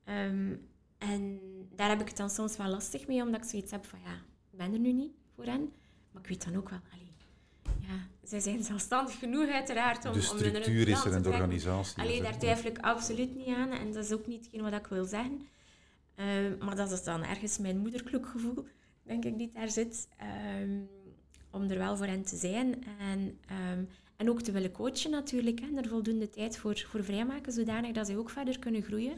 Uh, 0.06 0.58
en 0.98 1.40
daar 1.76 1.90
heb 1.90 2.02
ik 2.02 2.08
het 2.08 2.18
dan 2.18 2.30
soms 2.30 2.58
wel 2.58 2.68
lastig 2.68 3.08
mee, 3.08 3.22
omdat 3.22 3.44
ik 3.44 3.50
zoiets 3.50 3.72
heb 3.72 3.86
van 3.86 4.00
ja, 4.00 4.16
ik 4.52 4.58
ben 4.58 4.74
er 4.74 4.80
nu 4.80 4.92
niet 4.92 5.12
voor 5.36 5.46
hen. 5.46 5.72
Maar 6.12 6.22
ik 6.22 6.30
weet 6.30 6.46
dan 6.46 6.56
ook 6.56 6.70
wel, 6.70 6.80
ja, 7.88 8.08
zij 8.24 8.40
zijn 8.40 8.64
zelfstandig 8.64 9.20
genoeg 9.20 9.50
uiteraard 9.50 10.06
om, 10.06 10.14
de 10.14 10.22
structuur 10.22 10.86
om 10.86 10.94
is 10.94 11.06
er 11.06 11.16
in 11.16 11.22
de 11.22 11.30
organisatie. 11.30 12.02
Alleen 12.02 12.24
daar 12.24 12.38
twijfel 12.38 12.70
ik 12.70 12.80
absoluut 12.80 13.36
niet 13.36 13.48
aan 13.48 13.72
en 13.72 13.92
dat 13.92 14.04
is 14.04 14.12
ook 14.12 14.28
niet 14.28 14.46
hetgeen 14.46 14.62
wat 14.62 14.74
ik 14.74 14.88
wil 14.88 15.06
zeggen. 15.06 15.48
Ehm, 16.16 16.58
maar 16.60 16.76
dat 16.76 16.92
is 16.92 17.04
dan 17.04 17.24
ergens 17.24 17.58
mijn 17.58 17.78
moederklukgevoel, 17.78 18.66
denk 19.04 19.26
ik, 19.26 19.38
die 19.38 19.52
daar 19.54 19.70
zit. 19.70 20.08
Ehm, 20.18 20.80
om 21.52 21.64
er 21.64 21.78
wel 21.78 21.98
voor 21.98 22.06
hen 22.06 22.24
te 22.24 22.36
zijn 22.36 22.84
en, 23.00 23.20
um, 23.70 23.90
en 24.16 24.30
ook 24.30 24.42
te 24.42 24.52
willen 24.52 24.72
coachen 24.72 25.12
natuurlijk. 25.12 25.60
En 25.60 25.78
er 25.78 25.88
voldoende 25.88 26.30
tijd 26.30 26.58
voor, 26.58 26.86
voor 26.88 27.04
vrijmaken, 27.04 27.52
zodanig 27.52 27.92
dat 27.92 28.08
zij 28.08 28.18
ook 28.18 28.30
verder 28.30 28.60
kunnen 28.60 28.82
groeien. 28.82 29.18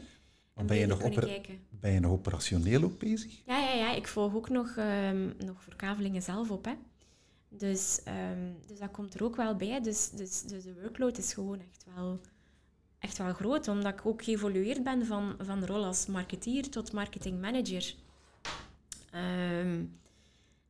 En 0.54 0.66
ben 0.66 0.76
je, 0.76 0.86
nog 0.86 0.98
ben 1.70 1.92
je 1.92 2.00
nog 2.00 2.12
operationeel 2.12 2.82
ook 2.82 2.98
bezig? 2.98 3.42
Ja, 3.46 3.58
ja, 3.58 3.72
ja 3.72 3.94
ik 3.94 4.06
volg 4.06 4.34
ook 4.34 4.48
nog, 4.48 4.76
nog 5.38 5.62
verkavelingen 5.62 6.22
zelf 6.22 6.50
op. 6.50 6.64
Hè. 6.64 6.72
Dus, 7.52 8.00
um, 8.08 8.56
dus 8.66 8.78
dat 8.78 8.90
komt 8.90 9.14
er 9.14 9.24
ook 9.24 9.36
wel 9.36 9.56
bij. 9.56 9.80
Dus, 9.80 10.10
dus, 10.10 10.42
dus 10.42 10.64
de 10.64 10.74
workload 10.80 11.18
is 11.18 11.32
gewoon 11.32 11.60
echt 11.60 11.84
wel, 11.94 12.20
echt 12.98 13.18
wel 13.18 13.32
groot, 13.32 13.68
omdat 13.68 13.92
ik 13.92 14.06
ook 14.06 14.24
geëvolueerd 14.24 14.82
ben 14.82 15.06
van, 15.06 15.34
van 15.38 15.60
de 15.60 15.66
rol 15.66 15.84
als 15.84 16.06
marketeer 16.06 16.70
tot 16.70 16.92
marketingmanager. 16.92 17.94
Um, 19.14 19.98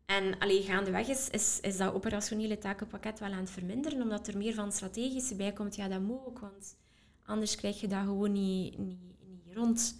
en 0.07 0.39
alleen 0.39 0.63
gaandeweg 0.63 1.09
is, 1.09 1.29
is, 1.29 1.59
is 1.61 1.77
dat 1.77 1.95
operationele 1.95 2.59
takenpakket 2.59 3.19
wel 3.19 3.33
aan 3.33 3.39
het 3.39 3.51
verminderen, 3.51 4.03
omdat 4.03 4.29
er 4.29 4.37
meer 4.37 4.55
van 4.55 4.73
strategische 4.73 5.35
bij 5.35 5.53
komt. 5.53 5.77
Ja, 5.77 5.89
dat 5.89 6.01
moet 6.01 6.27
ook, 6.27 6.39
want 6.39 6.77
anders 7.25 7.55
krijg 7.55 7.81
je 7.81 7.89
dat 7.89 8.05
gewoon 8.05 8.33
niet, 8.33 8.79
niet, 8.79 8.99
niet 9.29 9.55
rond. 9.55 9.99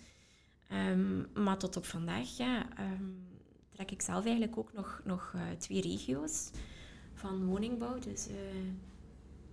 Um, 0.73 1.29
maar 1.35 1.59
tot 1.59 1.77
op 1.77 1.85
vandaag, 1.85 2.37
ja, 2.37 2.67
trek 3.81 3.93
ik 3.93 4.03
zelf 4.03 4.25
eigenlijk 4.25 4.59
ook 4.59 4.73
nog, 4.73 5.01
nog 5.05 5.33
uh, 5.37 5.43
twee 5.59 5.81
regio's 5.81 6.51
van 7.15 7.45
woningbouw. 7.45 7.99
Dus 7.99 8.29
uh, 8.29 8.35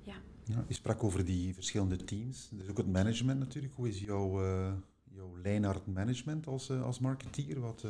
ja. 0.03 0.15
ja. 0.43 0.63
Je 0.67 0.73
sprak 0.73 1.03
over 1.03 1.25
die 1.25 1.53
verschillende 1.53 1.95
teams. 1.95 2.49
Dus 2.51 2.69
ook 2.69 2.77
het 2.77 2.91
management 2.91 3.39
natuurlijk. 3.39 3.73
Hoe 3.73 3.87
is 3.87 3.99
jouw, 3.99 4.43
uh, 4.43 4.73
jouw 5.15 5.37
lijn 5.43 5.61
naar 5.61 5.73
het 5.73 5.87
management 5.87 6.47
als, 6.47 6.71
als 6.71 6.99
marketeer? 6.99 7.59
Wat, 7.59 7.85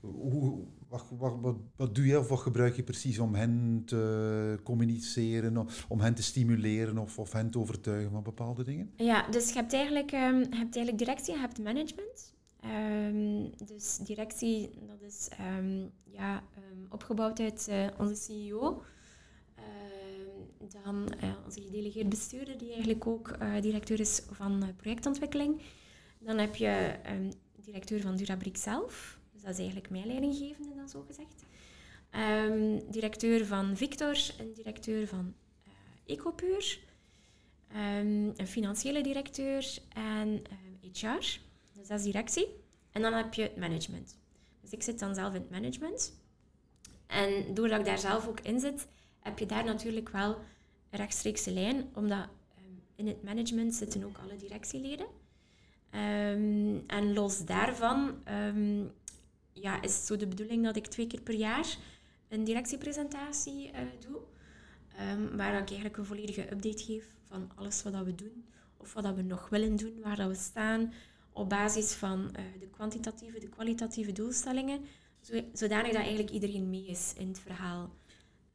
hoe, 0.00 0.64
wat, 0.88 1.04
wat, 1.18 1.40
wat, 1.40 1.56
wat, 1.76 1.94
doe 1.94 2.06
je 2.06 2.18
of 2.18 2.28
wat 2.28 2.40
gebruik 2.40 2.76
je 2.76 2.82
precies 2.82 3.18
om 3.18 3.34
hen 3.34 3.82
te 3.84 4.60
communiceren, 4.62 5.66
om 5.88 6.00
hen 6.00 6.14
te 6.14 6.22
stimuleren 6.22 6.98
of, 6.98 7.18
of 7.18 7.32
hen 7.32 7.50
te 7.50 7.58
overtuigen 7.58 8.10
van 8.10 8.22
bepaalde 8.22 8.64
dingen? 8.64 8.90
Ja, 8.96 9.28
dus 9.30 9.48
je 9.48 9.54
hebt 9.54 9.72
eigenlijk, 9.72 10.12
um, 10.12 10.38
je 10.38 10.56
hebt 10.56 10.76
eigenlijk 10.76 10.98
directie, 10.98 11.34
je 11.34 11.40
hebt 11.40 11.58
management. 11.62 12.34
Ehm, 12.64 13.66
dus 13.66 13.96
directie, 13.96 14.70
dat 14.86 15.02
is 15.02 15.28
ehm, 15.28 15.86
ja, 16.04 16.42
opgebouwd 16.88 17.40
uit 17.40 17.66
uh, 17.70 17.86
onze 17.98 18.14
CEO. 18.14 18.82
dan 20.82 21.14
uh, 21.22 21.32
onze 21.44 21.60
gedelegeerd 21.60 22.08
bestuurder, 22.08 22.58
die 22.58 22.72
eigenlijk 22.72 23.06
ook 23.06 23.36
uh, 23.42 23.60
directeur 23.60 24.00
is 24.00 24.22
van 24.30 24.74
projectontwikkeling. 24.76 25.60
Dan 26.18 26.38
heb 26.38 26.54
je 26.54 26.94
directeur 27.56 28.00
van 28.00 28.16
Durabric 28.16 28.56
zelf. 28.56 29.18
Dus 29.32 29.42
dat 29.42 29.50
is 29.50 29.58
eigenlijk 29.58 29.90
mijn 29.90 30.06
leidinggevende, 30.06 30.74
dan 30.74 30.88
zo 30.88 31.04
gezegd. 31.06 31.44
directeur 32.90 33.46
van 33.46 33.76
Victor 33.76 34.34
en 34.38 34.52
directeur 34.52 35.06
van 35.06 35.34
Ecopuur. 36.06 36.78
Een 37.68 38.46
financiële 38.46 39.02
directeur 39.02 39.78
en 39.94 40.42
HR. 40.92 41.38
Ehm, 41.84 41.88
dus 41.88 41.88
dat 41.88 41.98
is 41.98 42.04
directie. 42.04 42.46
En 42.92 43.02
dan 43.02 43.12
heb 43.12 43.34
je 43.34 43.42
het 43.42 43.56
management. 43.56 44.18
Dus 44.60 44.70
ik 44.70 44.82
zit 44.82 44.98
dan 44.98 45.14
zelf 45.14 45.34
in 45.34 45.40
het 45.40 45.50
management. 45.50 46.14
En 47.06 47.54
doordat 47.54 47.78
ik 47.78 47.84
daar 47.84 47.98
zelf 47.98 48.28
ook 48.28 48.40
in 48.40 48.60
zit, 48.60 48.86
heb 49.20 49.38
je 49.38 49.46
daar 49.46 49.64
natuurlijk 49.64 50.08
wel 50.08 50.36
een 50.90 50.98
rechtstreekse 50.98 51.50
lijn, 51.50 51.90
omdat 51.94 52.28
um, 52.58 52.82
in 52.94 53.06
het 53.06 53.22
management 53.22 53.74
zitten 53.74 54.04
ook 54.04 54.18
alle 54.18 54.36
directieleden. 54.36 55.06
Um, 55.94 56.84
en 56.86 57.12
los 57.12 57.44
daarvan 57.44 58.22
ja, 59.52 59.82
is 59.82 59.96
het 59.96 60.06
zo 60.06 60.16
de 60.16 60.26
bedoeling 60.26 60.64
dat 60.64 60.76
ik 60.76 60.86
twee 60.86 61.06
keer 61.06 61.20
per 61.20 61.34
jaar 61.34 61.76
een 62.28 62.44
directiepresentatie 62.44 63.70
uh, 63.72 63.78
doe. 64.00 64.20
Waar 65.36 65.52
ik 65.52 65.68
eigenlijk 65.68 65.96
een 65.96 66.04
volledige 66.04 66.52
update 66.52 66.84
geef 66.84 67.06
van 67.22 67.50
alles 67.54 67.82
wat 67.82 68.04
we 68.04 68.14
doen 68.14 68.44
of 68.76 68.92
wat 68.92 69.14
we 69.14 69.22
nog 69.22 69.48
willen 69.48 69.76
doen, 69.76 70.00
waar 70.02 70.16
dat 70.16 70.28
we 70.28 70.34
staan, 70.34 70.92
op 71.34 71.48
basis 71.48 71.92
van 71.92 72.20
uh, 72.20 72.42
de 72.60 72.68
kwantitatieve, 72.70 73.38
de 73.38 73.48
kwalitatieve 73.48 74.12
doelstellingen, 74.12 74.80
zodanig 75.52 75.92
dat 75.92 76.00
eigenlijk 76.00 76.30
iedereen 76.30 76.70
mee 76.70 76.86
is 76.86 77.12
in 77.16 77.28
het 77.28 77.38
verhaal. 77.38 77.90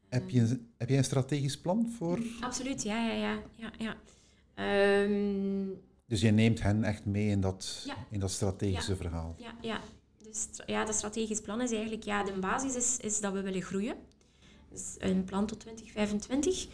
Heb, 0.09 0.29
je, 0.29 0.59
heb 0.77 0.89
jij 0.89 0.97
een 0.97 1.03
strategisch 1.03 1.57
plan 1.57 1.89
voor? 1.97 2.19
Absoluut, 2.41 2.83
ja. 2.83 3.07
ja, 3.07 3.13
ja, 3.13 3.41
ja, 3.55 3.71
ja. 3.77 5.03
Um, 5.03 5.81
dus 6.07 6.21
je 6.21 6.31
neemt 6.31 6.61
hen 6.61 6.83
echt 6.83 7.05
mee 7.05 7.27
in 7.27 7.41
dat, 7.41 7.87
in 8.09 8.19
dat 8.19 8.31
strategische 8.31 8.95
verhaal? 8.95 9.35
Ja, 9.37 9.53
ja. 9.61 9.81
Dus 10.23 10.47
ja, 10.65 10.85
dat 10.85 10.95
strategisch 10.95 11.41
plan 11.41 11.61
is 11.61 11.71
eigenlijk, 11.71 12.03
ja, 12.03 12.23
de 12.23 12.39
basis 12.39 12.75
is, 12.75 12.97
is 12.97 13.19
dat 13.19 13.33
we 13.33 13.41
willen 13.41 13.61
groeien. 13.61 13.95
Dus 14.69 14.95
een 14.97 15.23
plan 15.23 15.45
tot 15.45 15.59
2025. 15.59 16.67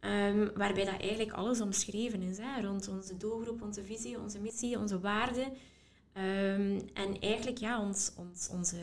Ehm, 0.00 0.48
waarbij 0.54 0.84
dat 0.84 1.00
eigenlijk 1.00 1.32
alles 1.32 1.60
omschreven 1.60 2.22
is, 2.22 2.38
hè, 2.38 2.60
rond 2.60 2.88
onze 2.88 3.16
doelgroep, 3.16 3.62
onze 3.62 3.84
visie, 3.84 4.20
onze 4.20 4.40
missie, 4.40 4.78
onze 4.78 5.00
waarden. 5.00 5.52
Um, 6.14 6.80
en 6.94 7.20
eigenlijk 7.20 7.58
ja, 7.58 7.80
ons, 7.80 8.12
ons, 8.16 8.48
onze, 8.48 8.76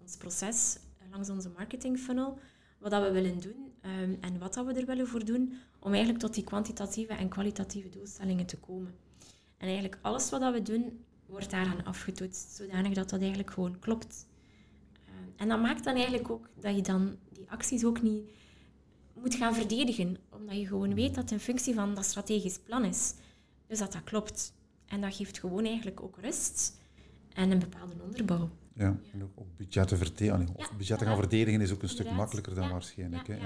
ons 0.00 0.16
proces 0.16 0.78
langs 1.10 1.30
onze 1.30 1.50
marketing 1.56 1.98
funnel, 1.98 2.38
wat 2.78 2.90
dat 2.90 3.02
we 3.02 3.10
willen 3.10 3.40
doen 3.40 3.72
um, 3.82 4.18
en 4.20 4.38
wat 4.38 4.54
dat 4.54 4.66
we 4.66 4.72
er 4.72 4.86
willen 4.86 5.06
voor 5.06 5.24
doen, 5.24 5.54
om 5.78 5.90
eigenlijk 5.90 6.20
tot 6.20 6.34
die 6.34 6.44
kwantitatieve 6.44 7.12
en 7.12 7.28
kwalitatieve 7.28 7.88
doelstellingen 7.88 8.46
te 8.46 8.56
komen. 8.56 8.94
En 9.56 9.66
eigenlijk 9.66 9.98
alles 10.02 10.30
wat 10.30 10.40
dat 10.40 10.52
we 10.52 10.62
doen, 10.62 11.04
wordt 11.26 11.50
daaraan 11.50 11.84
afgetoetst, 11.84 12.56
zodanig 12.56 12.92
dat 12.92 13.10
dat 13.10 13.20
eigenlijk 13.20 13.50
gewoon 13.50 13.78
klopt. 13.78 14.26
en 15.36 15.48
dat 15.48 15.60
maakt 15.60 15.84
dan 15.84 15.94
eigenlijk 15.94 16.30
ook 16.30 16.48
dat 16.60 16.74
je 16.74 16.82
dan 16.82 17.16
die 17.32 17.50
acties 17.50 17.84
ook 17.84 18.02
niet 18.02 18.30
moet 19.22 19.34
gaan 19.34 19.54
verdedigen. 19.54 20.16
Omdat 20.30 20.56
je 20.56 20.66
gewoon 20.66 20.94
weet 20.94 21.14
dat 21.14 21.22
het 21.22 21.30
een 21.32 21.40
functie 21.40 21.74
van 21.74 21.94
dat 21.94 22.04
strategisch 22.04 22.58
plan 22.58 22.84
is. 22.84 23.14
Dus 23.66 23.78
dat 23.78 23.92
dat 23.92 24.04
klopt. 24.04 24.52
En 24.86 25.00
dat 25.00 25.14
geeft 25.14 25.38
gewoon 25.38 25.64
eigenlijk 25.64 26.02
ook 26.02 26.18
rust 26.20 26.80
en 27.34 27.50
een 27.50 27.58
bepaalde 27.58 27.94
onderbouw. 28.04 28.48
Ja, 28.74 28.96
en 29.12 29.22
ook, 29.22 29.46
budgetten, 29.56 29.98
of 30.54 30.72
budgetten 30.76 31.06
gaan 31.06 31.16
verdedigen 31.16 31.60
is 31.60 31.72
ook 31.72 31.82
een 31.82 31.88
stuk 31.88 32.10
makkelijker 32.10 32.54
dan 32.54 32.70
waarschijnlijk. 32.70 33.26
Hè? 33.26 33.36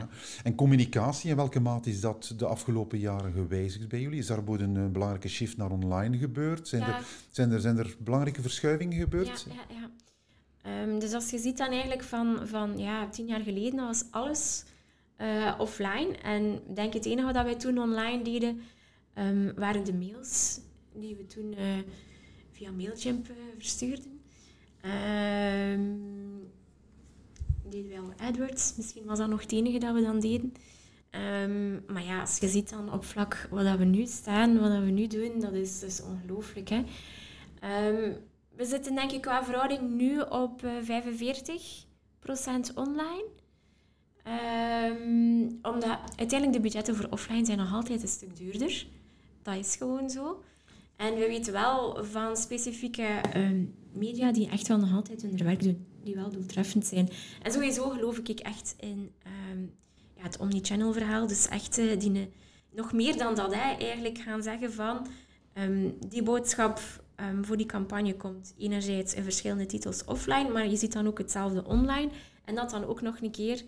En 0.42 0.54
communicatie, 0.54 1.30
in 1.30 1.36
welke 1.36 1.60
mate 1.60 1.90
is 1.90 2.00
dat 2.00 2.34
de 2.36 2.46
afgelopen 2.46 2.98
jaren 2.98 3.32
gewijzigd 3.32 3.88
bij 3.88 4.00
jullie? 4.00 4.18
Is 4.18 4.26
daar 4.26 4.38
een, 4.46 4.74
een 4.74 4.92
belangrijke 4.92 5.28
shift 5.28 5.56
naar 5.56 5.70
online 5.70 6.18
gebeurd? 6.18 6.68
Zijn, 6.68 6.82
er, 6.82 7.06
zijn, 7.30 7.50
er, 7.50 7.60
zijn 7.60 7.78
er 7.78 7.96
belangrijke 7.98 8.42
verschuivingen 8.42 8.98
gebeurd? 8.98 9.46
Ja, 9.48 9.90
ja, 10.62 10.82
um, 10.82 10.98
dus 10.98 11.12
als 11.12 11.30
je 11.30 11.38
ziet 11.38 11.58
dan 11.58 11.70
eigenlijk 11.70 12.02
van, 12.02 12.40
van 12.44 12.78
ja, 12.78 13.08
tien 13.08 13.26
jaar 13.26 13.42
geleden 13.42 13.86
was 13.86 14.04
alles 14.10 14.64
uh, 15.20 15.54
offline. 15.58 16.16
En 16.22 16.60
denk 16.74 16.92
het 16.92 17.06
enige 17.06 17.32
wat 17.32 17.44
wij 17.44 17.56
toen 17.56 17.78
online 17.78 18.22
deden, 18.22 18.60
um, 19.14 19.54
waren 19.54 19.84
de 19.84 19.94
mails 19.94 20.60
die 20.92 21.16
we 21.16 21.26
toen 21.26 21.52
uh, 21.52 21.78
via 22.52 22.70
Mailchimp 22.70 23.28
uh, 23.28 23.36
verstuurden. 23.58 24.20
Um, 24.84 26.50
deden 27.68 27.88
wij 27.88 28.00
al 28.00 28.12
AdWords. 28.16 28.76
Misschien 28.76 29.04
was 29.04 29.18
dat 29.18 29.28
nog 29.28 29.40
het 29.40 29.52
enige 29.52 29.78
dat 29.78 29.94
we 29.94 30.02
dan 30.02 30.20
deden. 30.20 30.52
Um, 31.42 31.84
maar 31.86 32.04
ja, 32.04 32.20
als 32.20 32.38
je 32.38 32.48
ziet 32.48 32.70
dan 32.70 32.92
op 32.92 33.04
vlak 33.04 33.48
wat 33.50 33.64
dat 33.64 33.78
we 33.78 33.84
nu 33.84 34.06
staan, 34.06 34.60
wat 34.60 34.70
dat 34.70 34.82
we 34.82 34.90
nu 34.90 35.06
doen, 35.06 35.40
dat 35.40 35.52
is 35.52 35.78
dus 35.78 36.02
ongelooflijk. 36.02 36.68
Hè? 36.68 36.84
we 38.56 38.64
zitten 38.64 38.94
denk 38.94 39.12
ik 39.12 39.20
qua 39.20 39.44
verhouding 39.44 39.90
nu 39.90 40.20
op 40.20 40.62
45% 40.62 40.66
online. 42.74 43.24
Um, 44.28 45.58
omdat 45.62 45.98
uiteindelijk 46.16 46.52
de 46.52 46.60
budgetten 46.60 46.96
voor 46.96 47.06
offline 47.10 47.44
zijn 47.44 47.58
nog 47.58 47.72
altijd 47.72 48.02
een 48.02 48.08
stuk 48.08 48.36
duurder. 48.36 48.86
Dat 49.42 49.56
is 49.56 49.76
gewoon 49.76 50.10
zo. 50.10 50.42
En 50.96 51.14
we 51.14 51.26
weten 51.26 51.52
wel 51.52 52.04
van 52.04 52.36
specifieke 52.36 53.20
um, 53.36 53.74
media 53.92 54.32
die 54.32 54.48
echt 54.48 54.68
wel 54.68 54.78
nog 54.78 54.92
altijd 54.94 55.22
hun 55.22 55.36
werk 55.36 55.62
doen. 55.62 55.86
Die 56.02 56.14
wel 56.14 56.30
doeltreffend 56.30 56.86
zijn. 56.86 57.08
En 57.42 57.52
sowieso 57.52 57.88
geloof 57.88 58.18
ik 58.18 58.40
echt 58.40 58.74
in 58.80 59.12
um, 59.52 59.72
ja, 60.16 60.22
het 60.22 60.38
omnichannel 60.38 60.92
verhaal. 60.92 61.26
Dus 61.26 61.48
echt 61.48 61.78
uh, 61.78 61.98
die, 61.98 62.30
nog 62.70 62.92
meer 62.92 63.16
dan 63.16 63.34
dat, 63.34 63.54
hè, 63.54 63.76
eigenlijk 63.76 64.18
gaan 64.18 64.42
zeggen 64.42 64.72
van... 64.72 65.06
die 66.08 66.22
boodschap 66.22 66.80
voor 67.42 67.56
die 67.56 67.66
campagne 67.66 68.16
komt 68.16 68.54
enerzijds 68.58 69.14
in 69.14 69.22
verschillende 69.22 69.66
titels 69.66 70.04
offline, 70.04 70.48
maar 70.48 70.68
je 70.68 70.76
ziet 70.76 70.92
dan 70.92 71.06
ook 71.06 71.18
hetzelfde 71.18 71.64
online. 71.64 72.10
En 72.44 72.54
dat 72.54 72.70
dan 72.70 72.84
ook 72.84 73.00
nog 73.00 73.20
een 73.20 73.30
keer 73.30 73.64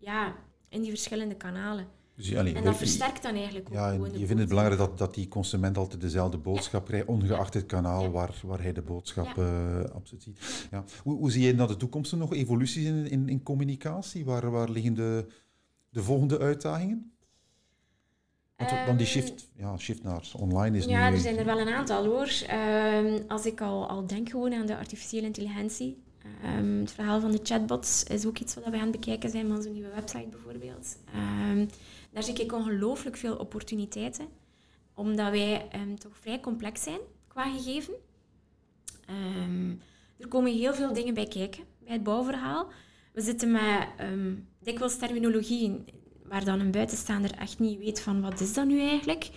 ja, 0.00 0.36
in 0.68 0.80
die 0.80 0.90
verschillende 0.90 1.34
kanalen. 1.34 1.86
Dus, 2.14 2.30
en 2.30 2.64
dat 2.64 2.76
versterkt 2.76 3.22
dan 3.22 3.34
eigenlijk 3.34 3.66
ook 3.68 3.74
ja, 3.74 3.90
Je 3.92 4.26
vindt 4.26 4.38
het 4.38 4.48
belangrijk 4.48 4.78
dat, 4.78 4.98
dat 4.98 5.14
die 5.14 5.28
consument 5.28 5.76
altijd 5.76 6.00
dezelfde 6.00 6.38
boodschap 6.38 6.86
krijgt, 6.86 7.06
ongeacht 7.06 7.54
het 7.54 7.66
kanaal 7.66 8.10
waar, 8.10 8.34
waar 8.42 8.62
hij 8.62 8.72
de 8.72 8.82
boodschap 8.82 9.36
uh, 9.38 9.80
absoluut 9.94 10.22
ziet. 10.22 10.68
Ja. 10.70 10.84
Hoe, 11.02 11.16
hoe 11.16 11.30
zie 11.30 11.46
je 11.46 11.54
naar 11.54 11.66
de 11.66 11.76
toekomst 11.76 12.16
nog? 12.16 12.34
Evoluties 12.34 12.84
in, 12.84 13.10
in, 13.10 13.28
in 13.28 13.42
communicatie? 13.42 14.24
Waar, 14.24 14.50
waar 14.50 14.70
liggen 14.70 14.94
de, 14.94 15.26
de 15.88 16.02
volgende 16.02 16.38
uitdagingen? 16.38 17.12
Want, 18.56 18.72
um, 18.88 18.96
die 18.96 19.06
shift, 19.06 19.48
ja, 19.56 19.76
shift 19.76 20.02
naar 20.02 20.30
online 20.36 20.76
is 20.76 20.84
ja, 20.84 20.90
nu... 20.90 20.96
Ja, 20.96 21.12
er 21.12 21.18
zijn 21.18 21.36
er 21.36 21.44
wel 21.44 21.60
een 21.60 21.72
aantal 21.72 22.04
hoor. 22.04 22.30
Um, 23.04 23.24
als 23.28 23.46
ik 23.46 23.60
al, 23.60 23.88
al 23.88 24.06
denk 24.06 24.28
gewoon 24.28 24.52
aan 24.52 24.66
de 24.66 24.76
artificiële 24.76 25.26
intelligentie, 25.26 26.02
Um, 26.44 26.80
het 26.80 26.92
verhaal 26.92 27.20
van 27.20 27.30
de 27.30 27.40
chatbots 27.42 28.04
is 28.04 28.26
ook 28.26 28.38
iets 28.38 28.54
wat 28.54 28.64
we 28.64 28.70
aan 28.70 28.80
het 28.80 28.90
bekijken 28.90 29.30
zijn 29.30 29.48
met 29.48 29.56
onze 29.56 29.68
nieuwe 29.68 29.94
website 29.94 30.28
bijvoorbeeld. 30.30 30.96
Um, 31.50 31.68
daar 32.10 32.22
zie 32.22 32.34
ik 32.34 32.52
ongelooflijk 32.52 33.16
veel 33.16 33.36
opportuniteiten, 33.36 34.28
omdat 34.94 35.30
wij 35.30 35.68
um, 35.74 35.98
toch 35.98 36.18
vrij 36.20 36.40
complex 36.40 36.82
zijn 36.82 37.00
qua 37.28 37.52
gegeven. 37.52 37.94
er 40.18 40.28
komen 40.28 40.52
heel 40.52 40.74
veel 40.74 40.92
dingen 40.92 41.14
bij 41.14 41.26
kijken 41.26 41.64
bij 41.78 41.92
het 41.92 42.02
bouwverhaal. 42.02 42.68
We 43.12 43.20
zitten 43.20 43.50
met 43.50 43.88
dikwijls 44.58 44.98
terminologie 44.98 45.84
waar 46.24 46.44
dan 46.44 46.60
een 46.60 46.70
buitenstaander 46.70 47.30
echt 47.30 47.58
niet 47.58 47.78
weet 47.78 48.00
van 48.00 48.20
wat 48.20 48.40
is 48.40 48.52
dat 48.52 48.66
nu 48.66 48.80
eigenlijk. 48.80 49.30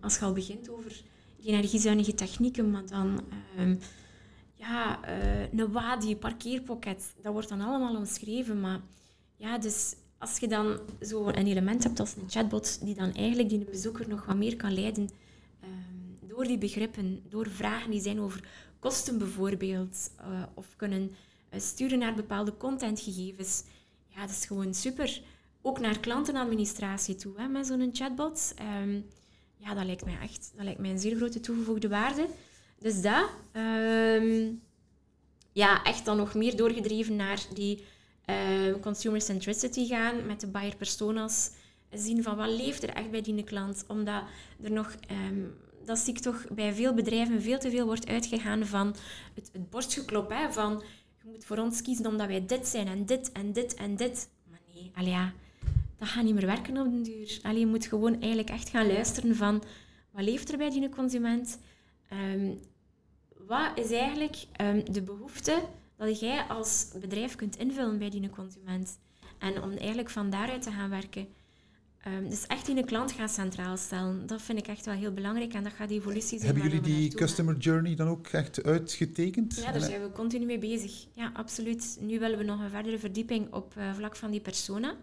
als 0.00 0.18
je 0.18 0.24
al 0.24 0.32
begint 0.32 0.70
over 0.70 1.02
energiezuinige 1.44 2.14
technieken, 2.14 2.70
maar 2.70 2.86
dan 2.86 3.20
ja, 4.62 5.00
uh, 5.08 5.52
een 5.52 5.72
wadi, 5.72 6.16
parkeerpocket, 6.16 7.14
dat 7.22 7.32
wordt 7.32 7.48
dan 7.48 7.60
allemaal 7.60 7.96
omschreven. 7.96 8.60
Maar 8.60 8.80
ja, 9.36 9.58
dus 9.58 9.94
als 10.18 10.38
je 10.38 10.48
dan 10.48 10.78
zo 11.00 11.28
een 11.28 11.46
element 11.46 11.82
hebt 11.82 12.00
als 12.00 12.16
een 12.16 12.30
chatbot, 12.30 12.84
die 12.84 12.94
dan 12.94 13.14
eigenlijk 13.14 13.48
die 13.48 13.64
bezoeker 13.64 14.08
nog 14.08 14.24
wat 14.26 14.36
meer 14.36 14.56
kan 14.56 14.74
leiden 14.74 15.08
um, 15.64 16.28
door 16.28 16.44
die 16.44 16.58
begrippen, 16.58 17.22
door 17.28 17.50
vragen 17.50 17.90
die 17.90 18.00
zijn 18.00 18.20
over 18.20 18.48
kosten 18.78 19.18
bijvoorbeeld, 19.18 20.10
uh, 20.20 20.42
of 20.54 20.76
kunnen 20.76 21.10
uh, 21.10 21.60
sturen 21.60 21.98
naar 21.98 22.14
bepaalde 22.14 22.56
contentgegevens. 22.56 23.64
Ja, 24.08 24.20
dat 24.20 24.30
is 24.30 24.46
gewoon 24.46 24.74
super. 24.74 25.22
Ook 25.62 25.80
naar 25.80 25.98
klantenadministratie 25.98 27.14
toe, 27.14 27.32
hè, 27.36 27.48
met 27.48 27.66
zo'n 27.66 27.90
chatbot. 27.92 28.54
Um, 28.82 29.04
ja, 29.56 29.74
dat 29.74 29.84
lijkt 29.84 30.04
mij 30.04 30.18
echt 30.22 30.52
dat 30.54 30.64
lijkt 30.64 30.80
mij 30.80 30.90
een 30.90 30.98
zeer 30.98 31.16
grote 31.16 31.40
toegevoegde 31.40 31.88
waarde. 31.88 32.28
Dus 32.82 33.02
dat. 33.02 33.30
Um, 33.52 34.60
ja, 35.52 35.84
echt 35.84 36.04
dan 36.04 36.16
nog 36.16 36.34
meer 36.34 36.56
doorgedreven 36.56 37.16
naar 37.16 37.42
die 37.54 37.84
uh, 38.26 38.74
consumer 38.80 39.20
centricity 39.20 39.86
gaan 39.86 40.26
met 40.26 40.40
de 40.40 40.46
buyer 40.46 40.76
personas. 40.76 41.50
Zien 41.90 42.22
van 42.22 42.36
wat 42.36 42.48
leeft 42.48 42.82
er 42.82 42.88
echt 42.88 43.10
bij 43.10 43.22
die 43.22 43.44
klant. 43.44 43.84
Omdat 43.88 44.22
er 44.62 44.72
nog 44.72 44.94
um, 45.10 45.54
dat 45.84 45.98
zie 45.98 46.14
ik 46.14 46.20
toch 46.20 46.44
bij 46.50 46.72
veel 46.72 46.94
bedrijven 46.94 47.42
veel 47.42 47.58
te 47.58 47.70
veel 47.70 47.86
wordt 47.86 48.08
uitgegaan 48.08 48.66
van 48.66 48.94
het, 49.34 49.50
het 49.52 49.70
borstgeklop. 49.70 50.30
Hè, 50.30 50.52
van 50.52 50.82
je 51.22 51.28
moet 51.30 51.44
voor 51.44 51.58
ons 51.58 51.82
kiezen 51.82 52.06
omdat 52.06 52.26
wij 52.26 52.46
dit 52.46 52.66
zijn 52.66 52.86
en 52.86 53.06
dit 53.06 53.32
en 53.32 53.52
dit 53.52 53.74
en 53.74 53.96
dit. 53.96 54.28
Maar 54.50 54.60
nee, 54.74 54.90
allee, 54.94 55.30
dat 55.98 56.08
gaat 56.08 56.24
niet 56.24 56.34
meer 56.34 56.46
werken 56.46 56.76
op 56.76 56.90
den 56.90 57.02
duur. 57.02 57.38
Allee, 57.42 57.58
je 57.58 57.66
moet 57.66 57.86
gewoon 57.86 58.12
eigenlijk 58.12 58.50
echt 58.50 58.68
gaan 58.68 58.86
luisteren 58.86 59.36
van 59.36 59.62
wat 60.10 60.24
leeft 60.24 60.52
er 60.52 60.58
bij 60.58 60.70
die 60.70 60.88
consument? 60.88 61.58
Um, 62.12 62.60
wat 63.52 63.84
is 63.84 63.90
eigenlijk 63.90 64.36
um, 64.60 64.92
de 64.92 65.02
behoefte 65.02 65.62
dat 65.96 66.20
jij 66.20 66.42
als 66.48 66.88
bedrijf 67.00 67.34
kunt 67.34 67.56
invullen 67.56 67.98
bij 67.98 68.10
die 68.10 68.30
consument? 68.30 68.98
En 69.38 69.62
om 69.62 69.70
eigenlijk 69.70 70.10
van 70.10 70.30
daaruit 70.30 70.62
te 70.62 70.70
gaan 70.70 70.90
werken. 70.90 71.26
Um, 72.06 72.28
dus 72.28 72.46
echt 72.46 72.66
die 72.66 72.84
klant 72.84 73.12
gaan 73.12 73.28
centraal 73.28 73.76
stellen. 73.76 74.26
Dat 74.26 74.42
vind 74.42 74.58
ik 74.58 74.66
echt 74.66 74.84
wel 74.84 74.94
heel 74.94 75.12
belangrijk 75.12 75.54
en 75.54 75.62
dat 75.62 75.72
gaat 75.72 75.88
die 75.88 75.98
evolutie 75.98 76.38
zijn. 76.38 76.54
Hebben 76.54 76.70
jullie 76.70 76.98
die 76.98 77.14
customer 77.14 77.56
journey 77.56 77.94
dan 77.94 78.08
ook 78.08 78.26
echt 78.26 78.64
uitgetekend? 78.64 79.56
Ja, 79.56 79.72
daar 79.72 79.80
zijn 79.80 80.02
we 80.02 80.12
continu 80.12 80.44
mee 80.44 80.58
bezig. 80.58 81.06
Ja, 81.14 81.30
absoluut. 81.34 81.98
Nu 82.00 82.18
willen 82.18 82.38
we 82.38 82.44
nog 82.44 82.60
een 82.60 82.70
verdere 82.70 82.98
verdieping 82.98 83.52
op 83.52 83.74
uh, 83.78 83.94
vlak 83.94 84.16
van 84.16 84.30
die 84.30 84.40
persona. 84.40 84.94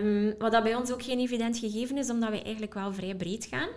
Um, 0.00 0.34
wat 0.38 0.52
dat 0.52 0.62
bij 0.62 0.74
ons 0.74 0.92
ook 0.92 1.02
geen 1.02 1.18
evident 1.18 1.58
gegeven 1.58 1.98
is, 1.98 2.10
omdat 2.10 2.30
we 2.30 2.42
eigenlijk 2.42 2.74
wel 2.74 2.92
vrij 2.92 3.14
breed 3.14 3.44
gaan. 3.44 3.68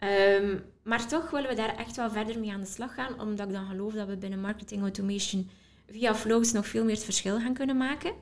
Um, 0.00 0.62
maar 0.82 1.08
toch 1.08 1.30
willen 1.30 1.48
we 1.48 1.54
daar 1.54 1.76
echt 1.76 1.96
wel 1.96 2.10
verder 2.10 2.38
mee 2.38 2.52
aan 2.52 2.60
de 2.60 2.66
slag 2.66 2.94
gaan, 2.94 3.20
omdat 3.20 3.46
ik 3.46 3.52
dan 3.52 3.66
geloof 3.66 3.92
dat 3.92 4.08
we 4.08 4.16
binnen 4.16 4.40
marketing 4.40 4.82
automation 4.82 5.50
via 5.86 6.14
flows 6.14 6.52
nog 6.52 6.66
veel 6.66 6.84
meer 6.84 6.94
het 6.94 7.04
verschil 7.04 7.40
gaan 7.40 7.54
kunnen 7.54 7.76
maken. 7.76 8.12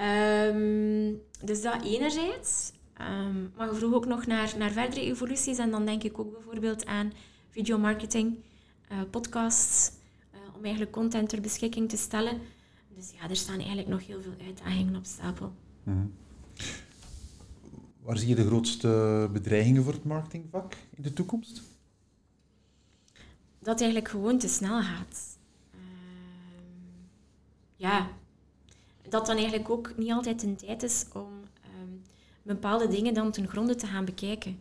Um, 0.00 1.20
dus 1.44 1.62
dat 1.62 1.84
enerzijds. 1.84 2.72
Um, 3.00 3.52
maar 3.56 3.68
je 3.68 3.74
vroeg 3.74 3.94
ook 3.94 4.06
nog 4.06 4.26
naar, 4.26 4.54
naar 4.58 4.70
verdere 4.70 5.00
evoluties. 5.00 5.58
En 5.58 5.70
dan 5.70 5.84
denk 5.86 6.02
ik 6.02 6.18
ook 6.18 6.32
bijvoorbeeld 6.32 6.86
aan 6.86 7.12
videomarketing, 7.50 8.36
uh, 8.92 8.98
podcasts, 9.10 9.90
uh, 10.34 10.40
om 10.56 10.62
eigenlijk 10.62 10.92
content 10.92 11.28
ter 11.28 11.40
beschikking 11.40 11.88
te 11.88 11.96
stellen. 11.96 12.40
Dus 12.94 13.12
ja, 13.20 13.28
er 13.28 13.36
staan 13.36 13.58
eigenlijk 13.58 13.88
nog 13.88 14.06
heel 14.06 14.20
veel 14.20 14.46
uitdagingen 14.46 14.96
op 14.96 15.04
stapel. 15.04 15.52
Mm. 15.82 16.12
Waar 18.06 18.18
zie 18.18 18.28
je 18.28 18.34
de 18.34 18.46
grootste 18.46 19.28
bedreigingen 19.32 19.82
voor 19.82 19.92
het 19.92 20.04
marketingvak 20.04 20.76
in 20.96 21.02
de 21.02 21.12
toekomst? 21.12 21.62
Dat 23.58 23.80
eigenlijk 23.80 24.10
gewoon 24.10 24.38
te 24.38 24.48
snel 24.48 24.82
gaat. 24.82 25.38
Uh, 25.74 25.80
ja, 27.76 28.10
dat 29.08 29.26
dan 29.26 29.36
eigenlijk 29.36 29.70
ook 29.70 29.96
niet 29.96 30.12
altijd 30.12 30.42
een 30.42 30.56
tijd 30.56 30.82
is 30.82 31.06
om 31.12 31.42
um, 31.80 32.02
bepaalde 32.42 32.88
dingen 32.88 33.14
dan 33.14 33.30
ten 33.30 33.48
gronde 33.48 33.74
te 33.74 33.86
gaan 33.86 34.04
bekijken. 34.04 34.58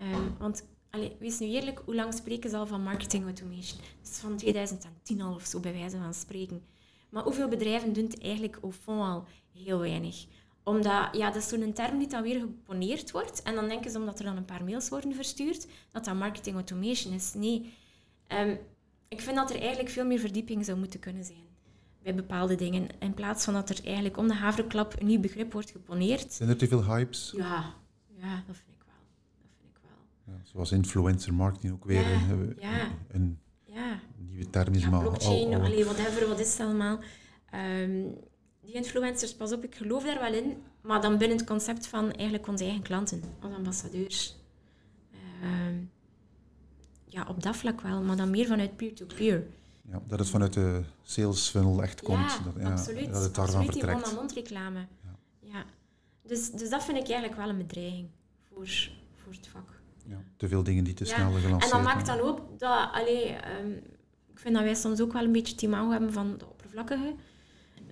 Um, 0.00 0.36
want 0.38 0.64
allee, 0.90 1.16
wees 1.18 1.38
nu 1.38 1.46
eerlijk, 1.46 1.82
hoe 1.84 1.94
lang 1.94 2.14
spreken 2.14 2.50
ze 2.50 2.56
al 2.56 2.66
van 2.66 2.82
marketing 2.82 3.24
automation? 3.24 3.80
Dat 4.02 4.10
is 4.10 4.18
van 4.18 4.36
2010 4.36 5.20
al 5.20 5.34
of 5.34 5.44
zo, 5.44 5.60
bij 5.60 5.72
wijze 5.72 5.96
van 5.96 6.14
spreken. 6.14 6.62
Maar 7.08 7.22
hoeveel 7.22 7.48
bedrijven 7.48 7.92
doen 7.92 8.04
het 8.04 8.20
eigenlijk 8.20 8.58
au 8.62 8.72
fond 8.72 9.00
al? 9.00 9.24
Heel 9.52 9.78
weinig 9.78 10.26
omdat, 10.68 11.08
ja, 11.12 11.26
dat 11.30 11.36
is 11.42 11.48
zo'n 11.48 11.72
term 11.72 11.98
die 11.98 12.08
dan 12.08 12.22
weer 12.22 12.40
geponeerd 12.40 13.10
wordt. 13.10 13.42
En 13.42 13.54
dan 13.54 13.68
denken 13.68 13.90
ze, 13.90 13.98
omdat 13.98 14.18
er 14.18 14.24
dan 14.24 14.36
een 14.36 14.44
paar 14.44 14.64
mails 14.64 14.88
worden 14.88 15.14
verstuurd, 15.14 15.66
dat 15.90 16.04
dat 16.04 16.14
marketing 16.14 16.54
automation 16.54 17.14
is. 17.14 17.34
Nee. 17.34 17.72
Um, 18.28 18.58
ik 19.08 19.20
vind 19.20 19.36
dat 19.36 19.50
er 19.50 19.58
eigenlijk 19.58 19.88
veel 19.88 20.04
meer 20.04 20.18
verdieping 20.18 20.64
zou 20.64 20.78
moeten 20.78 21.00
kunnen 21.00 21.24
zijn 21.24 21.44
bij 22.02 22.14
bepaalde 22.14 22.54
dingen. 22.54 22.88
In 22.98 23.14
plaats 23.14 23.44
van 23.44 23.54
dat 23.54 23.70
er 23.70 23.84
eigenlijk 23.84 24.16
om 24.16 24.28
de 24.28 24.34
haverklap 24.34 25.00
een 25.00 25.06
nieuw 25.06 25.20
begrip 25.20 25.52
wordt 25.52 25.70
geponeerd. 25.70 26.32
Zijn 26.32 26.48
er 26.48 26.56
te 26.56 26.68
veel 26.68 26.84
hypes? 26.84 27.32
Ja, 27.36 27.74
ja 28.20 28.42
dat 28.46 28.56
vind 28.56 28.76
ik 28.76 28.82
wel. 28.86 29.00
Dat 29.42 29.54
vind 29.58 29.70
ik 29.76 29.80
wel. 29.82 30.34
Ja, 30.34 30.40
zoals 30.44 30.72
influencer 30.72 31.34
marketing 31.34 31.72
ook 31.72 31.84
weer 31.84 32.08
ja, 32.08 32.30
een, 32.30 32.56
ja. 32.60 32.90
een, 33.08 33.38
nieuwe 34.16 34.50
term 34.50 34.74
is. 34.74 34.82
Ja, 34.82 34.90
maar 34.90 35.00
blockchain, 35.00 35.46
al, 35.46 35.54
al, 35.54 35.64
allee, 35.64 35.84
whatever, 35.84 36.28
wat 36.28 36.38
is 36.38 36.52
het 36.52 36.66
allemaal. 36.66 36.98
Um, 37.54 38.14
die 38.66 38.74
influencers, 38.74 39.34
pas 39.34 39.52
op, 39.52 39.64
ik 39.64 39.74
geloof 39.74 40.04
daar 40.04 40.20
wel 40.20 40.32
in, 40.32 40.62
maar 40.80 41.00
dan 41.00 41.18
binnen 41.18 41.36
het 41.36 41.46
concept 41.46 41.86
van 41.86 42.12
eigenlijk 42.12 42.48
onze 42.48 42.64
eigen 42.64 42.82
klanten, 42.82 43.22
als 43.40 43.54
ambassadeurs. 43.54 44.36
Uh, 45.42 45.48
ja, 47.04 47.26
op 47.28 47.42
dat 47.42 47.56
vlak 47.56 47.80
wel, 47.80 48.02
maar 48.02 48.16
dan 48.16 48.30
meer 48.30 48.46
vanuit 48.46 48.76
peer-to-peer. 48.76 49.46
Ja, 49.90 50.02
dat 50.06 50.18
het 50.18 50.28
vanuit 50.28 50.52
de 50.52 50.82
sales 51.02 51.48
funnel 51.48 51.82
echt 51.82 52.02
komt. 52.02 52.32
Ja, 52.32 52.38
dat, 52.44 52.52
ja, 52.58 52.70
absoluut. 52.70 53.12
Dat 53.12 53.22
het 53.22 53.34
daarvan 53.34 53.60
absoluut, 53.60 53.72
vertrekt. 53.72 53.96
die 53.96 54.14
mond-aan-mond 54.14 54.32
reclame. 54.32 54.78
Ja. 54.78 55.16
ja. 55.38 55.64
Dus, 56.22 56.50
dus 56.50 56.70
dat 56.70 56.84
vind 56.84 56.98
ik 56.98 57.08
eigenlijk 57.08 57.36
wel 57.36 57.48
een 57.48 57.58
bedreiging 57.58 58.08
voor, 58.48 58.68
voor 59.14 59.32
het 59.32 59.46
vak. 59.46 59.68
Ja, 60.04 60.22
te 60.36 60.48
veel 60.48 60.62
dingen 60.62 60.84
die 60.84 60.94
te 60.94 61.04
snel 61.04 61.32
gelanceerd 61.32 61.62
En 61.62 61.70
dat 61.70 61.94
maakt 61.94 62.06
dan 62.06 62.20
ook 62.20 62.58
dat, 62.58 62.88
allee, 62.92 63.24
ehm, 63.24 63.70
ik 64.32 64.38
vind 64.38 64.54
dat 64.54 64.64
wij 64.64 64.74
soms 64.74 65.00
ook 65.00 65.12
wel 65.12 65.24
een 65.24 65.32
beetje 65.32 65.52
het 65.52 65.62
imago 65.62 65.90
hebben 65.90 66.12
van 66.12 66.34
de 66.38 66.46
oppervlakkige. 66.46 67.14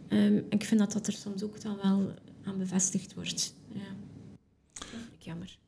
Ehm, 0.08 0.40
ik 0.48 0.64
vind 0.64 0.80
dat 0.80 0.92
dat 0.92 1.06
er 1.06 1.12
soms 1.12 1.42
ook 1.42 1.60
dan 1.60 1.76
wel 1.82 2.14
aan 2.44 2.58
bevestigd 2.58 3.14
wordt. 3.14 3.54
Ja. 3.68 3.80
Dat 4.72 4.88
vind 4.88 5.12
ik 5.14 5.22
jammer. 5.22 5.58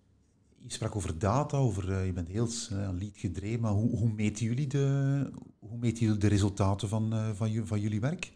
Je 0.63 0.73
sprak 0.73 0.97
over 0.97 1.19
data, 1.19 1.57
over, 1.57 1.93
eh, 1.93 2.07
je 2.07 2.13
bent 2.13 2.29
heel 2.29 2.49
uh, 2.73 2.89
lead 2.99 3.13
gedreven, 3.15 3.61
maar 3.61 3.73
hoe, 3.73 3.97
hoe, 3.97 4.13
meten 4.13 4.47
jullie 4.47 4.67
de, 4.67 5.31
hoe 5.59 5.79
meten 5.79 6.05
jullie 6.05 6.21
de 6.21 6.27
resultaten 6.27 6.89
van, 6.89 7.15
uh, 7.15 7.31
van, 7.35 7.67
van 7.67 7.81
jullie 7.81 8.01
werk? 8.01 8.33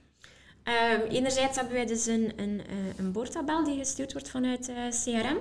Ehm, 0.62 1.00
enerzijds 1.08 1.56
hebben 1.56 1.74
wij 1.74 1.86
dus 1.86 2.06
een, 2.06 2.32
een, 2.36 2.60
eh, 2.66 2.98
een 2.98 3.12
boordtabel 3.12 3.64
die 3.64 3.78
gestuurd 3.78 4.12
wordt 4.12 4.30
vanuit 4.30 4.68
eh, 4.68 4.88
CRM. 4.88 5.38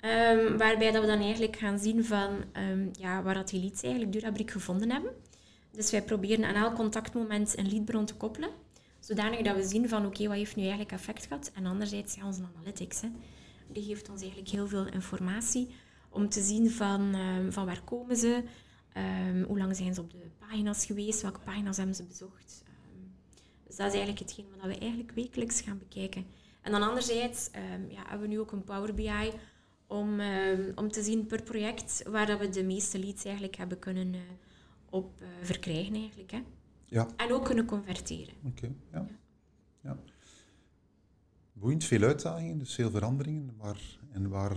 Ehm, 0.00 0.56
waarbij 0.56 0.92
dat 0.92 1.00
we 1.00 1.08
dan 1.08 1.20
eigenlijk 1.20 1.56
gaan 1.56 1.78
zien 1.78 2.04
van 2.04 2.30
ja, 2.92 3.22
waar 3.22 3.34
dat 3.34 3.48
die 3.48 3.60
leads 3.60 3.82
eigenlijk 3.82 4.12
Durabrik 4.12 4.50
gevonden 4.50 4.90
hebben. 4.90 5.12
Dus 5.72 5.90
wij 5.90 6.02
proberen 6.02 6.44
aan 6.44 6.54
elk 6.54 6.74
contactmoment 6.74 7.58
een 7.58 7.68
leadbron 7.68 8.04
te 8.04 8.14
koppelen. 8.14 8.50
Zodanig 9.06 9.42
dat 9.42 9.56
we 9.56 9.66
zien 9.66 9.88
van 9.88 10.06
oké, 10.06 10.26
wat 10.26 10.36
heeft 10.36 10.56
nu 10.56 10.62
eigenlijk 10.62 10.92
effect 10.92 11.26
gehad? 11.26 11.50
En 11.54 11.66
anderzijds, 11.66 12.14
ja, 12.14 12.26
onze 12.26 12.42
analytics. 12.54 13.00
Hè. 13.00 13.08
Die 13.68 13.84
geeft 13.84 14.10
ons 14.10 14.20
eigenlijk 14.20 14.50
heel 14.50 14.68
veel 14.68 14.86
informatie 14.86 15.68
om 16.10 16.28
te 16.28 16.40
zien 16.40 16.70
van, 16.70 17.14
ehm, 17.14 17.50
van 17.50 17.66
waar 17.66 17.82
komen 17.84 18.16
ze, 18.16 18.42
um, 18.96 19.42
hoe 19.42 19.58
lang 19.58 19.76
zijn 19.76 19.94
ze 19.94 20.00
op 20.00 20.10
de 20.10 20.30
pagina's 20.38 20.86
geweest, 20.86 21.22
welke 21.22 21.40
pagina's 21.40 21.76
hebben 21.76 21.94
ze 21.94 22.04
bezocht. 22.04 22.62
Um, 22.68 23.12
dus 23.66 23.76
dat 23.76 23.86
is 23.86 23.92
eigenlijk 23.92 24.18
hetgeen 24.18 24.46
wat 24.56 24.66
we 24.66 24.78
eigenlijk 24.78 25.10
wekelijks 25.10 25.60
gaan 25.60 25.78
bekijken. 25.78 26.26
En 26.62 26.72
dan 26.72 26.82
anderzijds 26.82 27.50
ja, 27.88 28.02
hebben 28.06 28.28
we 28.28 28.34
nu 28.34 28.40
ook 28.40 28.52
een 28.52 28.64
Power 28.64 28.94
BI 28.94 29.30
om, 29.86 30.20
om 30.74 30.90
te 30.90 31.02
zien 31.02 31.26
per 31.26 31.42
project 31.42 32.02
waar 32.08 32.26
dat 32.26 32.38
we 32.38 32.48
de 32.48 32.64
meeste 32.64 32.98
leads 32.98 33.24
eigenlijk 33.24 33.56
hebben 33.56 33.78
kunnen 33.78 34.14
uh, 34.14 34.20
op 34.90 35.20
uh, 35.20 35.28
verkrijgen 35.42 35.94
eigenlijk. 35.94 36.30
Hè. 36.30 36.42
Ja. 36.86 37.08
En 37.16 37.32
ook 37.32 37.44
kunnen 37.44 37.64
converteren. 37.64 38.34
Oké, 38.44 38.48
okay, 38.48 38.74
ja. 38.92 39.06
ja. 39.82 39.96
Boeiend, 41.52 41.84
veel 41.84 42.02
uitdagingen, 42.02 42.58
dus 42.58 42.74
veel 42.74 42.90
veranderingen. 42.90 43.54
Maar, 43.58 43.98
en 44.12 44.28
waar, 44.28 44.56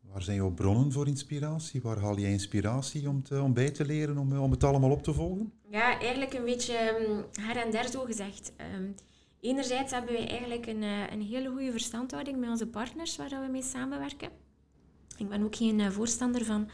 waar 0.00 0.22
zijn 0.22 0.36
jouw 0.36 0.50
bronnen 0.50 0.92
voor 0.92 1.06
inspiratie? 1.06 1.82
Waar 1.82 1.98
haal 1.98 2.18
jij 2.18 2.30
inspiratie 2.30 3.08
om, 3.08 3.22
te, 3.22 3.42
om 3.42 3.54
bij 3.54 3.70
te 3.70 3.84
leren, 3.84 4.18
om, 4.18 4.38
om 4.38 4.50
het 4.50 4.64
allemaal 4.64 4.90
op 4.90 5.02
te 5.02 5.12
volgen? 5.12 5.52
Ja, 5.70 6.00
eigenlijk 6.00 6.32
een 6.34 6.44
beetje 6.44 7.06
um, 7.08 7.24
her 7.44 7.56
en 7.56 7.70
der 7.70 7.88
zo 7.88 8.04
gezegd. 8.04 8.52
Um, 8.74 8.94
enerzijds 9.40 9.92
hebben 9.92 10.12
wij 10.12 10.28
eigenlijk 10.28 10.66
een, 10.66 10.82
uh, 10.82 11.12
een 11.12 11.22
hele 11.22 11.50
goede 11.50 11.70
verstandhouding 11.70 12.38
met 12.38 12.48
onze 12.48 12.66
partners 12.66 13.16
waar 13.16 13.28
we 13.28 13.48
mee 13.50 13.62
samenwerken. 13.62 14.28
Ik 15.16 15.28
ben 15.28 15.42
ook 15.42 15.56
geen 15.56 15.78
uh, 15.78 15.90
voorstander 15.90 16.44
van 16.44 16.68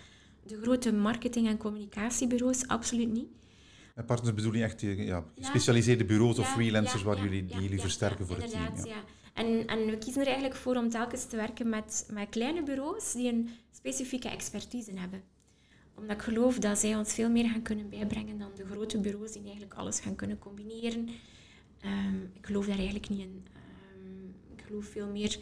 de 0.46 0.60
grote 0.62 0.92
marketing- 0.92 1.48
en 1.48 1.56
communicatiebureaus, 1.56 2.66
absoluut 2.66 3.12
niet. 3.12 3.28
En 4.00 4.06
partners 4.06 4.34
bedoel 4.34 4.54
je 4.54 4.62
echt 4.62 4.80
ja, 4.80 5.24
gespecialiseerde 5.38 6.04
bureaus 6.04 6.38
of 6.38 6.52
freelancers 6.52 7.02
waar 7.02 7.22
jullie, 7.22 7.46
die 7.46 7.60
jullie 7.60 7.80
versterken 7.80 8.26
voor 8.26 8.36
het 8.36 8.50
team? 8.50 8.86
ja. 8.86 9.04
En, 9.34 9.66
en 9.66 9.86
we 9.86 9.98
kiezen 9.98 10.20
er 10.20 10.26
eigenlijk 10.26 10.56
voor 10.56 10.76
om 10.76 10.88
telkens 10.88 11.24
te 11.26 11.36
werken 11.36 11.68
met, 11.68 12.08
met 12.12 12.28
kleine 12.28 12.62
bureaus 12.62 13.12
die 13.12 13.32
een 13.32 13.50
specifieke 13.72 14.28
expertise 14.28 14.92
hebben. 14.94 15.22
Omdat 15.94 16.16
ik 16.16 16.22
geloof 16.22 16.58
dat 16.58 16.78
zij 16.78 16.96
ons 16.96 17.14
veel 17.14 17.30
meer 17.30 17.48
gaan 17.48 17.62
kunnen 17.62 17.88
bijbrengen 17.88 18.38
dan 18.38 18.50
de 18.56 18.66
grote 18.66 18.98
bureaus 18.98 19.32
die 19.32 19.42
eigenlijk 19.42 19.74
alles 19.74 20.00
gaan 20.00 20.14
kunnen 20.14 20.38
combineren. 20.38 21.08
Ehm, 21.80 22.22
ik 22.34 22.46
geloof 22.46 22.66
daar 22.66 22.76
eigenlijk 22.76 23.08
niet 23.08 23.20
in. 23.20 23.46
Ehm, 23.52 24.56
ik 24.56 24.64
geloof 24.66 24.84
veel 24.84 25.08
meer 25.08 25.38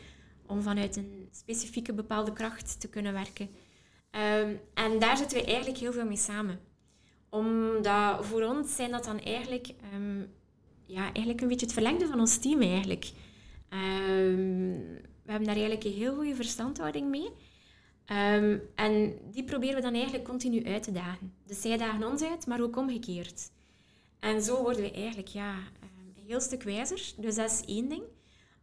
om 0.46 0.62
vanuit 0.62 0.96
een 0.96 1.28
specifieke 1.30 1.92
bepaalde 1.92 2.32
kracht 2.32 2.80
te 2.80 2.88
kunnen 2.88 3.12
werken. 3.12 3.48
Ehm, 4.10 4.54
en 4.74 4.98
daar 4.98 5.16
zitten 5.16 5.38
we 5.38 5.44
eigenlijk 5.44 5.78
heel 5.78 5.92
veel 5.92 6.06
mee 6.06 6.16
samen 6.16 6.67
omdat 7.28 8.26
voor 8.26 8.42
ons 8.42 8.76
zijn 8.76 8.90
dat 8.90 9.04
dan 9.04 9.20
eigenlijk, 9.20 9.68
um, 9.94 10.30
ja, 10.86 11.02
eigenlijk 11.02 11.40
een 11.40 11.48
beetje 11.48 11.66
het 11.66 11.74
verlengde 11.74 12.06
van 12.06 12.20
ons 12.20 12.38
team 12.38 12.60
eigenlijk. 12.60 13.10
Um, 13.70 14.76
we 15.22 15.34
hebben 15.34 15.46
daar 15.46 15.56
eigenlijk 15.56 15.84
een 15.84 16.00
heel 16.00 16.14
goede 16.14 16.34
verstandhouding 16.34 17.08
mee. 17.08 17.30
Um, 18.36 18.62
en 18.74 19.18
die 19.30 19.44
proberen 19.44 19.74
we 19.74 19.82
dan 19.82 19.94
eigenlijk 19.94 20.24
continu 20.24 20.64
uit 20.64 20.82
te 20.82 20.92
dagen. 20.92 21.32
Dus 21.46 21.60
zij 21.60 21.76
dagen 21.76 22.10
ons 22.10 22.22
uit, 22.22 22.46
maar 22.46 22.60
ook 22.60 22.76
omgekeerd. 22.76 23.50
En 24.20 24.42
zo 24.42 24.62
worden 24.62 24.82
we 24.82 24.92
eigenlijk 24.92 25.28
ja, 25.28 25.54
een 25.80 26.24
heel 26.26 26.40
stuk 26.40 26.62
wijzer. 26.62 27.12
Dus 27.16 27.34
dat 27.34 27.50
is 27.50 27.74
één 27.74 27.88
ding. 27.88 28.02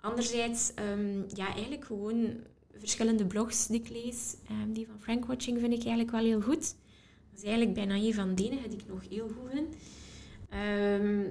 Anderzijds, 0.02 0.72
ja, 1.28 1.54
eigenlijk 1.54 1.86
gewoon 1.86 2.44
verschillende 2.80 3.26
blogs 3.26 3.68
die 3.68 3.80
ik 3.80 3.90
lees. 3.90 4.36
Ehm, 4.50 4.72
die 4.74 4.88
van 4.88 5.00
Frank 5.00 5.26
Watching 5.26 5.60
vind 5.60 5.74
ik 5.74 5.80
eigenlijk 5.80 6.12
wel 6.12 6.24
heel 6.24 6.42
goed. 6.42 6.76
Dat 7.36 7.44
is 7.44 7.50
eigenlijk 7.50 7.78
bijna 7.78 7.96
een 7.96 8.14
van 8.14 8.36
de 8.36 8.44
enige 8.44 8.68
die 8.68 8.80
ik 8.80 8.88
nog 8.88 9.10
heel 9.10 9.28
goed 9.28 9.52
vind. 9.52 9.76
Ehm, 10.50 11.22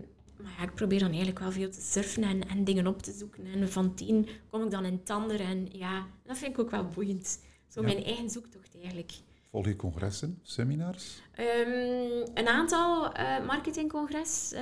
maar 0.42 0.52
ja, 0.58 0.62
ik 0.62 0.74
probeer 0.74 0.98
dan 0.98 1.08
eigenlijk 1.08 1.38
wel 1.38 1.52
veel 1.52 1.70
te 1.70 1.80
surfen 1.80 2.22
en, 2.22 2.48
en 2.48 2.64
dingen 2.64 2.86
op 2.86 3.02
te 3.02 3.12
zoeken. 3.12 3.46
En 3.46 3.68
van 3.68 3.94
tien 3.94 4.28
kom 4.50 4.62
ik 4.62 4.70
dan 4.70 4.84
in 4.84 5.02
tander. 5.02 5.40
En 5.40 5.68
ja, 5.72 6.06
dat 6.24 6.38
vind 6.38 6.52
ik 6.52 6.58
ook 6.58 6.70
wel 6.70 6.88
boeiend. 6.88 7.40
Zo 7.68 7.82
mijn 7.82 8.04
eigen 8.04 8.30
zoektocht 8.30 8.74
eigenlijk. 8.74 9.12
Volg 9.50 9.66
je 9.66 9.76
congressen, 9.76 10.38
seminars? 10.42 11.22
Um, 11.38 12.26
een 12.34 12.48
aantal 12.48 13.16
uh, 13.16 13.46
marketingcongres, 13.46 14.52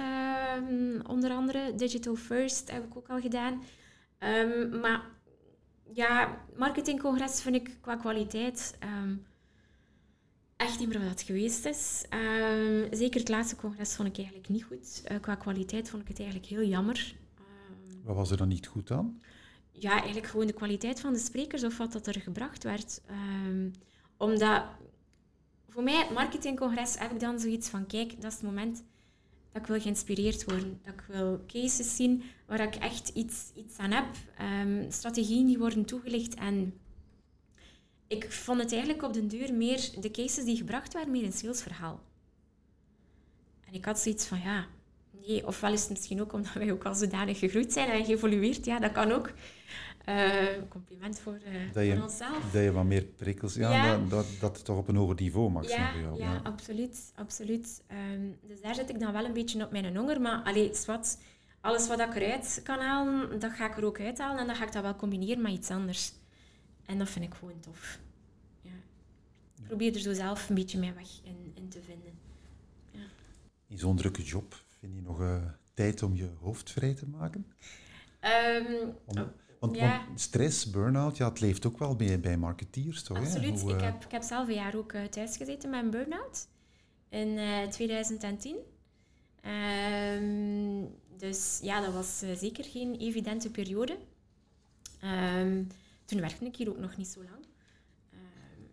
um, 0.57 1.01
onder 1.07 1.31
andere 1.31 1.75
Digital 1.75 2.15
First 2.15 2.71
heb 2.71 2.85
ik 2.85 2.97
ook 2.97 3.09
al 3.09 3.21
gedaan. 3.21 3.63
Um, 4.19 4.81
maar 4.81 5.03
ja, 5.93 6.45
marketingcongres 6.57 7.43
vind 7.43 7.55
ik 7.55 7.77
qua 7.81 7.97
kwaliteit 7.97 8.79
echt 10.63 10.79
niet 10.79 10.89
meer 10.89 11.01
wat 11.01 11.09
het 11.09 11.23
geweest 11.23 11.65
is. 11.65 12.05
zeker 12.91 13.21
het 13.21 13.29
laatste 13.29 13.57
congres 13.57 13.95
vond 13.95 14.09
ik 14.09 14.17
eigenlijk 14.17 14.49
niet 14.49 14.65
goed. 14.65 15.03
Uh, 15.13 15.21
qua 15.21 15.35
kwaliteit 15.35 15.91
vond 15.91 16.03
ik 16.03 16.09
het 16.09 16.19
eigenlijk 16.19 16.49
heel 16.49 16.65
jammer. 16.65 17.15
wat 18.05 18.17
was 18.17 18.31
er 18.31 18.37
dan 18.37 18.49
niet 18.49 18.67
goed 18.67 18.91
aan? 18.91 19.21
Ja, 19.73 19.93
eigenlijk 19.93 20.27
gewoon 20.27 20.47
de 20.47 20.53
kwaliteit 20.53 21.01
van 21.01 21.13
de 21.13 21.19
sprekers 21.19 21.65
of 21.65 21.79
wat 21.79 21.93
dat 21.93 22.07
er 22.07 22.21
gebracht 22.21 22.65
werd. 22.65 23.01
omdat 24.17 24.65
voor 25.69 25.83
mij, 25.83 25.99
het 25.99 26.11
marketingcongres, 26.11 26.99
heb 26.99 27.11
ik 27.11 27.21
dan 27.21 27.39
zoiets 27.39 27.69
van, 27.69 27.87
kijk, 27.87 28.21
dat 28.21 28.33
is 28.33 28.39
het 28.39 28.47
moment 28.47 28.85
dat 29.53 29.63
ik 29.63 29.69
wil 29.69 29.81
geïnspireerd 29.81 30.45
worden. 30.45 30.81
Dat 30.83 30.95
ik 30.95 31.05
wil 31.09 31.45
cases 31.47 31.97
zien 31.97 32.23
waar 32.47 32.61
ik 32.61 32.75
echt 32.75 33.09
iets, 33.09 33.51
iets 33.55 33.79
aan 33.79 33.91
heb. 33.91 34.07
Strategieën 34.89 35.47
die 35.47 35.59
worden 35.59 35.85
toegelicht. 35.85 36.35
En 36.35 36.75
ik 38.13 38.33
vond 38.33 38.61
het 38.61 38.73
eigenlijk 38.73 39.03
op 39.03 39.13
den 39.13 39.29
duur 39.29 39.55
meer, 39.55 39.91
de 40.01 40.11
cases 40.11 40.45
die 40.45 40.57
gebracht 40.57 40.93
werden, 40.93 41.13
meer 41.13 41.25
een 41.25 41.33
salesverhaal. 41.33 42.01
En 43.65 43.75
ik 43.75 43.85
had 43.85 43.99
zoiets 43.99 44.27
van, 44.27 44.41
ja, 44.41 44.67
nee, 45.11 45.47
ofwel 45.47 45.73
is 45.73 45.81
het 45.81 45.91
misschien 45.91 46.21
ook 46.21 46.33
omdat 46.33 46.53
wij 46.53 46.73
ook 46.73 46.85
al 46.85 46.95
zodanig 46.95 47.39
gegroeid 47.39 47.73
zijn 47.73 47.89
en 47.89 48.05
geëvolueerd. 48.05 48.65
Ja, 48.65 48.79
dat 48.79 48.93
kan 48.93 49.13
ook. 49.13 49.33
Uh, 50.09 50.33
compliment 50.69 51.21
voor, 51.21 51.39
uh, 51.47 51.73
dat 51.73 51.85
je, 51.85 52.03
onszelf. 52.03 52.51
Dat 52.53 52.63
je 52.63 52.73
wat 52.73 52.85
meer 52.85 53.03
prikkels... 53.03 53.55
Ja, 53.55 53.97
Dat, 53.97 54.11
dat, 54.11 54.27
dat 54.41 54.57
het 54.57 54.65
toch 54.65 54.77
op 54.77 54.89
een 54.89 54.97
hoger 54.97 55.15
niveau 55.21 55.51
mag 55.51 55.63
ja, 55.63 55.69
zijn 55.69 56.03
jou. 56.03 56.19
Ja, 56.19 56.33
ja, 56.33 56.41
absoluut. 56.43 57.13
absoluut. 57.15 57.83
Um, 58.13 58.39
dus 58.43 58.61
daar 58.61 58.75
zit 58.75 58.91
ik 58.91 59.01
dan 59.01 59.13
wel 59.13 59.25
een 59.25 59.33
beetje 59.33 59.65
op 59.65 59.71
mijn 59.71 59.97
honger. 59.97 60.21
Maar 60.21 60.43
allee, 60.43 60.71
wat, 60.87 61.19
alles 61.61 61.89
wat 61.89 62.01
ik 62.01 62.15
eruit 62.15 62.61
kan 62.65 62.79
halen, 62.79 63.41
dat 63.41 63.53
ga 63.53 63.67
ik 63.67 63.77
er 63.77 63.85
ook 63.85 64.01
uithalen. 64.01 64.39
En 64.39 64.47
dan 64.47 64.57
ga 64.57 64.65
ik 64.65 64.73
dat 64.73 64.83
wel 64.83 64.97
combineren 64.97 65.43
met 65.43 65.53
iets 65.53 65.71
anders. 65.71 66.13
En 66.87 66.99
dat 66.99 67.11
vind 67.11 67.25
ik 67.25 67.35
gewoon 67.35 67.61
tof. 67.61 67.99
Ja. 68.61 68.71
Ik 69.59 69.65
probeer 69.67 69.95
er 69.95 70.01
zo 70.01 70.13
zelf 70.13 70.49
een 70.49 70.55
beetje 70.55 70.79
mijn 70.79 70.95
weg 70.95 71.21
in, 71.23 71.53
in 71.55 71.69
te 71.69 71.83
vinden. 71.83 72.13
Ja. 72.91 73.01
In 73.67 73.79
zo'n 73.79 73.97
drukke 73.97 74.23
job, 74.23 74.65
vind 74.79 74.95
je 74.95 75.03
nog 75.03 75.21
uh, 75.21 75.43
tijd 75.75 76.03
om 76.03 76.15
je 76.15 76.29
hoofd 76.41 76.71
vrij 76.71 76.95
te 76.95 77.07
maken? 77.07 77.47
Um, 78.21 78.95
om, 79.05 79.33
want, 79.59 79.77
ja. 79.77 80.07
stress, 80.15 80.71
burn-out, 80.71 81.17
ja, 81.17 81.29
het 81.29 81.41
leeft 81.41 81.67
ook 81.67 81.79
wel 81.79 81.97
bij, 81.97 82.21
bij 82.21 82.37
marketeers, 82.37 83.03
toch? 83.03 83.19
Absoluut. 83.19 83.61
Hoe, 83.61 83.73
ik, 83.73 83.81
eh, 83.81 83.85
heb, 83.85 84.05
ik 84.05 84.11
heb 84.11 84.23
zelf 84.23 84.49
een 84.49 84.55
jaar 84.55 84.75
ook 84.77 84.93
uh, 84.93 85.05
thuis 85.05 85.37
gezeten 85.37 85.71
met 85.71 85.83
een 85.83 85.91
burn-out. 85.91 86.49
In 87.09 87.29
uh, 87.29 87.63
eh, 87.63 87.69
2010. 87.69 88.57
Um, 90.17 90.89
dus 91.17 91.59
ja, 91.63 91.81
dat 91.81 91.93
was 91.93 92.19
zeker 92.19 92.65
geen 92.65 92.95
evidente 92.95 93.51
periode. 93.51 93.99
Um, 95.05 95.67
toen 96.13 96.21
werkte 96.21 96.45
ik 96.45 96.57
hier 96.57 96.69
ook 96.69 96.79
nog 96.79 96.97
niet 96.97 97.09
zo 97.09 97.23
lang. 97.23 97.45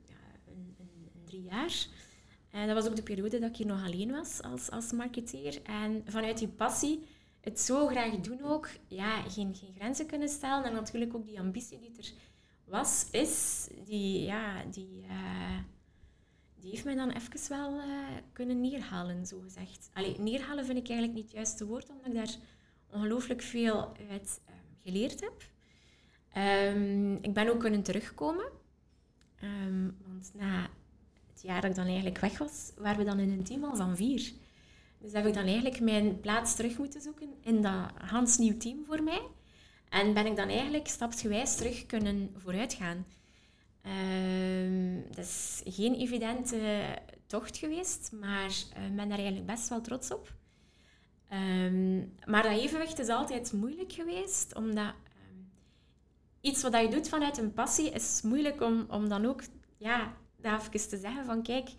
ja, 0.07 0.15
een, 0.47 0.75
een, 0.79 1.11
een, 1.15 1.23
drie 1.25 1.43
jaar. 1.43 1.87
En 2.49 2.67
dat 2.67 2.75
was 2.75 2.87
ook 2.87 2.95
de 2.95 3.03
periode 3.03 3.39
dat 3.39 3.49
ik 3.49 3.55
hier 3.55 3.67
nog 3.67 3.83
alleen 3.85 4.11
was 4.11 4.41
als, 4.41 4.69
als 4.69 4.91
marketeer. 4.91 5.61
En 5.63 6.03
vanuit 6.05 6.37
die 6.37 6.47
passie 6.47 7.03
het 7.41 7.59
zo 7.59 7.87
graag 7.87 8.19
doen 8.19 8.43
ook, 8.43 8.69
ja, 8.87 9.21
geen, 9.21 9.55
geen 9.55 9.73
grenzen 9.75 10.05
kunnen 10.05 10.29
stellen. 10.29 10.63
En 10.63 10.73
natuurlijk 10.73 11.15
ook 11.15 11.25
die 11.25 11.39
ambitie 11.39 11.79
die 11.79 11.97
er 11.97 12.11
was, 12.65 13.07
is, 13.11 13.67
die, 13.85 14.23
ja, 14.23 14.63
die, 14.63 15.03
uh, 15.09 15.59
die 16.55 16.69
heeft 16.69 16.85
mij 16.85 16.95
dan 16.95 17.09
even 17.09 17.49
wel 17.49 17.73
uh, 17.77 17.85
kunnen 18.33 18.61
neerhalen, 18.61 19.25
zo 19.25 19.39
gezegd. 19.39 19.89
Allee, 19.93 20.19
neerhalen 20.19 20.65
vind 20.65 20.77
ik 20.77 20.89
eigenlijk 20.89 21.17
niet 21.17 21.23
het 21.27 21.33
juiste 21.33 21.65
woord, 21.65 21.89
omdat 21.89 22.05
ik 22.05 22.13
daar 22.13 22.35
ongelooflijk 22.91 23.41
veel 23.41 23.91
uit 24.09 24.41
um, 24.49 24.77
geleerd 24.83 25.21
heb. 25.21 25.43
Um, 26.37 27.17
ik 27.21 27.33
ben 27.33 27.49
ook 27.49 27.59
kunnen 27.59 27.83
terugkomen. 27.83 28.45
Um, 29.43 29.97
want 30.07 30.31
na 30.33 30.69
het 31.31 31.41
jaar 31.41 31.61
dat 31.61 31.69
ik 31.69 31.75
dan 31.75 31.85
eigenlijk 31.85 32.19
weg 32.19 32.37
was, 32.37 32.71
waren 32.77 32.97
we 32.97 33.03
dan 33.03 33.19
in 33.19 33.31
een 33.31 33.43
team 33.43 33.63
al 33.63 33.75
van 33.75 33.95
vier. 33.95 34.31
Dus 34.97 35.11
heb 35.11 35.25
ik 35.25 35.33
dan 35.33 35.45
eigenlijk 35.45 35.79
mijn 35.79 36.19
plaats 36.19 36.55
terug 36.55 36.77
moeten 36.77 37.01
zoeken 37.01 37.33
in 37.41 37.61
dat 37.61 37.91
Hans 37.97 38.37
nieuw 38.37 38.57
team 38.57 38.85
voor 38.85 39.03
mij. 39.03 39.21
En 39.89 40.13
ben 40.13 40.25
ik 40.25 40.35
dan 40.35 40.49
eigenlijk 40.49 40.87
stapsgewijs 40.87 41.55
terug 41.55 41.85
kunnen 41.85 42.33
vooruitgaan. 42.35 43.05
Uh, 43.85 45.03
dat 45.09 45.25
is 45.25 45.61
geen 45.65 45.95
evidente 45.95 46.83
tocht 47.25 47.57
geweest, 47.57 48.11
maar 48.19 48.45
ik 48.45 48.77
uh, 48.77 48.95
ben 48.95 49.09
daar 49.09 49.17
eigenlijk 49.17 49.45
best 49.45 49.69
wel 49.69 49.81
trots 49.81 50.11
op. 50.11 50.33
Um, 51.33 52.13
maar 52.25 52.43
dat 52.43 52.51
evenwicht 52.51 52.99
is 52.99 53.07
altijd 53.07 53.53
moeilijk 53.53 53.91
geweest, 53.91 54.55
omdat 54.55 54.85
um, 54.85 54.93
iets 56.41 56.61
wat 56.61 56.81
je 56.81 56.87
doet 56.87 57.09
vanuit 57.09 57.37
een 57.37 57.53
passie 57.53 57.89
is 57.89 58.21
moeilijk 58.21 58.61
om, 58.61 58.85
om 58.89 59.09
dan 59.09 59.25
ook 59.25 59.41
ja, 59.77 60.13
daar 60.41 60.59
even 60.59 60.89
te 60.89 60.97
zeggen 60.97 61.25
van 61.25 61.43
kijk, 61.43 61.69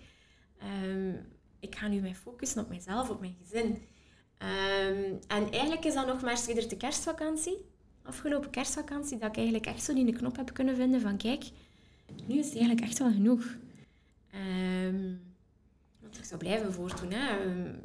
um, 0.85 1.27
ik 1.61 1.75
ga 1.75 1.89
nu 1.89 2.01
mijn 2.01 2.17
focussen 2.17 2.63
op 2.63 2.69
mezelf, 2.69 3.11
op 3.11 3.21
mijn 3.21 3.37
gezin. 3.43 3.67
Um, 4.39 5.19
en 5.27 5.51
eigenlijk 5.51 5.85
is 5.85 5.95
dat 5.95 6.07
nog 6.07 6.23
maar 6.23 6.37
sinds 6.37 6.69
de 6.69 6.77
kerstvakantie, 6.77 7.57
afgelopen 8.03 8.51
kerstvakantie, 8.51 9.19
dat 9.19 9.29
ik 9.29 9.37
eigenlijk 9.37 9.67
echt 9.67 9.83
zo 9.83 9.95
die 9.95 10.05
de 10.05 10.13
knop 10.13 10.37
heb 10.37 10.53
kunnen 10.53 10.77
vinden 10.77 11.01
van 11.01 11.17
kijk, 11.17 11.45
nu 12.27 12.39
is 12.39 12.47
het 12.47 12.57
eigenlijk 12.57 12.87
echt 12.87 12.99
wel 12.99 13.13
genoeg. 13.13 13.57
Um, 14.35 15.31
want 16.01 16.19
ik 16.19 16.25
zou 16.25 16.41
blijven 16.41 16.73
voortdoen. 16.73 17.13
Hè. 17.13 17.37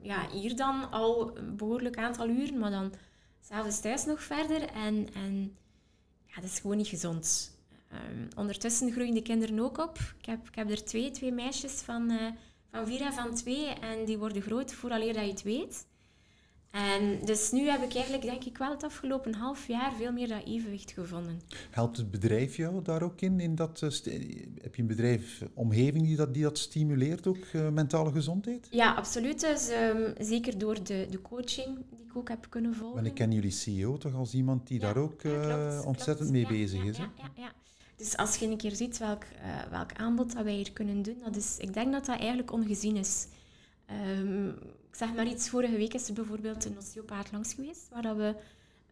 Ja, 0.02 0.30
hier 0.30 0.56
dan 0.56 0.92
al 0.92 1.38
een 1.38 1.56
behoorlijk 1.56 1.98
aantal 1.98 2.30
uren, 2.30 2.60
maar 2.60 2.72
dan 2.72 2.94
s'avonds 3.42 3.80
thuis 3.82 4.06
nog 4.06 4.24
verder. 4.24 4.62
En, 4.62 5.08
en 5.14 5.58
ja, 6.36 6.42
dat 6.42 6.50
is 6.50 6.60
gewoon 6.60 6.78
niet 6.78 6.88
gezond. 6.88 7.52
ondertussen 8.36 8.92
groeien 8.92 9.14
de 9.14 9.22
kinderen 9.22 9.60
ook 9.60 9.78
op. 9.78 9.98
Ik 10.20 10.26
heb, 10.26 10.48
ik 10.48 10.56
heb 10.56 10.70
er 10.70 10.86
twee, 10.86 11.12
twee 11.12 11.32
meisjes 11.32 11.72
van... 11.72 12.12
Uh, 12.12 12.28
van 12.72 12.88
vier 12.88 13.02
en 13.02 13.14
van 13.14 13.36
twee. 13.36 13.68
En 13.68 14.06
die 14.06 14.18
worden 14.18 14.42
groot 14.42 14.74
vooraleer 14.74 15.14
dat 15.14 15.24
je 15.24 15.30
het 15.30 15.44
weet. 15.44 15.86
En 16.76 17.26
dus 17.26 17.52
nu 17.52 17.70
heb 17.70 17.84
ik 17.84 17.94
eigenlijk, 17.94 18.24
denk 18.24 18.44
ik 18.44 18.58
wel, 18.58 18.72
het 18.72 18.84
afgelopen 18.84 19.34
half 19.34 19.68
jaar 19.68 19.94
veel 19.98 20.12
meer 20.12 20.28
dat 20.28 20.44
evenwicht 20.46 20.92
gevonden. 20.92 21.42
Helpt 21.72 21.98
het 21.98 22.12
bedrijf 22.12 22.56
jou 22.56 22.82
daar 22.82 23.04
ook 23.04 23.22
in? 23.22 23.40
in 23.40 23.56
dat, 23.56 23.82
uh, 23.82 23.90
heb 24.62 24.76
je 24.76 24.82
een 24.82 24.88
bedrijf, 24.88 25.44
omgeving 25.54 26.06
die 26.06 26.16
dat, 26.16 26.34
die 26.34 26.44
dat 26.44 26.58
stimuleert, 26.58 27.28
ook 27.28 27.46
uh, 27.54 27.70
mentale 27.70 28.12
gezondheid? 28.12 28.68
Ja, 28.72 28.94
absoluut. 28.94 29.40
Dus, 29.40 29.70
um, 29.70 30.14
zeker 30.20 30.58
door 30.58 30.84
de, 30.84 31.08
de 31.10 31.22
coaching 31.22 31.78
die 31.90 32.06
ik 32.06 32.18
ook 32.18 32.30
heb 32.30 32.46
kunnen 32.50 32.76
volgen. 32.76 32.96
Maar 32.96 33.06
ik 33.06 33.14
ken 33.14 33.32
jullie 33.32 33.52
CEO 33.52 33.98
toch 33.98 34.16
als 34.16 34.34
iemand 34.34 34.68
die 34.68 34.80
ja, 34.80 34.86
daar 34.86 35.04
ook 35.04 35.24
uh, 35.24 35.82
ontzettend 35.86 36.30
mee 36.30 36.48
bezig 36.48 36.84
is? 36.84 36.98
Ja, 36.98 37.10
ja, 37.18 37.32
ja. 37.36 37.52
Dus 37.96 38.18
als 38.18 38.36
je 38.36 38.48
een 38.48 38.58
keer 38.58 38.76
ziet 38.76 38.98
welk, 38.98 39.24
uh, 39.24 39.72
welk 39.72 39.94
aanbod 39.94 40.34
dat 40.34 40.44
wij 40.44 40.54
hier 40.54 40.74
kunnen 40.74 41.02
doen, 41.02 41.18
dat 41.24 41.36
is, 41.36 41.58
ik 41.58 41.74
denk 41.74 41.92
dat 41.92 42.06
dat 42.06 42.18
eigenlijk 42.18 42.52
ongezien 42.52 42.96
is. 42.96 43.28
Um, 44.20 44.56
ik 44.96 45.02
zeg 45.02 45.14
maar 45.14 45.28
iets, 45.28 45.50
vorige 45.50 45.78
week 45.78 45.94
is 45.94 46.08
er 46.08 46.14
bijvoorbeeld 46.14 46.66
een 46.66 46.78
osteopaat 46.78 47.32
langs 47.32 47.54
geweest, 47.54 47.90
waar 47.90 48.02
dat 48.02 48.16
we 48.16 48.36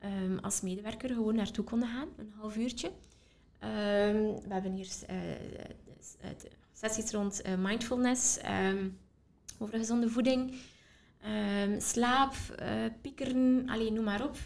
um, 0.03 0.39
als 0.39 0.61
medewerker 0.61 1.09
gewoon 1.09 1.35
naartoe 1.35 1.63
konden 1.63 1.87
gaan, 1.87 2.07
een 2.17 2.33
half 2.35 2.57
uurtje. 2.57 2.87
Um, 2.87 4.41
we 4.41 4.49
hebben 4.49 4.73
hier 4.73 4.89
uh, 5.09 6.29
sessies 6.73 7.11
rond 7.11 7.45
uh, 7.45 7.55
mindfulness, 7.57 8.39
over 9.59 9.77
gezonde 9.77 10.09
voeding, 10.09 10.53
slaap, 11.77 12.35
piekeren, 13.01 13.69
alleen 13.69 13.93
noem 13.93 14.03
maar 14.03 14.25
op. 14.25 14.37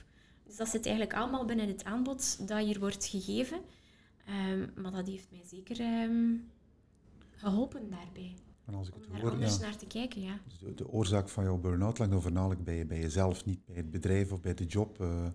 Dus 0.46 0.56
dat 0.56 0.68
zit 0.68 0.86
eigenlijk 0.86 1.16
allemaal 1.16 1.46
binnen 1.46 1.68
het 1.68 1.84
aanbod 1.84 2.48
dat 2.48 2.60
hier 2.60 2.80
wordt 2.80 3.06
gegeven. 3.06 3.62
Maar 4.76 4.92
dat 4.92 5.08
heeft 5.08 5.28
mij 5.32 5.44
zeker 5.46 6.10
geholpen 7.36 7.90
daarbij. 7.90 8.36
Als 8.74 8.88
ik 8.88 8.94
het 8.94 9.22
hoor, 9.22 9.32
anders 9.32 9.56
ja. 9.56 9.62
naar 9.62 9.78
te 9.78 9.86
kijken, 9.86 10.22
ja. 10.22 10.40
Dus 10.46 10.58
de, 10.58 10.74
de, 10.74 10.90
oorzaak 10.92 11.30
van 11.30 11.44
jouw 11.44 11.58
burn-out 11.58 11.98
lag 11.98 12.08
dan 12.08 12.22
voornamelijk 12.22 12.64
bij, 12.64 12.88
bij 12.88 13.00
jezelf, 13.00 13.46
niet 13.46 13.66
bij 13.66 13.76
het 13.76 13.92
bedrijf 13.92 14.32
of 14.32 14.42
bij 14.42 14.54
de 14.54 14.66
job? 14.66 15.02
Uh, 15.02 15.26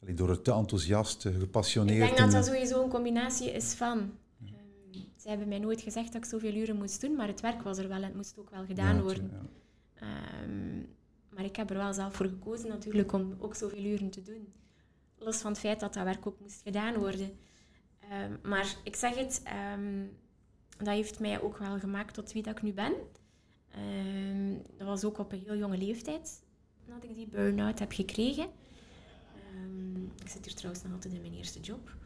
um, 0.00 0.16
door 0.16 0.30
het 0.30 0.44
te 0.44 0.52
enthousiast, 0.52 1.22
gepassioneerd... 1.22 2.10
Ik 2.10 2.16
denk 2.16 2.18
dat 2.18 2.32
dat 2.32 2.46
sowieso 2.46 2.82
een 2.82 2.88
combinatie 2.88 3.50
is 3.50 3.74
van... 3.74 4.12
Ze 5.16 5.28
hebben 5.32 5.48
mij 5.48 5.58
nooit 5.58 5.80
gezegd 5.80 6.12
dat 6.12 6.24
ik 6.24 6.28
zoveel 6.28 6.54
uren 6.54 6.76
moest 6.76 7.00
doen, 7.00 7.14
maar 7.14 7.26
het 7.26 7.40
werk 7.40 7.62
was 7.62 7.78
er 7.78 7.88
wel 7.88 7.96
en 7.96 8.02
het 8.02 8.14
moest 8.14 8.38
ook 8.38 8.50
wel 8.50 8.64
gedaan 8.64 8.96
ja, 8.96 9.02
worden. 9.02 9.30
Ja. 10.00 10.06
maar 11.30 11.44
ik 11.44 11.56
heb 11.56 11.70
er 11.70 11.76
wel 11.76 11.92
zelf 11.92 12.14
voor 12.14 12.26
gekozen 12.26 12.68
natuurlijk 12.68 13.12
om 13.12 13.34
ook 13.38 13.54
zoveel 13.54 13.84
uren 13.84 14.10
te 14.10 14.22
doen. 14.22 14.52
los 15.18 15.36
van 15.36 15.50
het 15.50 15.60
feit 15.60 15.80
dat 15.80 15.94
dat 15.94 16.04
werk 16.04 16.26
ook 16.26 16.40
moest 16.40 16.62
gedaan 16.62 16.94
worden. 16.98 17.30
Ehm, 17.98 18.32
maar 18.42 18.76
ik 18.84 18.96
zeg 18.96 19.14
het, 19.14 19.40
ehm, 19.44 20.04
dat 20.78 20.94
heeft 20.94 21.20
mij 21.20 21.40
ook 21.40 21.56
wel 21.56 21.78
gemaakt 21.78 22.14
tot 22.14 22.32
wie 22.32 22.42
dat 22.42 22.56
ik 22.56 22.62
nu 22.62 22.72
ben. 22.72 22.92
Ehm, 23.70 24.54
dat 24.76 24.86
was 24.86 25.04
ook 25.04 25.18
op 25.18 25.32
een 25.32 25.42
heel 25.44 25.56
jonge 25.56 25.78
leeftijd 25.78 26.44
dat 26.86 27.04
ik 27.04 27.14
die 27.14 27.26
burn-out 27.26 27.78
heb 27.78 27.92
gekregen. 27.92 28.48
ik 30.22 30.28
zit 30.28 30.44
hier 30.44 30.54
trouwens 30.54 30.84
nog 30.84 30.92
altijd 30.92 31.14
in 31.14 31.20
mijn 31.20 31.34
eerste 31.34 31.60
job. 31.60 31.96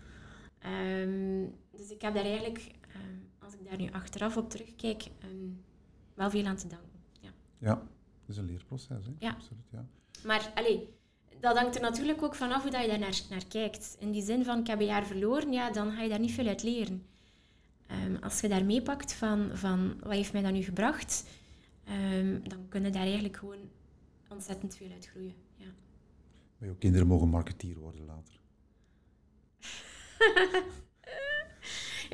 dus 1.71 1.91
ik 1.91 2.03
heb 2.03 2.15
daar 2.15 2.25
eigenlijk, 2.25 2.71
als 3.39 3.53
ik 3.53 3.65
daar 3.69 3.79
nu 3.79 3.91
achteraf 3.91 4.37
op 4.37 4.51
terugkijk, 4.51 5.03
wel 6.15 6.31
veel 6.31 6.47
aan 6.47 6.57
te 6.57 6.67
danken. 6.67 7.01
Ja, 7.21 7.31
ja 7.59 7.75
dat 7.75 8.29
is 8.29 8.37
een 8.37 8.45
leerproces. 8.45 9.07
Hè? 9.07 9.13
Ja. 9.19 9.31
Absoluut, 9.31 9.71
ja. 9.73 9.87
Maar 10.25 10.53
allez, 10.55 10.81
dat 11.41 11.59
hangt 11.59 11.75
er 11.75 11.81
natuurlijk 11.81 12.23
ook 12.23 12.35
vanaf 12.35 12.63
hoe 12.63 12.71
dat 12.71 12.83
je 12.83 12.89
daar 12.89 12.99
naar, 12.99 13.21
naar 13.31 13.47
kijkt. 13.47 13.97
In 13.99 14.11
die 14.11 14.23
zin 14.23 14.45
van, 14.45 14.59
ik 14.59 14.67
heb 14.67 14.81
een 14.81 14.87
jaar 14.87 15.07
verloren, 15.07 15.53
ja, 15.53 15.71
dan 15.71 15.93
ga 15.93 16.03
je 16.03 16.09
daar 16.09 16.21
niet 16.21 16.33
veel 16.33 16.47
uit 16.47 16.63
leren. 16.63 17.07
Um, 17.93 18.17
als 18.17 18.41
je 18.41 18.49
daar 18.49 18.65
meepakt 18.65 19.13
van, 19.13 19.51
van, 19.53 20.01
wat 20.01 20.13
heeft 20.13 20.33
mij 20.33 20.43
dat 20.43 20.53
nu 20.53 20.63
gebracht, 20.63 21.25
um, 21.89 22.49
dan 22.49 22.69
kunnen 22.69 22.93
daar 22.93 23.03
eigenlijk 23.03 23.37
gewoon 23.37 23.71
ontzettend 24.29 24.77
veel 24.77 24.91
uit 24.93 25.07
groeien. 25.07 25.35
Ja. 25.57 25.67
Maar 26.59 26.69
jouw 26.69 26.79
kinderen 26.79 27.07
mogen 27.07 27.29
marketeer 27.29 27.79
worden 27.79 28.05
later. 28.05 28.41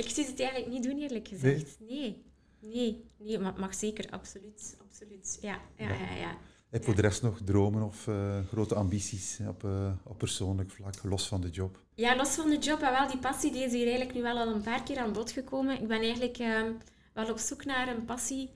ik 0.03 0.09
zie 0.09 0.27
het 0.27 0.41
eigenlijk 0.41 0.71
niet 0.71 0.83
doen, 0.83 0.99
eerlijk 0.99 1.29
gezegd. 1.29 1.81
Nee. 1.81 2.25
Nee, 2.61 3.05
nee, 3.17 3.39
maar 3.39 3.59
mag 3.59 3.75
zeker, 3.75 4.11
absoluut. 4.11 4.77
absoluut. 4.89 5.39
Ja, 5.41 5.61
ja, 5.77 5.93
ja. 5.93 6.15
ja. 6.15 6.39
Heb 6.77 6.85
voor 6.85 6.95
de 6.95 7.03
rest 7.03 7.23
nog 7.23 7.39
dromen 7.45 7.83
of 7.83 8.07
uh, 8.07 8.39
grote 8.53 8.75
ambities 8.75 9.39
op, 9.49 9.65
uh, 9.65 9.93
op 10.03 10.19
persoonlijk 10.19 10.71
vlak, 10.71 11.03
los 11.03 11.29
van 11.29 11.41
de 11.41 11.51
job? 11.51 11.79
Ja, 11.95 12.17
los 12.17 12.29
van 12.29 12.51
de 12.51 12.59
job. 12.59 12.81
En 12.81 12.93
wel 12.93 13.09
die 13.09 13.19
passie 13.19 13.53
die 13.53 13.65
is 13.65 13.73
hier 13.73 13.87
eigenlijk 13.87 14.15
nu 14.15 14.23
wel 14.23 14.39
al 14.39 14.49
een 14.49 14.63
paar 14.63 14.83
keer 14.83 14.99
aan 14.99 15.13
bod 15.13 15.31
gekomen. 15.31 15.81
Ik 15.81 15.89
ben 15.89 16.01
eigenlijk 16.01 16.39
um, 16.39 16.77
wel 17.13 17.31
op 17.31 17.39
zoek 17.39 17.65
naar 17.65 17.89
een 17.89 18.05
passie 18.05 18.51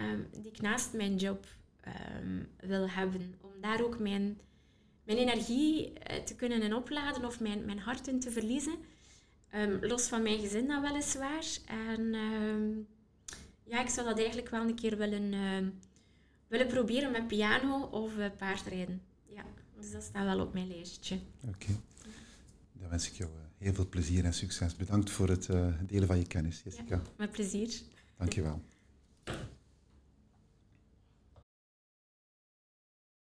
um, 0.00 0.28
die 0.32 0.52
ik 0.52 0.60
naast 0.60 0.92
mijn 0.92 1.16
job 1.16 1.46
um, 2.20 2.48
wil 2.60 2.88
hebben. 2.88 3.34
Om 3.40 3.60
daar 3.60 3.84
ook 3.84 3.98
mijn, 3.98 4.40
mijn 5.04 5.18
energie 5.18 5.92
uh, 5.92 6.16
te 6.16 6.34
kunnen 6.34 6.62
in 6.62 6.74
opladen 6.74 7.24
of 7.24 7.40
mijn, 7.40 7.64
mijn 7.64 7.78
hart 7.78 8.06
in 8.06 8.20
te 8.20 8.30
verliezen. 8.30 8.74
los 9.80 10.08
van 10.08 10.22
mijn 10.22 10.40
gezin 10.40 10.66
dan 10.66 10.82
weliswaar. 10.82 11.46
En 11.66 12.14
ja, 13.64 13.80
ik 13.80 13.88
zou 13.88 14.06
dat 14.06 14.18
eigenlijk 14.18 14.48
wel 14.48 14.62
een 14.62 14.74
keer 14.74 14.96
willen 14.96 15.34
willen 16.48 16.66
proberen 16.66 17.10
met 17.10 17.26
piano 17.26 17.82
of 17.82 18.16
uh, 18.16 18.26
paardrijden. 18.38 19.00
Ja, 19.26 19.44
dus 19.76 19.90
dat 19.90 20.02
staat 20.02 20.24
wel 20.24 20.40
op 20.40 20.52
mijn 20.52 20.68
lijstje. 20.68 21.18
Oké. 21.48 21.66
Dan 22.72 22.88
wens 22.88 23.10
ik 23.10 23.14
jou 23.14 23.30
eh, 23.30 23.40
heel 23.58 23.74
veel 23.74 23.88
plezier 23.88 24.24
en 24.24 24.34
succes. 24.34 24.76
Bedankt 24.76 25.10
voor 25.10 25.28
het 25.28 25.48
uh, 25.48 25.66
delen 25.86 26.06
van 26.06 26.18
je 26.18 26.26
kennis, 26.26 26.60
Jessica. 26.64 26.94
Ja, 26.96 27.02
met 27.16 27.30
plezier. 27.30 27.80
Dankjewel. 28.16 28.62